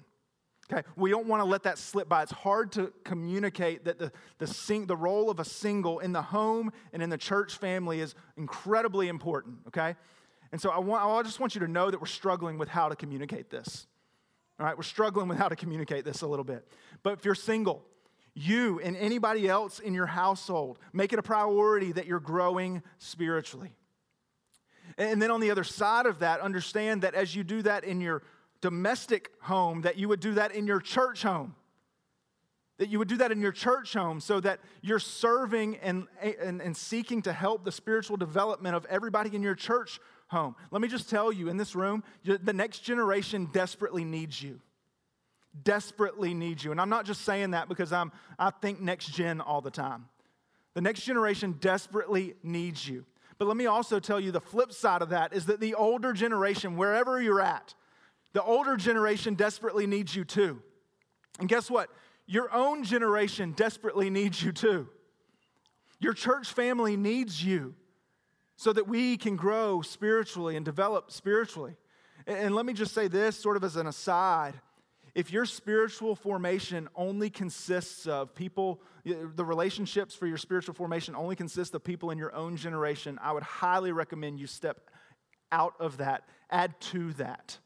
Okay, 0.72 0.88
we 0.96 1.10
don't 1.10 1.28
want 1.28 1.42
to 1.42 1.46
let 1.46 1.64
that 1.64 1.78
slip 1.78 2.08
by. 2.08 2.24
It's 2.24 2.32
hard 2.32 2.72
to 2.74 2.94
communicate 3.04 3.86
that 3.86 4.00
the, 4.00 4.12
the, 4.38 4.48
sing, 4.48 4.86
the 4.86 4.96
role 4.96 5.30
of 5.30 5.40
a 5.40 5.46
single 5.46 6.00
in 6.00 6.14
the 6.14 6.22
home 6.22 6.72
and 6.94 7.02
in 7.02 7.10
the 7.10 7.18
church 7.18 7.58
family 7.58 8.00
is 8.00 8.16
incredibly 8.38 9.10
important, 9.10 9.58
okay? 9.68 9.96
And 10.52 10.60
so 10.60 10.70
I, 10.70 10.80
want, 10.80 11.04
I 11.04 11.22
just 11.24 11.40
want 11.40 11.56
you 11.56 11.62
to 11.62 11.68
know 11.68 11.90
that 11.90 12.00
we're 12.00 12.08
struggling 12.08 12.58
with 12.58 12.70
how 12.70 12.90
to 12.90 12.96
communicate 12.96 13.50
this. 13.50 13.88
All 14.60 14.66
right, 14.66 14.76
we're 14.76 14.84
struggling 14.84 15.28
with 15.28 15.38
how 15.38 15.48
to 15.48 15.56
communicate 15.56 16.06
this 16.06 16.22
a 16.22 16.28
little 16.28 16.44
bit. 16.44 16.68
But 17.04 17.14
if 17.14 17.26
you're 17.26 17.36
single, 17.36 17.84
you 18.34 18.80
and 18.80 18.96
anybody 18.96 19.48
else 19.48 19.80
in 19.80 19.94
your 19.94 20.06
household. 20.06 20.80
Make 20.94 21.14
it 21.14 21.20
a 21.20 21.24
priority 21.24 21.92
that 21.94 22.06
you're 22.06 22.20
growing 22.20 22.82
spiritually. 22.98 23.74
And 24.98 25.22
then 25.22 25.32
on 25.32 25.42
the 25.42 25.52
other 25.52 25.64
side 25.64 26.06
of 26.06 26.20
that, 26.20 26.42
understand 26.42 27.02
that 27.04 27.14
as 27.14 27.36
you 27.36 27.44
do 27.44 27.62
that 27.64 27.84
in 27.84 28.02
your 28.02 28.24
domestic 28.62 29.32
home, 29.42 29.82
that 29.82 29.98
you 29.98 30.08
would 30.10 30.20
do 30.20 30.34
that 30.34 30.54
in 30.54 30.68
your 30.68 30.80
church 30.80 31.24
home. 31.24 31.56
That 32.78 32.90
you 32.90 33.00
would 33.00 33.08
do 33.08 33.18
that 33.18 33.32
in 33.32 33.42
your 33.42 33.52
church 33.52 33.94
home 33.94 34.20
so 34.20 34.40
that 34.40 34.60
you're 34.82 35.00
serving 35.00 35.78
and, 35.78 36.08
and, 36.22 36.62
and 36.62 36.76
seeking 36.76 37.22
to 37.24 37.34
help 37.34 37.64
the 37.64 37.72
spiritual 37.72 38.18
development 38.18 38.76
of 38.76 38.86
everybody 38.86 39.36
in 39.36 39.44
your 39.44 39.56
church 39.56 40.00
home. 40.32 40.56
Let 40.72 40.82
me 40.82 40.88
just 40.88 41.10
tell 41.10 41.32
you 41.32 41.50
in 41.50 41.58
this 41.58 41.76
room, 41.76 42.04
the 42.24 42.54
next 42.54 42.80
generation 42.80 43.50
desperately 43.52 44.04
needs 44.04 44.42
you 44.42 44.60
desperately 45.64 46.34
needs 46.34 46.64
you. 46.64 46.72
And 46.72 46.80
I'm 46.80 46.90
not 46.90 47.06
just 47.06 47.22
saying 47.22 47.52
that 47.52 47.68
because 47.68 47.92
I'm, 47.92 48.12
I 48.40 48.50
think 48.50 48.80
next 48.80 49.08
gen 49.08 49.42
all 49.42 49.62
the 49.62 49.72
time. 49.72 50.06
The 50.74 50.82
next 50.82 51.02
generation 51.02 51.58
desperately 51.60 52.36
needs 52.44 52.88
you. 52.88 53.06
But 53.38 53.48
let 53.48 53.58
me 53.58 53.66
also 53.66 54.00
tell 54.00 54.20
you 54.20 54.32
the 54.32 54.40
flip 54.40 54.72
side 54.72 55.02
of 55.02 55.10
that 55.10 55.34
is 55.34 55.48
that 55.48 55.60
the 55.60 55.76
older 55.76 56.14
generation, 56.14 56.78
wherever 56.78 57.22
you're 57.22 57.42
at, 57.42 57.74
the 58.34 58.44
older 58.44 58.78
generation 58.78 59.36
desperately 59.36 59.88
needs 59.88 60.16
you 60.16 60.24
too. 60.24 60.62
And 61.40 61.50
guess 61.50 61.70
what? 61.70 61.90
Your 62.28 62.54
own 62.54 62.84
generation 62.84 63.54
desperately 63.54 64.10
needs 64.10 64.42
you 64.42 64.52
too. 64.52 64.88
Your 66.00 66.14
church 66.14 66.54
family 66.54 66.96
needs 66.96 67.44
you 67.44 67.76
so 68.62 68.72
that 68.72 68.88
we 68.88 69.18
can 69.18 69.36
grow 69.36 69.82
spiritually 69.82 70.56
and 70.56 70.64
develop 70.64 71.10
spiritually. 71.10 71.76
And 72.28 72.54
let 72.54 72.64
me 72.64 72.74
just 72.74 72.94
say 72.94 73.08
this, 73.08 73.36
sort 73.36 73.58
of 73.58 73.64
as 73.64 73.76
an 73.76 73.88
aside 73.88 74.54
if 75.16 75.34
your 75.34 75.46
spiritual 75.46 76.16
formation 76.16 76.88
only 76.96 77.32
consists 77.32 78.06
of 78.06 78.36
people, 78.36 78.84
the 79.04 79.44
relationships 79.44 80.14
for 80.14 80.28
your 80.28 80.38
spiritual 80.38 80.76
formation 80.76 81.16
only 81.16 81.36
consist 81.36 81.74
of 81.74 81.84
people 81.84 82.12
in 82.12 82.20
your 82.20 82.36
own 82.36 82.56
generation, 82.56 83.18
I 83.20 83.32
would 83.32 83.42
highly 83.42 83.92
recommend 83.92 84.40
you 84.40 84.46
step 84.46 84.92
out 85.52 85.74
of 85.80 85.98
that, 85.98 86.24
add 86.52 86.80
to 86.82 87.14
that. 87.14 87.58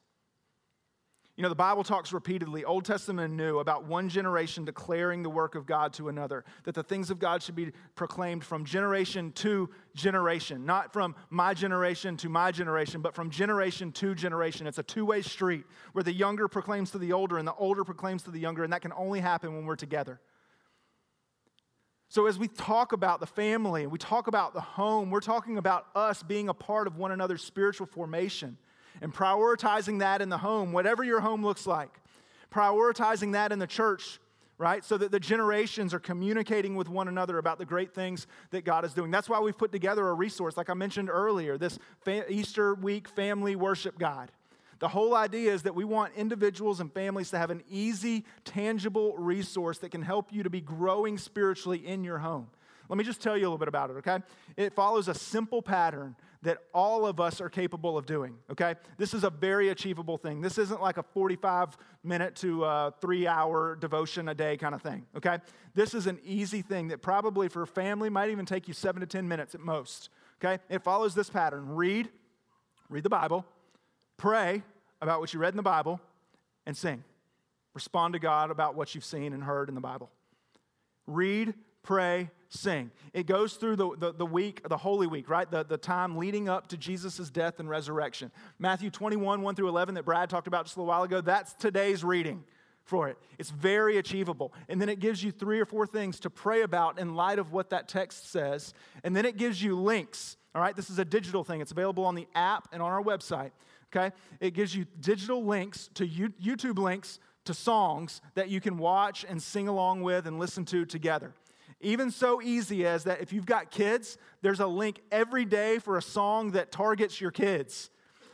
You 1.37 1.41
know, 1.41 1.49
the 1.49 1.55
Bible 1.55 1.83
talks 1.83 2.13
repeatedly, 2.13 2.63
Old 2.63 2.85
Testament 2.85 3.25
and 3.25 3.35
New, 3.35 3.59
about 3.59 3.83
one 3.83 4.07
generation 4.07 4.63
declaring 4.63 5.21
the 5.21 5.29
work 5.29 5.55
of 5.55 5.65
God 5.65 5.91
to 5.93 6.07
another, 6.07 6.45
that 6.63 6.75
the 6.75 6.83
things 6.83 7.09
of 7.09 7.19
God 7.19 7.43
should 7.43 7.55
be 7.55 7.73
proclaimed 7.93 8.45
from 8.45 8.63
generation 8.63 9.33
to 9.33 9.69
generation, 9.93 10.65
not 10.65 10.93
from 10.93 11.13
my 11.29 11.53
generation 11.53 12.15
to 12.17 12.29
my 12.29 12.51
generation, 12.51 13.01
but 13.01 13.13
from 13.13 13.29
generation 13.29 13.91
to 13.91 14.15
generation. 14.15 14.65
It's 14.65 14.77
a 14.77 14.83
two 14.83 15.05
way 15.05 15.21
street 15.21 15.65
where 15.91 16.03
the 16.03 16.13
younger 16.13 16.47
proclaims 16.47 16.91
to 16.91 16.97
the 16.97 17.11
older 17.11 17.37
and 17.37 17.45
the 17.45 17.55
older 17.55 17.83
proclaims 17.83 18.23
to 18.23 18.31
the 18.31 18.39
younger, 18.39 18.63
and 18.63 18.71
that 18.71 18.81
can 18.81 18.93
only 18.93 19.19
happen 19.19 19.53
when 19.53 19.65
we're 19.65 19.75
together. 19.75 20.21
So, 22.07 22.27
as 22.27 22.39
we 22.39 22.47
talk 22.47 22.93
about 22.93 23.19
the 23.19 23.25
family 23.25 23.83
and 23.83 23.91
we 23.91 23.97
talk 23.97 24.27
about 24.27 24.53
the 24.53 24.61
home, 24.61 25.11
we're 25.11 25.19
talking 25.19 25.57
about 25.57 25.87
us 25.95 26.23
being 26.23 26.47
a 26.47 26.53
part 26.53 26.87
of 26.87 26.95
one 26.95 27.11
another's 27.11 27.43
spiritual 27.43 27.87
formation 27.87 28.57
and 29.01 29.13
prioritizing 29.13 29.99
that 29.99 30.21
in 30.21 30.29
the 30.29 30.37
home, 30.37 30.71
whatever 30.71 31.03
your 31.03 31.19
home 31.19 31.43
looks 31.43 31.67
like, 31.67 31.99
prioritizing 32.51 33.33
that 33.33 33.51
in 33.51 33.59
the 33.59 33.67
church, 33.67 34.19
right? 34.57 34.83
So 34.85 34.97
that 34.97 35.11
the 35.11 35.19
generations 35.19 35.93
are 35.93 35.99
communicating 35.99 36.75
with 36.75 36.87
one 36.87 37.07
another 37.07 37.37
about 37.37 37.57
the 37.57 37.65
great 37.65 37.93
things 37.93 38.27
that 38.51 38.63
God 38.63 38.85
is 38.85 38.93
doing. 38.93 39.11
That's 39.11 39.27
why 39.27 39.39
we've 39.39 39.57
put 39.57 39.71
together 39.71 40.07
a 40.07 40.13
resource, 40.13 40.55
like 40.55 40.69
I 40.69 40.73
mentioned 40.73 41.09
earlier, 41.09 41.57
this 41.57 41.77
Easter 42.29 42.75
week 42.75 43.09
family 43.09 43.55
worship 43.55 43.99
guide. 43.99 44.31
The 44.79 44.87
whole 44.89 45.15
idea 45.15 45.53
is 45.53 45.63
that 45.63 45.75
we 45.75 45.85
want 45.85 46.13
individuals 46.15 46.79
and 46.81 46.91
families 46.93 47.29
to 47.31 47.37
have 47.37 47.49
an 47.49 47.63
easy, 47.69 48.25
tangible 48.43 49.15
resource 49.17 49.77
that 49.79 49.89
can 49.89 50.01
help 50.01 50.33
you 50.33 50.43
to 50.43 50.49
be 50.49 50.61
growing 50.61 51.17
spiritually 51.17 51.85
in 51.85 52.03
your 52.03 52.17
home. 52.17 52.47
Let 52.89 52.97
me 52.97 53.03
just 53.03 53.21
tell 53.21 53.35
you 53.35 53.43
a 53.43 53.47
little 53.47 53.57
bit 53.57 53.67
about 53.67 53.89
it, 53.89 53.93
okay? 53.93 54.19
It 54.57 54.73
follows 54.73 55.07
a 55.07 55.13
simple 55.13 55.61
pattern 55.61 56.15
that 56.45 56.59
all 56.73 57.07
of 57.07 57.19
us 57.19 57.41
are 57.41 57.49
capable 57.49 57.97
of 57.97 58.05
doing, 58.05 58.37
okay? 58.51 58.75
This 58.97 59.13
is 59.15 59.23
a 59.23 59.31
very 59.31 59.69
achievable 59.69 60.17
thing. 60.17 60.41
This 60.41 60.59
isn't 60.59 60.79
like 60.79 60.97
a 60.97 61.03
45 61.03 61.75
minute 62.03 62.35
to 62.37 62.91
three 63.01 63.27
hour 63.27 63.75
devotion 63.75 64.29
a 64.29 64.35
day 64.35 64.55
kind 64.55 64.75
of 64.75 64.81
thing, 64.81 65.05
okay? 65.17 65.39
This 65.73 65.93
is 65.95 66.05
an 66.05 66.19
easy 66.23 66.61
thing 66.61 66.89
that 66.89 67.01
probably 67.01 67.49
for 67.49 67.63
a 67.63 67.67
family 67.67 68.09
might 68.09 68.29
even 68.29 68.45
take 68.45 68.67
you 68.67 68.75
seven 68.75 69.01
to 69.01 69.07
10 69.07 69.27
minutes 69.27 69.55
at 69.55 69.61
most, 69.61 70.09
okay? 70.39 70.61
It 70.69 70.83
follows 70.83 71.15
this 71.15 71.29
pattern 71.29 71.75
read, 71.75 72.09
read 72.89 73.03
the 73.03 73.09
Bible, 73.09 73.43
pray 74.17 74.61
about 75.01 75.19
what 75.19 75.33
you 75.33 75.39
read 75.39 75.53
in 75.53 75.57
the 75.57 75.63
Bible, 75.63 75.99
and 76.67 76.77
sing. 76.77 77.03
Respond 77.73 78.13
to 78.13 78.19
God 78.19 78.51
about 78.51 78.75
what 78.75 78.93
you've 78.93 79.03
seen 79.03 79.33
and 79.33 79.43
heard 79.43 79.67
in 79.67 79.75
the 79.75 79.81
Bible. 79.81 80.11
Read, 81.07 81.55
pray, 81.85 82.29
sing. 82.49 82.91
It 83.13 83.27
goes 83.27 83.53
through 83.53 83.77
the, 83.77 83.95
the, 83.97 84.13
the, 84.13 84.25
week, 84.25 84.67
the 84.67 84.77
Holy 84.77 85.07
Week, 85.07 85.29
right? 85.29 85.49
The, 85.49 85.63
the 85.63 85.77
time 85.77 86.17
leading 86.17 86.49
up 86.49 86.67
to 86.67 86.77
Jesus' 86.77 87.29
death 87.29 87.59
and 87.59 87.69
resurrection. 87.69 88.31
Matthew 88.59 88.89
21, 88.89 89.41
1 89.41 89.55
through 89.55 89.69
11, 89.69 89.95
that 89.95 90.03
Brad 90.03 90.29
talked 90.29 90.47
about 90.47 90.65
just 90.65 90.75
a 90.75 90.79
little 90.79 90.89
while 90.89 91.03
ago, 91.03 91.21
that's 91.21 91.53
today's 91.53 92.03
reading 92.03 92.43
for 92.83 93.09
it. 93.09 93.17
It's 93.37 93.49
very 93.49 93.97
achievable. 93.97 94.53
And 94.69 94.81
then 94.81 94.89
it 94.89 94.99
gives 94.99 95.23
you 95.23 95.31
three 95.31 95.59
or 95.59 95.65
four 95.65 95.87
things 95.87 96.19
to 96.21 96.29
pray 96.29 96.61
about 96.61 96.99
in 96.99 97.15
light 97.15 97.39
of 97.39 97.51
what 97.51 97.69
that 97.69 97.87
text 97.87 98.31
says. 98.31 98.73
And 99.03 99.15
then 99.15 99.25
it 99.25 99.37
gives 99.37 99.61
you 99.61 99.75
links. 99.75 100.37
All 100.53 100.61
right, 100.61 100.75
this 100.75 100.89
is 100.89 100.99
a 100.99 101.05
digital 101.05 101.43
thing. 101.43 101.61
It's 101.61 101.71
available 101.71 102.05
on 102.05 102.15
the 102.15 102.27
app 102.35 102.67
and 102.71 102.81
on 102.81 102.91
our 102.91 103.01
website. 103.01 103.51
Okay, 103.95 104.13
it 104.39 104.53
gives 104.53 104.75
you 104.75 104.85
digital 104.99 105.45
links 105.45 105.89
to 105.93 106.07
YouTube 106.07 106.79
links 106.79 107.19
to 107.45 107.53
songs 107.53 108.21
that 108.33 108.49
you 108.49 108.59
can 108.59 108.77
watch 108.77 109.25
and 109.27 109.41
sing 109.41 109.67
along 109.67 110.01
with 110.01 110.27
and 110.27 110.39
listen 110.39 110.65
to 110.65 110.85
together. 110.85 111.33
Even 111.81 112.09
so 112.09 112.41
easy 112.41 112.85
as 112.85 113.03
that 113.03 113.21
if 113.21 113.33
you've 113.33 113.45
got 113.45 113.69
kids, 113.69 114.17
there's 114.41 114.59
a 114.59 114.67
link 114.67 115.01
every 115.11 115.45
day 115.45 115.79
for 115.79 115.97
a 115.97 116.01
song 116.01 116.51
that 116.51 116.71
targets 116.71 117.19
your 117.19 117.31
kids. 117.31 117.89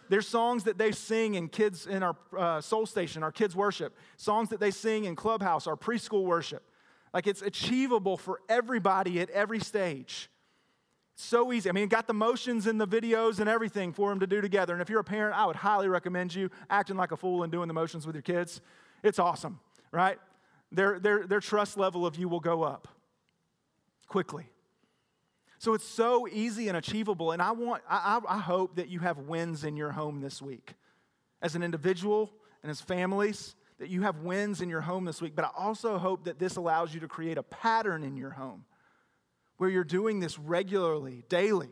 There's 0.09 0.27
songs 0.27 0.65
that 0.65 0.77
they 0.77 0.91
sing 0.91 1.35
in 1.35 1.47
kids 1.47 1.87
in 1.87 2.03
our 2.03 2.15
uh, 2.37 2.61
soul 2.61 2.85
station, 2.85 3.23
our 3.23 3.31
kids 3.31 3.55
worship, 3.55 3.97
songs 4.17 4.49
that 4.49 4.59
they 4.59 4.71
sing 4.71 5.05
in 5.05 5.15
clubhouse, 5.15 5.67
our 5.67 5.77
preschool 5.77 6.23
worship. 6.23 6.63
Like 7.13 7.27
it's 7.27 7.41
achievable 7.41 8.17
for 8.17 8.41
everybody 8.47 9.19
at 9.21 9.29
every 9.29 9.59
stage. 9.59 10.29
So 11.15 11.51
easy. 11.53 11.69
I 11.69 11.71
mean, 11.71 11.87
got 11.87 12.07
the 12.07 12.13
motions 12.13 12.67
and 12.67 12.79
the 12.79 12.87
videos 12.87 13.39
and 13.39 13.49
everything 13.49 13.93
for 13.93 14.09
them 14.09 14.19
to 14.19 14.27
do 14.27 14.41
together. 14.41 14.73
And 14.73 14.81
if 14.81 14.89
you're 14.89 14.99
a 14.99 15.03
parent, 15.03 15.37
I 15.37 15.45
would 15.45 15.55
highly 15.55 15.87
recommend 15.87 16.33
you 16.33 16.49
acting 16.69 16.97
like 16.97 17.11
a 17.11 17.17
fool 17.17 17.43
and 17.43 17.51
doing 17.51 17.67
the 17.67 17.73
motions 17.73 18.05
with 18.05 18.15
your 18.15 18.21
kids. 18.21 18.61
It's 19.03 19.19
awesome, 19.19 19.59
right? 19.91 20.17
Their, 20.71 20.99
their, 20.99 21.27
their 21.27 21.39
trust 21.39 21.77
level 21.77 22.05
of 22.05 22.17
you 22.17 22.27
will 22.27 22.39
go 22.39 22.63
up 22.63 22.87
quickly. 24.11 24.51
So 25.57 25.73
it's 25.73 25.87
so 25.87 26.27
easy 26.27 26.67
and 26.67 26.75
achievable. 26.75 27.31
And 27.31 27.41
I 27.41 27.51
want, 27.51 27.81
I, 27.89 28.19
I 28.27 28.39
hope 28.39 28.75
that 28.75 28.89
you 28.89 28.99
have 28.99 29.17
wins 29.19 29.63
in 29.63 29.77
your 29.77 29.91
home 29.91 30.19
this 30.19 30.41
week. 30.41 30.73
As 31.41 31.55
an 31.55 31.63
individual 31.63 32.29
and 32.61 32.69
as 32.69 32.81
families, 32.81 33.55
that 33.79 33.87
you 33.87 34.01
have 34.01 34.17
wins 34.17 34.61
in 34.61 34.67
your 34.67 34.81
home 34.81 35.05
this 35.05 35.21
week. 35.21 35.33
But 35.33 35.45
I 35.45 35.49
also 35.57 35.97
hope 35.97 36.25
that 36.25 36.39
this 36.39 36.57
allows 36.57 36.93
you 36.93 36.99
to 36.99 37.07
create 37.07 37.37
a 37.37 37.43
pattern 37.43 38.03
in 38.03 38.17
your 38.17 38.31
home 38.31 38.65
where 39.57 39.69
you're 39.69 39.85
doing 39.85 40.19
this 40.19 40.37
regularly, 40.37 41.23
daily, 41.29 41.69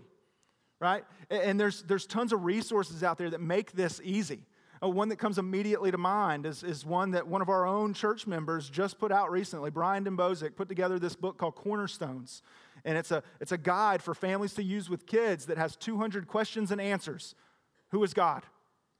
right? 0.79 1.03
And 1.29 1.59
there's, 1.59 1.83
there's 1.83 2.05
tons 2.05 2.31
of 2.31 2.45
resources 2.45 3.03
out 3.03 3.17
there 3.17 3.31
that 3.31 3.41
make 3.41 3.73
this 3.73 3.99
easy. 4.01 4.45
Uh, 4.81 4.89
one 4.89 5.09
that 5.09 5.17
comes 5.17 5.37
immediately 5.37 5.91
to 5.91 5.97
mind 5.97 6.45
is, 6.45 6.63
is 6.63 6.85
one 6.85 7.11
that 7.11 7.27
one 7.27 7.41
of 7.41 7.49
our 7.49 7.65
own 7.65 7.93
church 7.93 8.25
members 8.25 8.69
just 8.69 8.97
put 8.97 9.11
out 9.11 9.29
recently. 9.31 9.69
Brian 9.69 10.05
Dembowczyk 10.05 10.55
put 10.55 10.69
together 10.69 10.99
this 10.99 11.15
book 11.15 11.37
called 11.37 11.55
Cornerstones. 11.55 12.41
And 12.85 12.97
it's 12.97 13.11
a, 13.11 13.21
it's 13.41 13.51
a 13.51 13.57
guide 13.57 14.01
for 14.01 14.13
families 14.13 14.53
to 14.53 14.63
use 14.63 14.89
with 14.89 15.05
kids 15.05 15.47
that 15.47 15.57
has 15.57 15.75
200 15.75 16.27
questions 16.27 16.71
and 16.71 16.79
answers. 16.79 17.35
Who 17.89 18.03
is 18.03 18.13
God? 18.13 18.43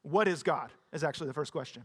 What 0.01 0.27
is 0.27 0.43
God? 0.43 0.71
Is 0.91 1.03
actually 1.03 1.27
the 1.27 1.33
first 1.33 1.51
question 1.51 1.83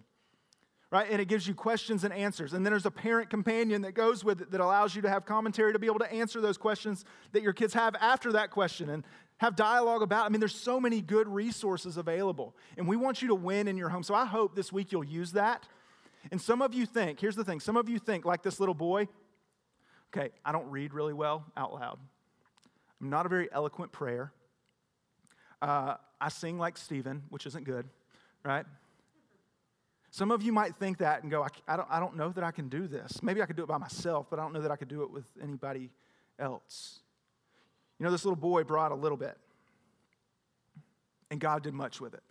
right? 0.95 1.11
And 1.11 1.21
it 1.21 1.27
gives 1.27 1.49
you 1.49 1.55
questions 1.55 2.05
and 2.05 2.15
answers. 2.15 2.53
And 2.53 2.65
then 2.65 2.73
there's 2.73 2.87
a 2.87 2.91
parent 2.91 3.29
companion 3.29 3.83
that 3.83 3.95
goes 3.95 4.23
with 4.23 4.41
it 4.43 4.53
that 4.53 4.61
allows 4.61 4.95
you 4.95 5.03
to 5.03 5.09
have 5.09 5.27
commentary 5.27 5.73
to 5.73 5.79
be 5.81 5.89
able 5.89 5.99
to 5.99 6.13
answer 6.13 6.41
those 6.41 6.57
questions 6.57 7.05
that 7.33 7.43
your 7.43 7.53
kids 7.53 7.75
have 7.75 7.97
after 7.97 8.31
that 8.31 8.53
question 8.53 8.89
and 8.89 9.03
have 9.39 9.57
dialogue 9.57 10.03
about. 10.03 10.27
I 10.27 10.29
mean, 10.29 10.41
there's 10.41 10.55
so 10.55 10.81
many 10.81 11.01
good 11.01 11.29
resources 11.29 11.97
available. 11.97 12.55
And 12.77 12.87
we 12.87 12.97
want 12.97 13.21
you 13.23 13.29
to 13.29 13.35
win 13.35 13.69
in 13.69 13.77
your 13.77 13.89
home. 13.89 14.03
So 14.03 14.15
I 14.15 14.25
hope 14.25 14.55
this 14.55 14.73
week 14.73 14.93
you'll 14.93 15.05
use 15.05 15.33
that. 15.33 15.67
And 16.31 16.41
some 16.41 16.63
of 16.63 16.73
you 16.73 16.87
think, 16.87 17.21
here's 17.21 17.37
the 17.37 17.45
thing, 17.45 17.61
some 17.61 17.77
of 17.77 17.89
you 17.89 17.99
think, 17.99 18.25
like 18.25 18.43
this 18.43 18.59
little 18.59 18.75
boy, 18.75 19.09
okay, 20.15 20.31
I 20.45 20.53
don't 20.53 20.71
read 20.71 20.95
really 20.95 21.13
well 21.13 21.45
out 21.57 21.75
loud. 21.75 21.99
I'm 23.01 23.11
not 23.11 23.27
a 23.27 23.29
very 23.29 23.49
eloquent 23.53 23.93
prayer. 23.93 24.33
Uh, 25.61 25.97
I 26.21 26.29
sing 26.29 26.59
like 26.59 26.79
Stephen, 26.79 27.25
which 27.29 27.47
isn't 27.47 27.65
good, 27.65 27.87
right? 28.45 28.65
Some 30.11 30.31
of 30.31 30.43
you 30.43 30.53
might 30.53 30.77
think 30.77 30.99
that 30.99 31.23
and 31.23 31.31
go, 31.31 31.43
I, 31.43 31.49
I, 31.67 31.77
don't, 31.77 31.89
I 31.91 32.01
don't 32.01 32.17
know 32.17 32.31
that 32.31 32.45
I 32.45 32.53
can 32.53 32.69
do 32.69 32.87
this. 32.87 33.23
Maybe 33.23 33.43
I 33.43 33.47
could 33.47 33.57
do 33.57 33.65
it 33.65 33.69
by 33.69 33.79
myself, 33.79 34.29
but 34.31 34.39
I 34.39 34.43
don't 34.43 34.53
know 34.53 34.63
that 34.63 34.71
I 34.71 34.77
could 34.77 34.89
do 34.89 35.03
it 35.03 35.11
with 35.11 35.27
anybody 35.43 35.91
else. 36.39 37.01
You 38.05 38.09
know, 38.11 38.13
this 38.13 38.27
little 38.27 38.37
boy 38.37 38.65
brought 38.65 38.93
a 38.93 38.95
little 38.95 39.17
bit, 39.17 39.35
and 41.31 41.41
God 41.41 41.63
did 41.63 41.73
much 41.73 42.03
with 42.03 42.13
it. 42.13 42.23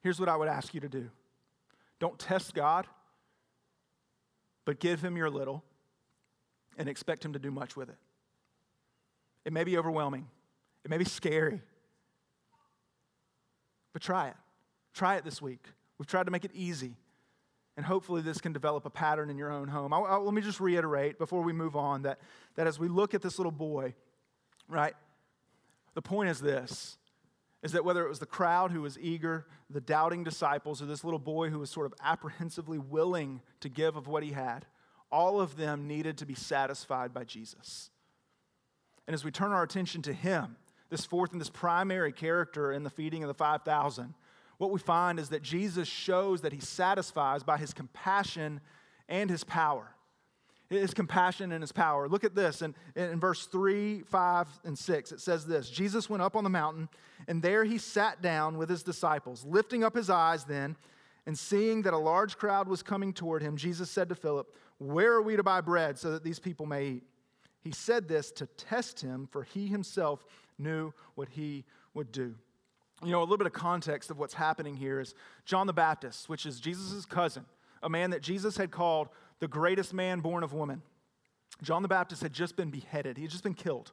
Here's 0.00 0.18
what 0.18 0.30
I 0.30 0.36
would 0.36 0.48
ask 0.48 0.72
you 0.72 0.80
to 0.80 0.88
do 0.88 1.10
don't 1.98 2.18
test 2.18 2.54
God, 2.54 2.86
but 4.64 4.80
give 4.80 5.02
him 5.02 5.18
your 5.18 5.28
little 5.28 5.62
and 6.78 6.88
expect 6.88 7.22
him 7.22 7.34
to 7.34 7.38
do 7.38 7.50
much 7.50 7.76
with 7.76 7.90
it. 7.90 7.98
It 9.44 9.52
may 9.52 9.62
be 9.62 9.76
overwhelming, 9.76 10.26
it 10.86 10.90
may 10.90 10.96
be 10.96 11.04
scary, 11.04 11.60
but 13.92 14.00
try 14.00 14.28
it. 14.28 14.36
Try 14.94 15.16
it 15.16 15.24
this 15.26 15.42
week. 15.42 15.66
We've 15.98 16.06
tried 16.06 16.24
to 16.24 16.30
make 16.30 16.46
it 16.46 16.52
easy. 16.54 16.96
And 17.76 17.84
hopefully, 17.84 18.22
this 18.22 18.40
can 18.40 18.54
develop 18.54 18.86
a 18.86 18.90
pattern 18.90 19.28
in 19.28 19.36
your 19.36 19.52
own 19.52 19.68
home. 19.68 19.92
I, 19.92 19.98
I, 19.98 20.16
let 20.16 20.32
me 20.32 20.40
just 20.40 20.60
reiterate 20.60 21.18
before 21.18 21.42
we 21.42 21.52
move 21.52 21.76
on 21.76 22.02
that, 22.02 22.20
that 22.54 22.66
as 22.66 22.78
we 22.78 22.88
look 22.88 23.12
at 23.12 23.20
this 23.20 23.38
little 23.38 23.52
boy, 23.52 23.94
right, 24.68 24.94
the 25.94 26.02
point 26.02 26.30
is 26.30 26.40
this 26.40 26.98
is 27.62 27.72
that 27.72 27.84
whether 27.84 28.04
it 28.04 28.08
was 28.10 28.18
the 28.18 28.26
crowd 28.26 28.70
who 28.70 28.82
was 28.82 28.98
eager, 28.98 29.46
the 29.70 29.80
doubting 29.80 30.22
disciples, 30.22 30.82
or 30.82 30.84
this 30.84 31.02
little 31.02 31.18
boy 31.18 31.48
who 31.48 31.58
was 31.58 31.70
sort 31.70 31.86
of 31.86 31.94
apprehensively 32.02 32.76
willing 32.76 33.40
to 33.60 33.70
give 33.70 33.96
of 33.96 34.06
what 34.06 34.22
he 34.22 34.32
had, 34.32 34.66
all 35.10 35.40
of 35.40 35.56
them 35.56 35.88
needed 35.88 36.18
to 36.18 36.26
be 36.26 36.34
satisfied 36.34 37.14
by 37.14 37.24
Jesus. 37.24 37.88
And 39.06 39.14
as 39.14 39.24
we 39.24 39.30
turn 39.30 39.52
our 39.52 39.62
attention 39.62 40.02
to 40.02 40.12
him, 40.12 40.56
this 40.90 41.06
fourth 41.06 41.32
and 41.32 41.40
this 41.40 41.48
primary 41.48 42.12
character 42.12 42.70
in 42.70 42.82
the 42.82 42.90
feeding 42.90 43.22
of 43.22 43.28
the 43.28 43.34
5,000, 43.34 44.12
what 44.58 44.70
we 44.70 44.78
find 44.78 45.18
is 45.18 45.30
that 45.30 45.42
Jesus 45.42 45.88
shows 45.88 46.42
that 46.42 46.52
he 46.52 46.60
satisfies 46.60 47.42
by 47.42 47.56
his 47.56 47.72
compassion 47.72 48.60
and 49.08 49.30
his 49.30 49.42
power. 49.42 49.93
His 50.80 50.94
compassion 50.94 51.52
and 51.52 51.62
his 51.62 51.72
power. 51.72 52.08
Look 52.08 52.24
at 52.24 52.34
this 52.34 52.62
in, 52.62 52.74
in 52.96 53.20
verse 53.20 53.46
3, 53.46 54.02
5, 54.02 54.48
and 54.64 54.78
6. 54.78 55.12
It 55.12 55.20
says 55.20 55.46
this 55.46 55.70
Jesus 55.70 56.08
went 56.08 56.22
up 56.22 56.36
on 56.36 56.44
the 56.44 56.50
mountain, 56.50 56.88
and 57.28 57.42
there 57.42 57.64
he 57.64 57.78
sat 57.78 58.22
down 58.22 58.58
with 58.58 58.68
his 58.68 58.82
disciples. 58.82 59.44
Lifting 59.44 59.84
up 59.84 59.94
his 59.94 60.10
eyes 60.10 60.44
then, 60.44 60.76
and 61.26 61.38
seeing 61.38 61.82
that 61.82 61.94
a 61.94 61.98
large 61.98 62.36
crowd 62.36 62.68
was 62.68 62.82
coming 62.82 63.12
toward 63.12 63.42
him, 63.42 63.56
Jesus 63.56 63.90
said 63.90 64.08
to 64.10 64.14
Philip, 64.14 64.54
Where 64.78 65.12
are 65.12 65.22
we 65.22 65.36
to 65.36 65.42
buy 65.42 65.60
bread 65.60 65.98
so 65.98 66.10
that 66.12 66.24
these 66.24 66.38
people 66.38 66.66
may 66.66 66.86
eat? 66.86 67.02
He 67.62 67.72
said 67.72 68.08
this 68.08 68.30
to 68.32 68.46
test 68.46 69.00
him, 69.00 69.26
for 69.30 69.42
he 69.42 69.66
himself 69.68 70.24
knew 70.58 70.92
what 71.14 71.30
he 71.30 71.64
would 71.94 72.12
do. 72.12 72.34
You 73.02 73.10
know, 73.10 73.20
a 73.20 73.24
little 73.24 73.38
bit 73.38 73.46
of 73.46 73.54
context 73.54 74.10
of 74.10 74.18
what's 74.18 74.34
happening 74.34 74.76
here 74.76 75.00
is 75.00 75.14
John 75.46 75.66
the 75.66 75.72
Baptist, 75.72 76.28
which 76.28 76.46
is 76.46 76.60
Jesus' 76.60 77.06
cousin, 77.06 77.44
a 77.82 77.88
man 77.88 78.10
that 78.10 78.22
Jesus 78.22 78.56
had 78.56 78.70
called 78.70 79.08
the 79.40 79.48
greatest 79.48 79.92
man 79.92 80.20
born 80.20 80.42
of 80.42 80.52
woman. 80.52 80.82
John 81.62 81.82
the 81.82 81.88
Baptist 81.88 82.22
had 82.22 82.32
just 82.32 82.56
been 82.56 82.70
beheaded, 82.70 83.16
he 83.16 83.24
had 83.24 83.30
just 83.30 83.44
been 83.44 83.54
killed. 83.54 83.92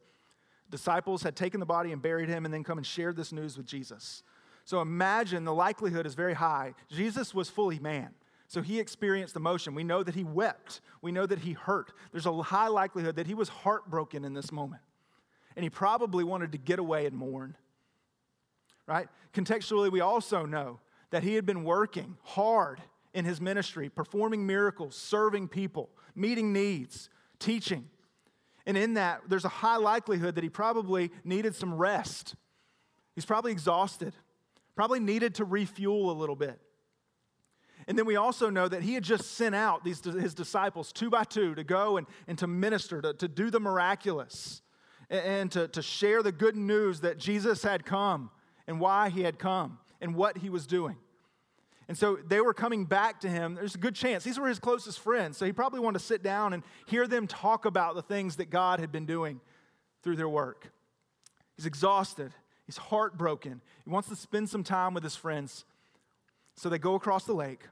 Disciples 0.70 1.22
had 1.22 1.36
taken 1.36 1.60
the 1.60 1.66
body 1.66 1.92
and 1.92 2.02
buried 2.02 2.30
him 2.30 2.46
and 2.46 2.54
then 2.54 2.64
come 2.64 2.78
and 2.78 2.88
shared 2.88 3.18
this 3.18 3.34
news 3.34 3.58
with 3.58 3.66
Jesus. 3.66 4.24
So 4.64 4.80
imagine 4.80 5.44
the 5.44 5.54
likelihood 5.54 6.06
is 6.06 6.14
very 6.14 6.34
high. 6.34 6.76
Jesus 6.90 7.36
was 7.36 7.50
fully 7.50 7.78
man. 7.78 8.12
So 8.48 8.62
he 8.62 8.80
experienced 8.80 9.36
emotion. 9.36 9.76
We 9.76 9.84
know 9.84 10.02
that 10.02 10.16
he 10.16 10.24
wept. 10.24 10.80
We 11.02 11.12
know 11.12 11.26
that 11.26 11.40
he 11.40 11.54
hurt. 11.54 11.92
There's 12.14 12.26
a 12.26 12.42
high 12.42 12.70
likelihood 12.70 13.18
that 13.18 13.28
he 13.28 13.34
was 13.34 13.50
heartbroken 13.50 14.24
in 14.24 14.34
this 14.34 14.50
moment. 14.50 14.82
And 15.58 15.64
he 15.64 15.70
probably 15.70 16.24
wanted 16.24 16.54
to 16.54 16.58
get 16.58 16.80
away 16.80 17.06
and 17.06 17.18
mourn 17.18 17.58
right? 18.92 19.08
Contextually, 19.34 19.92
we 19.92 20.02
also 20.02 20.46
know 20.46 20.80
that 21.12 21.24
he 21.24 21.36
had 21.36 21.46
been 21.46 21.64
working 21.64 22.18
hard 22.24 22.82
in 23.14 23.26
his 23.26 23.42
ministry, 23.42 23.90
performing 23.90 24.46
miracles, 24.46 24.96
serving 24.96 25.48
people, 25.48 25.90
meeting 26.16 26.54
needs, 26.54 27.10
teaching. 27.40 27.90
And 28.66 28.78
in 28.78 28.94
that, 28.94 29.22
there's 29.28 29.46
a 29.46 29.50
high 29.50 29.78
likelihood 29.78 30.36
that 30.36 30.44
he 30.44 30.50
probably 30.50 31.12
needed 31.24 31.56
some 31.56 31.74
rest. 31.74 32.36
He's 33.16 33.26
probably 33.26 33.52
exhausted, 33.52 34.14
probably 34.76 35.00
needed 35.00 35.36
to 35.36 35.46
refuel 35.46 36.12
a 36.12 36.14
little 36.14 36.36
bit. 36.36 36.60
And 37.88 37.98
then 37.98 38.06
we 38.06 38.16
also 38.16 38.50
know 38.50 38.68
that 38.68 38.84
he 38.84 38.94
had 38.94 39.04
just 39.04 39.32
sent 39.32 39.56
out 39.56 39.84
these, 39.84 40.04
his 40.04 40.34
disciples 40.34 40.94
two 40.94 41.10
by 41.10 41.24
two 41.24 41.56
to 41.56 41.64
go 41.64 41.98
and, 41.98 42.08
and 42.28 42.38
to 42.38 42.48
minister, 42.48 43.02
to, 43.02 43.14
to 43.16 43.28
do 43.28 43.50
the 43.50 43.60
miraculous, 43.60 44.62
and, 45.10 45.26
and 45.26 45.52
to, 45.52 45.68
to 45.70 45.82
share 45.82 46.22
the 46.22 46.32
good 46.32 46.56
news 46.56 47.02
that 47.02 47.18
Jesus 47.18 47.64
had 47.64 47.84
come 47.84 48.30
and 48.68 48.80
why 48.80 49.10
he 49.10 49.24
had 49.24 49.40
come 49.40 49.80
and 50.00 50.16
what 50.16 50.38
he 50.38 50.50
was 50.50 50.68
doing. 50.68 50.96
And 51.92 51.98
so 51.98 52.18
they 52.26 52.40
were 52.40 52.54
coming 52.54 52.86
back 52.86 53.20
to 53.20 53.30
him. 53.30 53.56
There's 53.56 53.76
a 53.76 53.78
good 53.78 53.96
chance. 53.96 54.24
These 54.24 54.40
were 54.40 54.48
his 54.48 54.60
closest 54.60 54.98
friends. 55.02 55.36
So 55.36 55.46
he 55.46 55.52
probably 55.52 55.82
wanted 55.82 56.00
to 56.00 56.06
sit 56.06 56.24
down 56.24 56.54
and 56.54 56.64
hear 56.86 57.06
them 57.06 57.28
talk 57.28 57.66
about 57.66 57.96
the 57.96 58.02
things 58.02 58.38
that 58.38 58.50
God 58.50 58.80
had 58.80 58.94
been 58.94 59.06
doing 59.06 59.42
through 60.02 60.16
their 60.16 60.30
work. 60.30 60.72
He's 61.58 61.66
exhausted. 61.66 62.32
He's 62.66 62.78
heartbroken. 62.78 63.62
He 63.84 63.90
wants 63.90 64.08
to 64.08 64.16
spend 64.16 64.50
some 64.50 64.64
time 64.64 64.94
with 64.94 65.04
his 65.04 65.18
friends. 65.18 65.66
So 66.56 66.70
they 66.70 66.80
go 66.80 66.96
across 66.96 67.26
the 67.26 67.34
lake. 67.34 67.64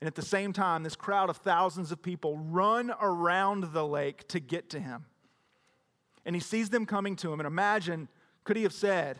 And 0.00 0.06
at 0.06 0.14
the 0.14 0.22
same 0.22 0.52
time, 0.52 0.84
this 0.84 0.94
crowd 0.94 1.28
of 1.28 1.38
thousands 1.38 1.90
of 1.90 2.00
people 2.00 2.38
run 2.38 2.92
around 3.02 3.72
the 3.72 3.84
lake 3.84 4.28
to 4.28 4.38
get 4.38 4.70
to 4.70 4.78
him. 4.78 5.06
And 6.24 6.36
he 6.36 6.40
sees 6.40 6.70
them 6.70 6.86
coming 6.86 7.16
to 7.16 7.32
him. 7.32 7.40
And 7.40 7.46
imagine, 7.48 8.06
could 8.44 8.56
he 8.56 8.62
have 8.62 8.72
said, 8.72 9.18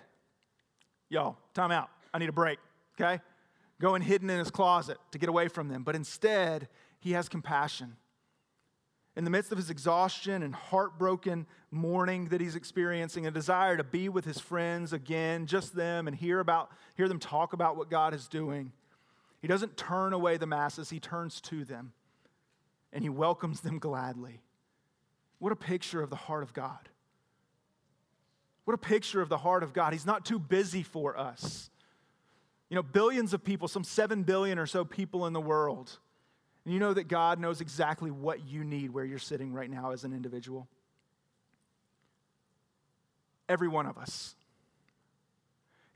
Yo, 1.08 1.36
time 1.54 1.72
out. 1.72 1.90
I 2.14 2.18
need 2.18 2.28
a 2.28 2.32
break, 2.32 2.60
okay? 3.00 3.20
Going 3.80 4.02
hidden 4.02 4.30
in 4.30 4.38
his 4.38 4.50
closet 4.50 4.98
to 5.12 5.18
get 5.18 5.28
away 5.28 5.48
from 5.48 5.68
them. 5.68 5.84
But 5.84 5.94
instead, 5.94 6.68
he 6.98 7.12
has 7.12 7.28
compassion. 7.28 7.96
In 9.16 9.24
the 9.24 9.30
midst 9.30 9.50
of 9.50 9.58
his 9.58 9.70
exhaustion 9.70 10.42
and 10.42 10.54
heartbroken 10.54 11.46
mourning 11.70 12.28
that 12.28 12.40
he's 12.40 12.56
experiencing, 12.56 13.26
a 13.26 13.30
desire 13.30 13.76
to 13.76 13.84
be 13.84 14.08
with 14.08 14.24
his 14.24 14.38
friends 14.38 14.92
again, 14.92 15.46
just 15.46 15.74
them, 15.74 16.06
and 16.06 16.16
hear, 16.16 16.40
about, 16.40 16.70
hear 16.96 17.08
them 17.08 17.18
talk 17.18 17.52
about 17.52 17.76
what 17.76 17.90
God 17.90 18.14
is 18.14 18.28
doing, 18.28 18.72
he 19.40 19.48
doesn't 19.48 19.76
turn 19.76 20.12
away 20.12 20.36
the 20.36 20.46
masses, 20.46 20.90
he 20.90 21.00
turns 21.00 21.40
to 21.42 21.64
them 21.64 21.92
and 22.92 23.02
he 23.02 23.10
welcomes 23.10 23.60
them 23.60 23.78
gladly. 23.78 24.40
What 25.38 25.52
a 25.52 25.56
picture 25.56 26.02
of 26.02 26.10
the 26.10 26.16
heart 26.16 26.42
of 26.42 26.52
God. 26.52 26.88
What 28.64 28.74
a 28.74 28.78
picture 28.78 29.20
of 29.20 29.28
the 29.28 29.38
heart 29.38 29.62
of 29.62 29.72
God. 29.72 29.92
He's 29.92 30.06
not 30.06 30.24
too 30.24 30.38
busy 30.38 30.82
for 30.82 31.16
us. 31.18 31.70
You 32.70 32.76
know, 32.76 32.82
billions 32.82 33.32
of 33.32 33.42
people, 33.42 33.68
some 33.68 33.84
7 33.84 34.22
billion 34.22 34.58
or 34.58 34.66
so 34.66 34.84
people 34.84 35.26
in 35.26 35.32
the 35.32 35.40
world. 35.40 35.98
And 36.64 36.74
you 36.74 36.80
know 36.80 36.92
that 36.92 37.08
God 37.08 37.38
knows 37.38 37.60
exactly 37.60 38.10
what 38.10 38.46
you 38.46 38.62
need 38.62 38.90
where 38.90 39.04
you're 39.04 39.18
sitting 39.18 39.52
right 39.52 39.70
now 39.70 39.92
as 39.92 40.04
an 40.04 40.12
individual. 40.12 40.68
every 43.48 43.68
one 43.68 43.86
of 43.86 43.98
us. 43.98 44.34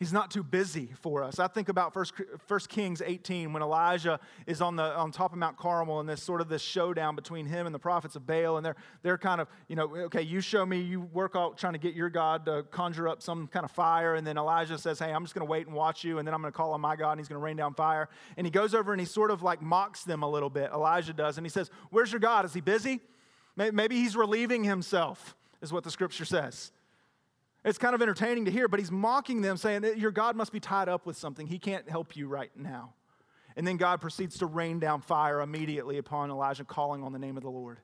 He's 0.02 0.12
not 0.12 0.32
too 0.32 0.42
busy 0.42 0.88
for 1.00 1.22
us. 1.22 1.38
I 1.38 1.46
think 1.46 1.68
about 1.68 1.92
First, 1.92 2.14
First 2.48 2.68
Kings 2.68 3.00
18 3.00 3.52
when 3.52 3.62
Elijah 3.62 4.18
is 4.48 4.60
on, 4.60 4.74
the, 4.74 4.82
on 4.82 5.12
top 5.12 5.30
of 5.30 5.38
Mount 5.38 5.56
Carmel 5.56 6.00
and 6.00 6.08
this 6.08 6.20
sort 6.20 6.40
of 6.40 6.48
this 6.48 6.60
showdown 6.60 7.14
between 7.14 7.46
him 7.46 7.66
and 7.66 7.72
the 7.72 7.78
prophets 7.78 8.16
of 8.16 8.26
Baal. 8.26 8.56
And 8.56 8.66
they're, 8.66 8.74
they're 9.04 9.16
kind 9.16 9.40
of, 9.40 9.46
you 9.68 9.76
know, 9.76 9.94
okay, 9.94 10.22
you 10.22 10.40
show 10.40 10.66
me, 10.66 10.80
you 10.80 11.02
work 11.02 11.36
out 11.36 11.56
trying 11.56 11.74
to 11.74 11.78
get 11.78 11.94
your 11.94 12.10
God 12.10 12.46
to 12.46 12.64
conjure 12.72 13.06
up 13.06 13.22
some 13.22 13.46
kind 13.46 13.64
of 13.64 13.70
fire. 13.70 14.16
And 14.16 14.26
then 14.26 14.36
Elijah 14.36 14.76
says, 14.76 14.98
hey, 14.98 15.12
I'm 15.12 15.22
just 15.22 15.36
going 15.36 15.46
to 15.46 15.48
wait 15.48 15.68
and 15.68 15.76
watch 15.76 16.02
you. 16.02 16.18
And 16.18 16.26
then 16.26 16.34
I'm 16.34 16.40
going 16.40 16.52
to 16.52 16.56
call 16.56 16.72
on 16.72 16.80
my 16.80 16.96
God 16.96 17.12
and 17.12 17.20
he's 17.20 17.28
going 17.28 17.38
to 17.38 17.44
rain 17.44 17.56
down 17.56 17.72
fire. 17.72 18.08
And 18.36 18.44
he 18.44 18.50
goes 18.50 18.74
over 18.74 18.92
and 18.92 19.00
he 19.00 19.06
sort 19.06 19.30
of 19.30 19.44
like 19.44 19.62
mocks 19.62 20.02
them 20.02 20.24
a 20.24 20.28
little 20.28 20.50
bit. 20.50 20.72
Elijah 20.74 21.12
does. 21.12 21.38
And 21.38 21.46
he 21.46 21.50
says, 21.50 21.70
Where's 21.90 22.10
your 22.10 22.18
God? 22.18 22.44
Is 22.44 22.52
he 22.52 22.60
busy? 22.60 22.98
Maybe 23.54 23.94
he's 23.98 24.16
relieving 24.16 24.64
himself, 24.64 25.36
is 25.60 25.72
what 25.72 25.84
the 25.84 25.92
scripture 25.92 26.24
says. 26.24 26.72
It's 27.64 27.78
kind 27.78 27.94
of 27.94 28.02
entertaining 28.02 28.46
to 28.46 28.50
hear, 28.50 28.66
but 28.66 28.80
he's 28.80 28.90
mocking 28.90 29.40
them, 29.40 29.56
saying, 29.56 29.84
Your 29.96 30.10
God 30.10 30.34
must 30.34 30.52
be 30.52 30.60
tied 30.60 30.88
up 30.88 31.06
with 31.06 31.16
something. 31.16 31.46
He 31.46 31.58
can't 31.58 31.88
help 31.88 32.16
you 32.16 32.26
right 32.26 32.50
now. 32.56 32.94
And 33.56 33.66
then 33.66 33.76
God 33.76 34.00
proceeds 34.00 34.38
to 34.38 34.46
rain 34.46 34.80
down 34.80 35.00
fire 35.00 35.40
immediately 35.40 35.98
upon 35.98 36.30
Elijah, 36.30 36.64
calling 36.64 37.04
on 37.04 37.12
the 37.12 37.18
name 37.18 37.36
of 37.36 37.42
the 37.42 37.50
Lord. 37.50 37.78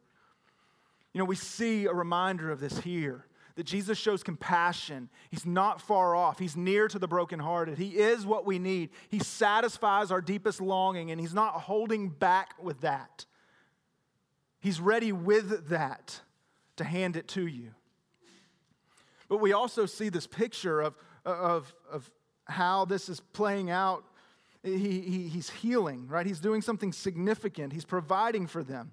You 1.12 1.20
know, 1.20 1.24
we 1.24 1.37
see 1.37 1.87
a 1.87 1.93
reminder 1.93 2.51
of 2.51 2.61
this 2.61 2.79
here 2.79 3.26
that 3.55 3.66
Jesus 3.66 3.99
shows 3.99 4.22
compassion. 4.22 5.09
He's 5.31 5.45
not 5.45 5.81
far 5.81 6.14
off, 6.14 6.39
He's 6.39 6.57
near 6.57 6.89
to 6.89 6.99
the 6.99 7.09
brokenhearted. 7.09 7.79
He 7.79 7.99
is 7.99 8.24
what 8.24 8.47
we 8.47 8.59
need. 8.59 8.91
He 9.11 9.18
satisfies 9.18 10.11
our 10.11 10.20
deepest 10.20 10.61
longing, 10.61 11.11
and 11.11 11.20
He's 11.20 11.35
not 11.35 11.55
holding 11.55 12.09
back 12.09 12.55
with 12.62 12.81
that. 12.81 13.26
He's 14.61 14.81
ready 14.81 15.12
with 15.12 15.68
that 15.68 16.20
to 16.76 16.85
hand 16.85 17.16
it 17.16 17.29
to 17.29 17.47
you. 17.47 17.74
But 19.29 19.39
we 19.39 19.53
also 19.53 19.87
see 19.87 20.09
this 20.09 20.26
picture 20.26 20.81
of, 20.81 20.97
of, 21.24 21.74
of 21.91 22.11
how 22.47 22.85
this 22.85 23.09
is 23.09 23.20
playing 23.20 23.70
out. 23.70 24.05
He, 24.62 25.01
he, 25.01 25.29
he's 25.29 25.51
healing, 25.51 26.09
right? 26.09 26.26
He's 26.26 26.41
doing 26.41 26.62
something 26.62 26.93
significant. 26.93 27.72
He's 27.72 27.85
providing 27.85 28.47
for 28.47 28.62
them. 28.62 28.93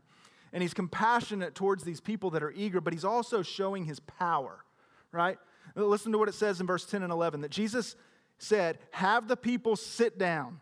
And 0.53 0.61
he's 0.61 0.73
compassionate 0.73 1.55
towards 1.55 1.83
these 1.83 1.99
people 1.99 2.29
that 2.31 2.43
are 2.43 2.51
eager, 2.51 2.79
but 2.79 2.93
he's 2.93 3.03
also 3.03 3.41
showing 3.41 3.85
his 3.85 3.99
power, 3.99 4.63
right? 5.11 5.37
Listen 5.75 6.11
to 6.13 6.17
what 6.17 6.29
it 6.29 6.35
says 6.35 6.61
in 6.61 6.67
verse 6.67 6.85
10 6.85 7.03
and 7.03 7.11
11 7.11 7.41
that 7.41 7.51
Jesus 7.51 7.95
said, 8.37 8.77
Have 8.91 9.27
the 9.27 9.35
people 9.35 9.75
sit 9.75 10.17
down. 10.17 10.61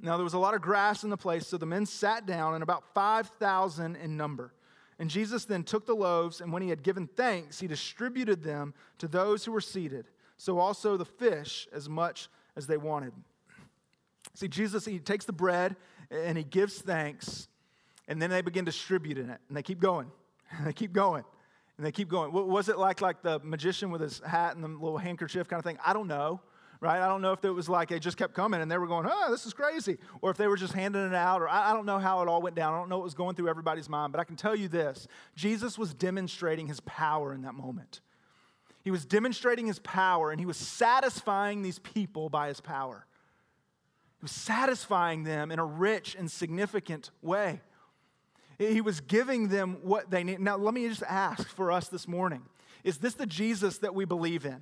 Now, 0.00 0.16
there 0.16 0.24
was 0.24 0.34
a 0.34 0.38
lot 0.38 0.54
of 0.54 0.62
grass 0.62 1.04
in 1.04 1.10
the 1.10 1.16
place, 1.16 1.46
so 1.46 1.58
the 1.58 1.66
men 1.66 1.86
sat 1.86 2.26
down, 2.26 2.54
and 2.54 2.62
about 2.62 2.82
5,000 2.94 3.96
in 3.96 4.16
number. 4.16 4.53
And 4.98 5.10
Jesus 5.10 5.44
then 5.44 5.64
took 5.64 5.86
the 5.86 5.94
loaves, 5.94 6.40
and 6.40 6.52
when 6.52 6.62
he 6.62 6.68
had 6.68 6.82
given 6.82 7.06
thanks, 7.06 7.58
he 7.58 7.66
distributed 7.66 8.42
them 8.42 8.74
to 8.98 9.08
those 9.08 9.44
who 9.44 9.52
were 9.52 9.60
seated. 9.60 10.06
So 10.36 10.58
also 10.58 10.96
the 10.96 11.04
fish, 11.04 11.66
as 11.72 11.88
much 11.88 12.28
as 12.56 12.66
they 12.66 12.76
wanted. 12.76 13.12
See, 14.34 14.48
Jesus, 14.48 14.84
he 14.84 14.98
takes 14.98 15.24
the 15.24 15.32
bread 15.32 15.76
and 16.10 16.36
he 16.38 16.44
gives 16.44 16.80
thanks, 16.80 17.48
and 18.08 18.20
then 18.20 18.30
they 18.30 18.42
begin 18.42 18.64
distributing 18.64 19.30
it. 19.30 19.40
And 19.48 19.56
they 19.56 19.62
keep 19.62 19.80
going, 19.80 20.10
and 20.50 20.66
they 20.66 20.72
keep 20.72 20.92
going, 20.92 21.24
and 21.76 21.86
they 21.86 21.92
keep 21.92 22.08
going. 22.08 22.32
What 22.32 22.46
was 22.48 22.68
it 22.68 22.78
like, 22.78 23.00
like 23.00 23.22
the 23.22 23.40
magician 23.40 23.90
with 23.90 24.00
his 24.00 24.20
hat 24.20 24.54
and 24.54 24.62
the 24.62 24.68
little 24.68 24.98
handkerchief 24.98 25.48
kind 25.48 25.58
of 25.58 25.64
thing? 25.64 25.78
I 25.84 25.92
don't 25.92 26.08
know 26.08 26.40
right? 26.84 27.00
I 27.00 27.08
don't 27.08 27.22
know 27.22 27.32
if 27.32 27.44
it 27.44 27.50
was 27.50 27.68
like 27.68 27.88
they 27.88 27.98
just 27.98 28.16
kept 28.16 28.34
coming 28.34 28.60
and 28.60 28.70
they 28.70 28.76
were 28.76 28.86
going, 28.86 29.06
oh, 29.10 29.30
this 29.30 29.46
is 29.46 29.54
crazy, 29.54 29.96
or 30.20 30.30
if 30.30 30.36
they 30.36 30.46
were 30.46 30.56
just 30.56 30.74
handing 30.74 31.04
it 31.06 31.14
out, 31.14 31.40
or 31.40 31.48
I, 31.48 31.70
I 31.70 31.72
don't 31.72 31.86
know 31.86 31.98
how 31.98 32.20
it 32.22 32.28
all 32.28 32.42
went 32.42 32.54
down. 32.54 32.74
I 32.74 32.78
don't 32.78 32.88
know 32.88 32.98
what 32.98 33.04
was 33.04 33.14
going 33.14 33.34
through 33.34 33.48
everybody's 33.48 33.88
mind, 33.88 34.12
but 34.12 34.20
I 34.20 34.24
can 34.24 34.36
tell 34.36 34.54
you 34.54 34.68
this 34.68 35.08
Jesus 35.34 35.78
was 35.78 35.94
demonstrating 35.94 36.66
his 36.66 36.80
power 36.80 37.32
in 37.32 37.42
that 37.42 37.54
moment. 37.54 38.00
He 38.82 38.90
was 38.90 39.06
demonstrating 39.06 39.66
his 39.66 39.78
power 39.78 40.30
and 40.30 40.38
he 40.38 40.44
was 40.44 40.58
satisfying 40.58 41.62
these 41.62 41.78
people 41.78 42.28
by 42.28 42.48
his 42.48 42.60
power. 42.60 43.06
He 44.18 44.24
was 44.24 44.32
satisfying 44.32 45.24
them 45.24 45.50
in 45.50 45.58
a 45.58 45.64
rich 45.64 46.14
and 46.18 46.30
significant 46.30 47.10
way. 47.22 47.62
He 48.58 48.82
was 48.82 49.00
giving 49.00 49.48
them 49.48 49.78
what 49.82 50.10
they 50.10 50.22
need. 50.22 50.38
Now, 50.38 50.58
let 50.58 50.74
me 50.74 50.86
just 50.86 51.02
ask 51.02 51.48
for 51.48 51.72
us 51.72 51.88
this 51.88 52.06
morning 52.06 52.42
is 52.84 52.98
this 52.98 53.14
the 53.14 53.26
Jesus 53.26 53.78
that 53.78 53.94
we 53.94 54.04
believe 54.04 54.44
in? 54.44 54.60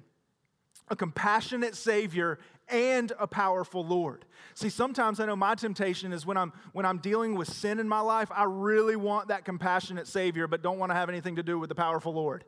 A 0.92 0.96
compassionate 0.96 1.74
Savior, 1.74 2.38
and 2.68 3.12
a 3.18 3.26
powerful 3.26 3.84
Lord. 3.84 4.26
See, 4.54 4.68
sometimes 4.68 5.20
I 5.20 5.26
know 5.26 5.34
my 5.34 5.54
temptation 5.54 6.12
is 6.12 6.26
when 6.26 6.36
I'm 6.36 6.52
when 6.72 6.84
I'm 6.84 6.98
dealing 6.98 7.34
with 7.34 7.48
sin 7.48 7.80
in 7.80 7.88
my 7.88 8.00
life, 8.00 8.30
I 8.30 8.44
really 8.44 8.94
want 8.94 9.28
that 9.28 9.44
compassionate 9.44 10.06
Savior, 10.06 10.46
but 10.46 10.62
don't 10.62 10.78
want 10.78 10.90
to 10.90 10.94
have 10.94 11.08
anything 11.08 11.36
to 11.36 11.42
do 11.42 11.58
with 11.58 11.70
the 11.70 11.74
powerful 11.74 12.12
Lord. 12.12 12.44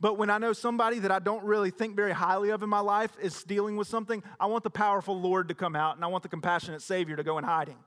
But 0.00 0.16
when 0.16 0.30
I 0.30 0.38
know 0.38 0.52
somebody 0.52 1.00
that 1.00 1.10
I 1.10 1.18
don't 1.18 1.42
really 1.42 1.70
think 1.70 1.96
very 1.96 2.12
highly 2.12 2.50
of 2.50 2.62
in 2.62 2.68
my 2.68 2.78
life 2.78 3.10
is 3.20 3.42
dealing 3.42 3.76
with 3.76 3.88
something, 3.88 4.22
I 4.38 4.46
want 4.46 4.62
the 4.62 4.70
powerful 4.70 5.20
Lord 5.20 5.48
to 5.48 5.54
come 5.54 5.74
out 5.74 5.96
and 5.96 6.04
I 6.04 6.08
want 6.08 6.22
the 6.22 6.28
compassionate 6.28 6.82
Savior 6.82 7.16
to 7.16 7.24
go 7.24 7.38
in 7.38 7.44
hiding. 7.44 7.78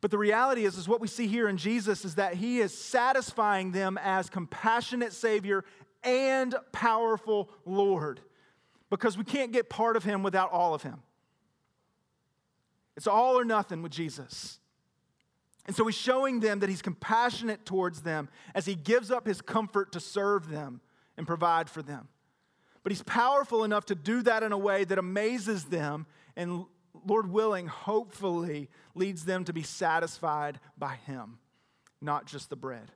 But 0.00 0.10
the 0.10 0.16
reality 0.16 0.64
is, 0.64 0.78
is 0.78 0.88
what 0.88 1.02
we 1.02 1.08
see 1.08 1.26
here 1.26 1.48
in 1.48 1.58
Jesus 1.58 2.06
is 2.06 2.14
that 2.14 2.34
he 2.34 2.60
is 2.60 2.76
satisfying 2.76 3.72
them 3.72 3.98
as 4.02 4.30
compassionate 4.30 5.12
Savior 5.12 5.64
and 6.02 6.54
powerful 6.72 7.50
Lord 7.66 8.20
because 8.90 9.18
we 9.18 9.24
can't 9.24 9.52
get 9.52 9.68
part 9.68 9.96
of 9.96 10.04
him 10.04 10.22
without 10.22 10.50
all 10.52 10.74
of 10.74 10.82
him. 10.82 11.02
It's 12.96 13.06
all 13.06 13.38
or 13.38 13.44
nothing 13.44 13.82
with 13.82 13.92
Jesus. 13.92 14.58
And 15.66 15.76
so 15.76 15.84
he's 15.84 15.94
showing 15.94 16.40
them 16.40 16.60
that 16.60 16.68
he's 16.68 16.82
compassionate 16.82 17.66
towards 17.66 18.00
them 18.00 18.28
as 18.54 18.66
he 18.66 18.74
gives 18.74 19.10
up 19.10 19.26
his 19.26 19.40
comfort 19.40 19.92
to 19.92 20.00
serve 20.00 20.48
them 20.48 20.80
and 21.16 21.26
provide 21.26 21.68
for 21.68 21.82
them. 21.82 22.08
But 22.82 22.92
he's 22.92 23.02
powerful 23.02 23.64
enough 23.64 23.84
to 23.86 23.94
do 23.94 24.22
that 24.22 24.42
in 24.42 24.52
a 24.52 24.58
way 24.58 24.84
that 24.84 24.98
amazes 24.98 25.64
them 25.64 26.06
and, 26.36 26.64
Lord 27.06 27.30
willing, 27.30 27.66
hopefully 27.66 28.70
leads 28.94 29.26
them 29.26 29.44
to 29.44 29.52
be 29.52 29.62
satisfied 29.62 30.58
by 30.78 30.94
him, 31.06 31.38
not 32.00 32.26
just 32.26 32.48
the 32.48 32.56
bread. 32.56 32.90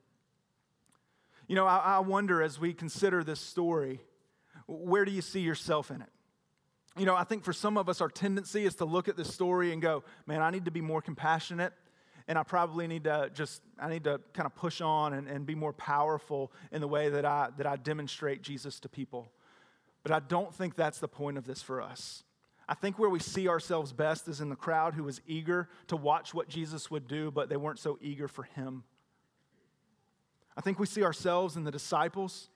You 1.46 1.56
know, 1.56 1.66
I, 1.66 1.76
I 1.76 1.98
wonder 1.98 2.42
as 2.42 2.58
we 2.58 2.72
consider 2.72 3.22
this 3.22 3.40
story 3.40 4.00
where 4.72 5.04
do 5.04 5.12
you 5.12 5.22
see 5.22 5.40
yourself 5.40 5.90
in 5.90 6.02
it? 6.02 6.08
You 6.96 7.06
know, 7.06 7.16
I 7.16 7.24
think 7.24 7.44
for 7.44 7.52
some 7.52 7.78
of 7.78 7.88
us, 7.88 8.00
our 8.00 8.08
tendency 8.08 8.64
is 8.64 8.74
to 8.76 8.84
look 8.84 9.08
at 9.08 9.16
this 9.16 9.32
story 9.32 9.72
and 9.72 9.80
go, 9.80 10.04
man, 10.26 10.42
I 10.42 10.50
need 10.50 10.66
to 10.66 10.70
be 10.70 10.82
more 10.82 11.00
compassionate. 11.00 11.72
And 12.28 12.38
I 12.38 12.44
probably 12.44 12.86
need 12.86 13.04
to 13.04 13.30
just, 13.34 13.62
I 13.80 13.88
need 13.88 14.04
to 14.04 14.20
kind 14.32 14.46
of 14.46 14.54
push 14.54 14.80
on 14.80 15.12
and, 15.12 15.26
and 15.26 15.44
be 15.44 15.54
more 15.54 15.72
powerful 15.72 16.52
in 16.70 16.80
the 16.80 16.86
way 16.86 17.08
that 17.08 17.24
I, 17.24 17.48
that 17.56 17.66
I 17.66 17.76
demonstrate 17.76 18.42
Jesus 18.42 18.78
to 18.80 18.88
people. 18.88 19.32
But 20.02 20.12
I 20.12 20.20
don't 20.20 20.54
think 20.54 20.76
that's 20.76 20.98
the 20.98 21.08
point 21.08 21.38
of 21.38 21.44
this 21.44 21.62
for 21.62 21.80
us. 21.80 22.22
I 22.68 22.74
think 22.74 22.98
where 22.98 23.10
we 23.10 23.18
see 23.18 23.48
ourselves 23.48 23.92
best 23.92 24.28
is 24.28 24.40
in 24.40 24.48
the 24.48 24.56
crowd 24.56 24.94
who 24.94 25.04
was 25.04 25.20
eager 25.26 25.68
to 25.88 25.96
watch 25.96 26.32
what 26.32 26.48
Jesus 26.48 26.90
would 26.90 27.08
do, 27.08 27.30
but 27.30 27.48
they 27.48 27.56
weren't 27.56 27.78
so 27.78 27.98
eager 28.00 28.28
for 28.28 28.44
him. 28.44 28.84
I 30.56 30.60
think 30.60 30.78
we 30.78 30.86
see 30.86 31.02
ourselves 31.02 31.56
in 31.56 31.64
the 31.64 31.70
disciples 31.70 32.48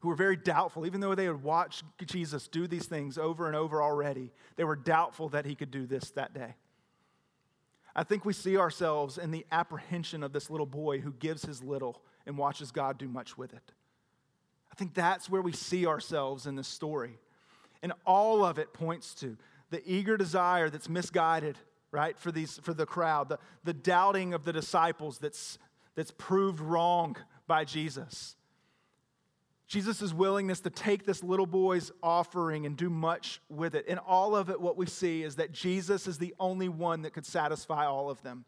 who 0.00 0.08
were 0.08 0.14
very 0.14 0.36
doubtful, 0.36 0.86
even 0.86 1.00
though 1.00 1.14
they 1.14 1.26
had 1.26 1.42
watched 1.42 1.84
Jesus 2.06 2.48
do 2.48 2.66
these 2.66 2.86
things 2.86 3.18
over 3.18 3.46
and 3.46 3.54
over 3.54 3.82
already, 3.82 4.32
they 4.56 4.64
were 4.64 4.76
doubtful 4.76 5.28
that 5.30 5.44
he 5.44 5.54
could 5.54 5.70
do 5.70 5.86
this 5.86 6.10
that 6.12 6.34
day. 6.34 6.54
I 7.94 8.02
think 8.02 8.24
we 8.24 8.32
see 8.32 8.56
ourselves 8.56 9.18
in 9.18 9.30
the 9.30 9.44
apprehension 9.52 10.22
of 10.22 10.32
this 10.32 10.48
little 10.48 10.66
boy 10.66 11.00
who 11.00 11.12
gives 11.12 11.44
his 11.44 11.62
little 11.62 12.00
and 12.26 12.38
watches 12.38 12.70
God 12.70 12.98
do 12.98 13.08
much 13.08 13.36
with 13.36 13.52
it. 13.52 13.72
I 14.72 14.74
think 14.76 14.94
that's 14.94 15.28
where 15.28 15.42
we 15.42 15.52
see 15.52 15.86
ourselves 15.86 16.46
in 16.46 16.56
this 16.56 16.68
story. 16.68 17.18
And 17.82 17.92
all 18.06 18.44
of 18.44 18.58
it 18.58 18.72
points 18.72 19.14
to 19.16 19.36
the 19.70 19.82
eager 19.84 20.16
desire 20.16 20.70
that's 20.70 20.88
misguided, 20.88 21.58
right, 21.90 22.18
for, 22.18 22.32
these, 22.32 22.58
for 22.62 22.72
the 22.72 22.86
crowd, 22.86 23.28
the, 23.28 23.38
the 23.64 23.74
doubting 23.74 24.32
of 24.32 24.44
the 24.44 24.52
disciples 24.52 25.18
that's, 25.18 25.58
that's 25.94 26.12
proved 26.16 26.60
wrong 26.60 27.16
by 27.46 27.64
Jesus 27.64 28.36
Jesus' 29.70 30.12
willingness 30.12 30.58
to 30.62 30.70
take 30.70 31.06
this 31.06 31.22
little 31.22 31.46
boy's 31.46 31.92
offering 32.02 32.66
and 32.66 32.76
do 32.76 32.90
much 32.90 33.40
with 33.48 33.76
it. 33.76 33.86
In 33.86 33.98
all 33.98 34.34
of 34.34 34.50
it, 34.50 34.60
what 34.60 34.76
we 34.76 34.84
see 34.84 35.22
is 35.22 35.36
that 35.36 35.52
Jesus 35.52 36.08
is 36.08 36.18
the 36.18 36.34
only 36.40 36.68
one 36.68 37.02
that 37.02 37.12
could 37.12 37.24
satisfy 37.24 37.86
all 37.86 38.10
of 38.10 38.20
them. 38.22 38.44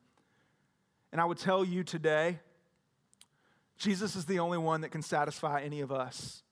And 1.12 1.20
I 1.20 1.24
would 1.24 1.38
tell 1.38 1.64
you 1.64 1.84
today, 1.84 2.40
Jesus 3.78 4.16
is 4.16 4.24
the 4.24 4.40
only 4.40 4.58
one 4.58 4.80
that 4.80 4.88
can 4.88 5.00
satisfy 5.00 5.60
any 5.60 5.80
of 5.80 5.92
us. 5.92 6.42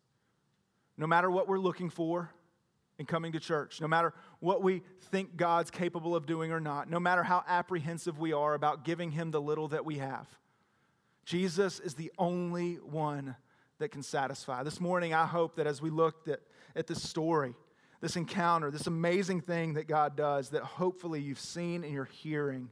No 0.97 1.09
matter 1.09 1.33
what 1.33 1.49
we're 1.49 1.59
looking 1.59 1.91
for 1.91 2.31
in 2.97 3.07
coming 3.07 3.33
to 3.33 3.41
church, 3.41 3.81
no 3.81 3.89
matter 3.89 4.15
what 4.39 4.63
we 4.63 4.83
think 5.11 5.37
God's 5.37 5.73
capable 5.73 6.15
of 6.15 6.27
doing 6.27 6.53
or 6.53 6.61
not, 6.61 6.89
no 6.89 7.01
matter 7.01 7.25
how 7.25 7.43
apprehensive 7.49 8.21
we 8.21 8.33
are 8.33 8.55
about 8.55 8.85
giving 8.85 9.11
Him 9.11 9.33
the 9.33 9.41
little 9.41 9.67
that 9.67 9.85
we 9.85 9.99
have, 9.99 10.29
Jesus 11.25 11.81
is 11.81 11.95
the 11.95 12.13
only 12.19 12.75
one 12.75 13.35
that 13.81 13.91
can 13.91 14.03
satisfy. 14.03 14.63
This 14.63 14.81
morning, 14.81 15.13
I 15.13 15.27
hope 15.27 15.57
that 15.57 15.67
as 15.67 15.83
we 15.83 15.91
looked 15.91 16.29
at, 16.29 16.41
at 16.77 16.87
this 16.87 17.03
story, 17.03 17.55
this 18.01 18.17
encounter, 18.17 18.71
this 18.71 18.87
amazing 18.87 19.41
thing 19.41 19.75
that 19.75 19.89
God 19.89 20.17
does, 20.17 20.51
that 20.51 20.63
hopefully 20.63 21.21
you've 21.21 21.41
seen 21.41 21.83
and 21.83 21.93
you're 21.93 22.05
hearing, 22.05 22.71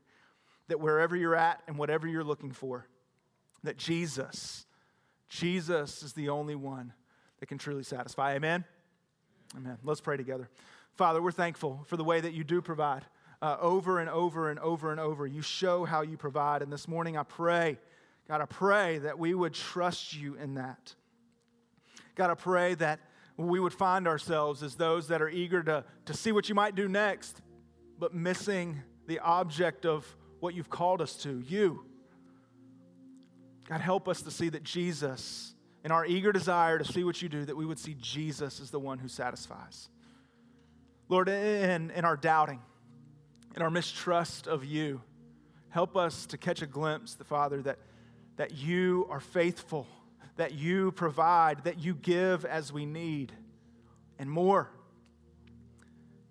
that 0.68 0.80
wherever 0.80 1.16
you're 1.16 1.34
at 1.34 1.62
and 1.66 1.76
whatever 1.76 2.06
you're 2.06 2.24
looking 2.24 2.52
for, 2.52 2.86
that 3.64 3.76
Jesus, 3.76 4.66
Jesus 5.28 6.02
is 6.02 6.12
the 6.12 6.28
only 6.28 6.54
one 6.54 6.92
that 7.40 7.46
can 7.46 7.58
truly 7.58 7.82
satisfy. 7.82 8.34
Amen? 8.34 8.64
Amen. 9.56 9.78
Let's 9.82 10.00
pray 10.00 10.16
together. 10.16 10.48
Father, 10.94 11.22
we're 11.22 11.32
thankful 11.32 11.84
for 11.86 11.96
the 11.96 12.04
way 12.04 12.20
that 12.20 12.32
you 12.34 12.44
do 12.44 12.60
provide. 12.62 13.04
Uh, 13.40 13.56
over 13.60 14.00
and 14.00 14.10
over 14.10 14.50
and 14.50 14.58
over 14.58 14.90
and 14.90 15.00
over, 15.00 15.26
you 15.26 15.42
show 15.42 15.84
how 15.84 16.02
you 16.02 16.16
provide. 16.16 16.60
And 16.60 16.72
this 16.72 16.88
morning, 16.88 17.16
I 17.16 17.22
pray, 17.22 17.78
God, 18.28 18.42
I 18.42 18.44
pray 18.44 18.98
that 18.98 19.18
we 19.18 19.32
would 19.32 19.54
trust 19.54 20.14
you 20.14 20.34
in 20.34 20.54
that. 20.54 20.94
God, 22.14 22.30
I 22.30 22.34
pray 22.34 22.74
that 22.74 23.00
we 23.38 23.58
would 23.58 23.72
find 23.72 24.06
ourselves 24.06 24.62
as 24.62 24.74
those 24.74 25.08
that 25.08 25.22
are 25.22 25.28
eager 25.28 25.62
to, 25.62 25.84
to 26.06 26.14
see 26.14 26.32
what 26.32 26.48
you 26.48 26.54
might 26.54 26.74
do 26.74 26.88
next, 26.88 27.40
but 27.98 28.14
missing 28.14 28.82
the 29.06 29.20
object 29.20 29.86
of 29.86 30.04
what 30.40 30.54
you've 30.54 30.68
called 30.68 31.00
us 31.00 31.14
to, 31.16 31.40
you. 31.48 31.86
God, 33.68 33.80
help 33.80 34.08
us 34.08 34.22
to 34.22 34.30
see 34.30 34.48
that 34.50 34.62
Jesus, 34.62 35.54
in 35.84 35.90
our 35.90 36.04
eager 36.04 36.32
desire 36.32 36.78
to 36.78 36.84
see 36.84 37.04
what 37.04 37.22
you 37.22 37.28
do, 37.28 37.44
that 37.44 37.56
we 37.56 37.64
would 37.64 37.78
see 37.78 37.96
Jesus 37.98 38.60
as 38.60 38.70
the 38.70 38.80
one 38.80 38.98
who 38.98 39.08
satisfies. 39.08 39.88
Lord, 41.08 41.28
in, 41.28 41.90
in 41.92 42.04
our 42.04 42.16
doubting, 42.16 42.60
in 43.56 43.62
our 43.62 43.70
mistrust 43.70 44.46
of 44.46 44.64
you, 44.64 45.00
help 45.70 45.96
us 45.96 46.26
to 46.26 46.36
catch 46.36 46.60
a 46.60 46.66
glimpse, 46.66 47.14
the 47.14 47.24
Father, 47.24 47.62
that, 47.62 47.78
that 48.38 48.56
you 48.56 49.06
are 49.10 49.20
faithful, 49.20 49.86
that 50.36 50.54
you 50.54 50.92
provide, 50.92 51.64
that 51.64 51.80
you 51.80 51.92
give 51.92 52.44
as 52.44 52.72
we 52.72 52.86
need, 52.86 53.32
and 54.18 54.30
more. 54.30 54.70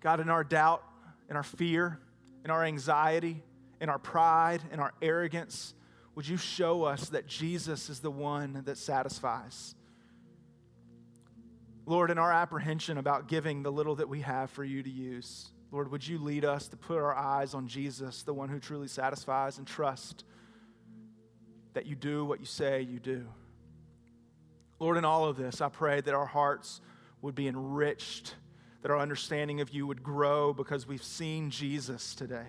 God, 0.00 0.18
in 0.18 0.30
our 0.30 0.42
doubt, 0.42 0.82
in 1.28 1.36
our 1.36 1.42
fear, 1.42 2.00
in 2.44 2.50
our 2.50 2.64
anxiety, 2.64 3.42
in 3.80 3.90
our 3.90 3.98
pride, 3.98 4.62
in 4.72 4.80
our 4.80 4.92
arrogance, 5.02 5.74
would 6.14 6.26
you 6.26 6.38
show 6.38 6.84
us 6.84 7.10
that 7.10 7.26
Jesus 7.26 7.90
is 7.90 8.00
the 8.00 8.10
one 8.10 8.62
that 8.64 8.78
satisfies? 8.78 9.74
Lord, 11.84 12.10
in 12.10 12.16
our 12.16 12.32
apprehension 12.32 12.96
about 12.96 13.28
giving 13.28 13.62
the 13.62 13.70
little 13.70 13.96
that 13.96 14.08
we 14.08 14.22
have 14.22 14.50
for 14.50 14.64
you 14.64 14.82
to 14.82 14.90
use, 14.90 15.50
Lord, 15.70 15.90
would 15.90 16.06
you 16.06 16.18
lead 16.18 16.46
us 16.46 16.68
to 16.68 16.76
put 16.78 16.96
our 16.96 17.14
eyes 17.14 17.52
on 17.52 17.68
Jesus, 17.68 18.22
the 18.22 18.32
one 18.32 18.48
who 18.48 18.58
truly 18.58 18.88
satisfies, 18.88 19.58
and 19.58 19.66
trust 19.66 20.24
that 21.74 21.86
you 21.86 21.94
do 21.94 22.24
what 22.24 22.40
you 22.40 22.46
say 22.46 22.82
you 22.82 22.98
do? 22.98 23.26
Lord, 24.78 24.96
in 24.96 25.04
all 25.04 25.24
of 25.24 25.36
this, 25.36 25.60
I 25.60 25.68
pray 25.68 26.00
that 26.00 26.14
our 26.14 26.26
hearts 26.26 26.80
would 27.20 27.34
be 27.34 27.48
enriched, 27.48 28.34
that 28.82 28.90
our 28.90 28.98
understanding 28.98 29.60
of 29.60 29.70
you 29.70 29.86
would 29.86 30.02
grow 30.02 30.52
because 30.52 30.86
we've 30.86 31.02
seen 31.02 31.50
Jesus 31.50 32.14
today. 32.14 32.46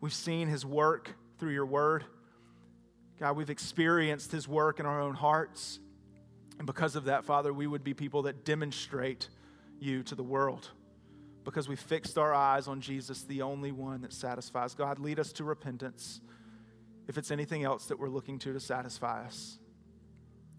We've 0.00 0.12
seen 0.12 0.48
his 0.48 0.64
work 0.64 1.10
through 1.38 1.52
your 1.52 1.66
word. 1.66 2.04
God, 3.18 3.36
we've 3.36 3.50
experienced 3.50 4.32
his 4.32 4.46
work 4.46 4.80
in 4.80 4.86
our 4.86 5.00
own 5.00 5.14
hearts. 5.14 5.80
And 6.58 6.66
because 6.66 6.94
of 6.94 7.04
that, 7.04 7.24
Father, 7.24 7.52
we 7.52 7.66
would 7.66 7.82
be 7.82 7.94
people 7.94 8.22
that 8.22 8.44
demonstrate 8.44 9.28
you 9.80 10.02
to 10.04 10.14
the 10.14 10.22
world 10.22 10.68
because 11.44 11.68
we 11.68 11.76
fixed 11.76 12.18
our 12.18 12.34
eyes 12.34 12.68
on 12.68 12.80
Jesus, 12.80 13.22
the 13.22 13.42
only 13.42 13.72
one 13.72 14.02
that 14.02 14.12
satisfies. 14.12 14.74
God, 14.74 14.98
lead 14.98 15.18
us 15.18 15.32
to 15.32 15.44
repentance 15.44 16.20
if 17.10 17.18
it's 17.18 17.32
anything 17.32 17.64
else 17.64 17.86
that 17.86 17.98
we're 17.98 18.08
looking 18.08 18.38
to 18.38 18.52
to 18.52 18.60
satisfy 18.60 19.24
us. 19.24 19.58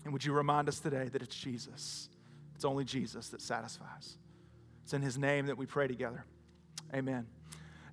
And 0.03 0.11
would 0.11 0.25
you 0.25 0.33
remind 0.33 0.67
us 0.67 0.79
today 0.79 1.07
that 1.07 1.21
it's 1.21 1.35
Jesus? 1.35 2.09
It's 2.55 2.65
only 2.65 2.83
Jesus 2.83 3.29
that 3.29 3.41
satisfies. 3.41 4.17
It's 4.83 4.93
in 4.93 5.01
his 5.01 5.17
name 5.17 5.45
that 5.45 5.57
we 5.57 5.65
pray 5.65 5.87
together. 5.87 6.25
Amen. 6.93 7.25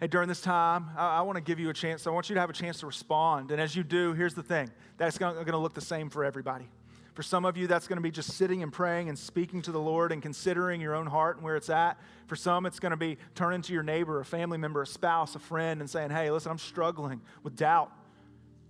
Hey, 0.00 0.08
during 0.08 0.28
this 0.28 0.40
time, 0.40 0.90
I, 0.96 1.18
I 1.18 1.20
want 1.20 1.36
to 1.36 1.40
give 1.40 1.60
you 1.60 1.70
a 1.70 1.72
chance. 1.72 2.04
I 2.08 2.10
want 2.10 2.28
you 2.30 2.34
to 2.34 2.40
have 2.40 2.50
a 2.50 2.52
chance 2.52 2.80
to 2.80 2.86
respond. 2.86 3.52
And 3.52 3.60
as 3.60 3.76
you 3.76 3.84
do, 3.84 4.12
here's 4.12 4.34
the 4.34 4.42
thing 4.42 4.68
that's 4.96 5.18
going 5.18 5.46
to 5.46 5.56
look 5.56 5.74
the 5.74 5.80
same 5.80 6.10
for 6.10 6.24
everybody. 6.24 6.68
For 7.14 7.22
some 7.22 7.44
of 7.44 7.56
you, 7.56 7.68
that's 7.68 7.86
going 7.86 7.98
to 7.98 8.02
be 8.02 8.10
just 8.10 8.32
sitting 8.32 8.64
and 8.64 8.72
praying 8.72 9.08
and 9.08 9.16
speaking 9.16 9.62
to 9.62 9.72
the 9.72 9.80
Lord 9.80 10.10
and 10.10 10.20
considering 10.20 10.80
your 10.80 10.96
own 10.96 11.06
heart 11.06 11.36
and 11.36 11.44
where 11.44 11.54
it's 11.56 11.70
at. 11.70 11.96
For 12.26 12.34
some, 12.34 12.66
it's 12.66 12.80
going 12.80 12.90
to 12.90 12.96
be 12.96 13.18
turning 13.36 13.62
to 13.62 13.72
your 13.72 13.84
neighbor, 13.84 14.18
a 14.18 14.24
family 14.24 14.58
member, 14.58 14.82
a 14.82 14.86
spouse, 14.86 15.36
a 15.36 15.38
friend, 15.38 15.80
and 15.80 15.88
saying, 15.88 16.10
Hey, 16.10 16.30
listen, 16.30 16.50
I'm 16.50 16.58
struggling 16.58 17.20
with 17.44 17.56
doubt, 17.56 17.90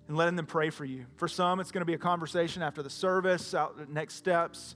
and 0.09 0.17
letting 0.17 0.37
them 0.37 0.47
pray 0.47 0.71
for 0.71 0.87
you. 0.87 1.05
For 1.17 1.29
some, 1.29 1.61
it's 1.61 1.71
going 1.71 1.83
to 1.83 1.87
be 1.87 1.95
a 1.95 1.99
conversation 1.99 2.63
after 2.63 2.83
the 2.83 2.91
service, 2.91 3.55
out, 3.55 3.91
next 3.91 4.15
steps. 4.15 4.75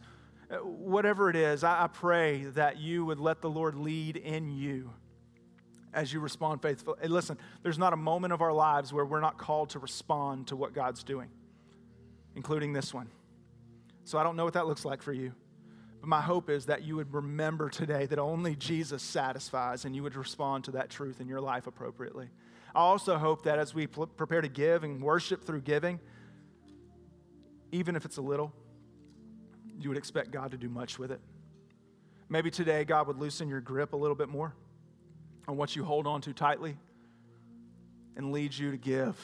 Uh, 0.50 0.56
whatever 0.56 1.30
it 1.30 1.36
is, 1.36 1.64
I, 1.64 1.88
pray 1.92 2.44
that 2.54 2.78
you 2.78 3.06
would 3.06 3.18
let 3.18 3.40
the 3.40 3.48
Lord 3.48 3.74
lead 3.74 4.18
in 4.18 4.50
you 4.50 4.92
as 5.94 6.12
you 6.12 6.20
respond 6.20 6.60
faithfully. 6.60 6.98
And 7.02 7.12
listen, 7.12 7.38
there's 7.62 7.78
not 7.78 7.94
a 7.94 7.96
moment 7.96 8.34
of 8.34 8.42
our 8.42 8.52
lives 8.52 8.92
where 8.92 9.06
we're 9.06 9.20
not 9.20 9.38
called 9.38 9.70
to 9.70 9.78
respond 9.78 10.48
to 10.48 10.56
what 10.56 10.74
God's 10.74 11.02
doing, 11.02 11.30
including 12.36 12.74
this 12.74 12.92
one. 12.92 13.08
So 14.04 14.18
I 14.18 14.22
don't 14.22 14.36
know 14.36 14.44
what 14.44 14.54
that 14.54 14.66
looks 14.66 14.84
like 14.84 15.00
for 15.00 15.14
you. 15.14 15.32
But 16.00 16.08
my 16.08 16.20
hope 16.20 16.50
is 16.50 16.66
that 16.66 16.82
you 16.82 16.96
would 16.96 17.14
remember 17.14 17.70
today 17.70 18.04
that 18.06 18.18
only 18.18 18.54
Jesus 18.56 19.02
satisfies 19.02 19.86
and 19.86 19.96
you 19.96 20.02
would 20.02 20.16
respond 20.16 20.64
to 20.64 20.72
that 20.72 20.90
truth 20.90 21.20
in 21.20 21.28
your 21.28 21.40
life 21.40 21.66
appropriately. 21.66 22.28
I 22.74 22.80
also 22.80 23.18
hope 23.18 23.44
that 23.44 23.58
as 23.58 23.74
we 23.74 23.86
prepare 23.86 24.40
to 24.40 24.48
give 24.48 24.84
and 24.84 25.02
worship 25.02 25.44
through 25.44 25.60
giving, 25.62 26.00
even 27.70 27.96
if 27.96 28.04
it's 28.04 28.16
a 28.16 28.22
little, 28.22 28.52
you 29.78 29.88
would 29.88 29.98
expect 29.98 30.30
God 30.30 30.50
to 30.52 30.56
do 30.56 30.68
much 30.68 30.98
with 30.98 31.10
it. 31.10 31.20
Maybe 32.28 32.50
today 32.50 32.84
God 32.84 33.08
would 33.08 33.18
loosen 33.18 33.48
your 33.48 33.60
grip 33.60 33.92
a 33.92 33.96
little 33.96 34.14
bit 34.14 34.28
more 34.28 34.54
on 35.48 35.56
what 35.56 35.76
you 35.76 35.84
hold 35.84 36.06
on 36.06 36.20
to 36.22 36.32
tightly 36.32 36.78
and 38.16 38.32
leads 38.32 38.58
you 38.58 38.70
to 38.70 38.76
give 38.76 39.18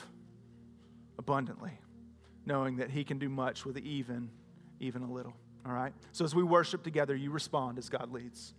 abundantly, 1.18 1.72
knowing 2.44 2.76
that 2.76 2.90
He 2.90 3.04
can 3.04 3.18
do 3.18 3.28
much 3.28 3.64
with 3.64 3.78
even, 3.78 4.30
even 4.80 5.02
a 5.02 5.10
little. 5.10 5.34
All 5.64 5.72
right? 5.72 5.92
So 6.12 6.24
as 6.24 6.34
we 6.34 6.42
worship 6.42 6.82
together, 6.82 7.14
you 7.14 7.30
respond 7.30 7.78
as 7.78 7.88
God 7.88 8.10
leads. 8.12 8.54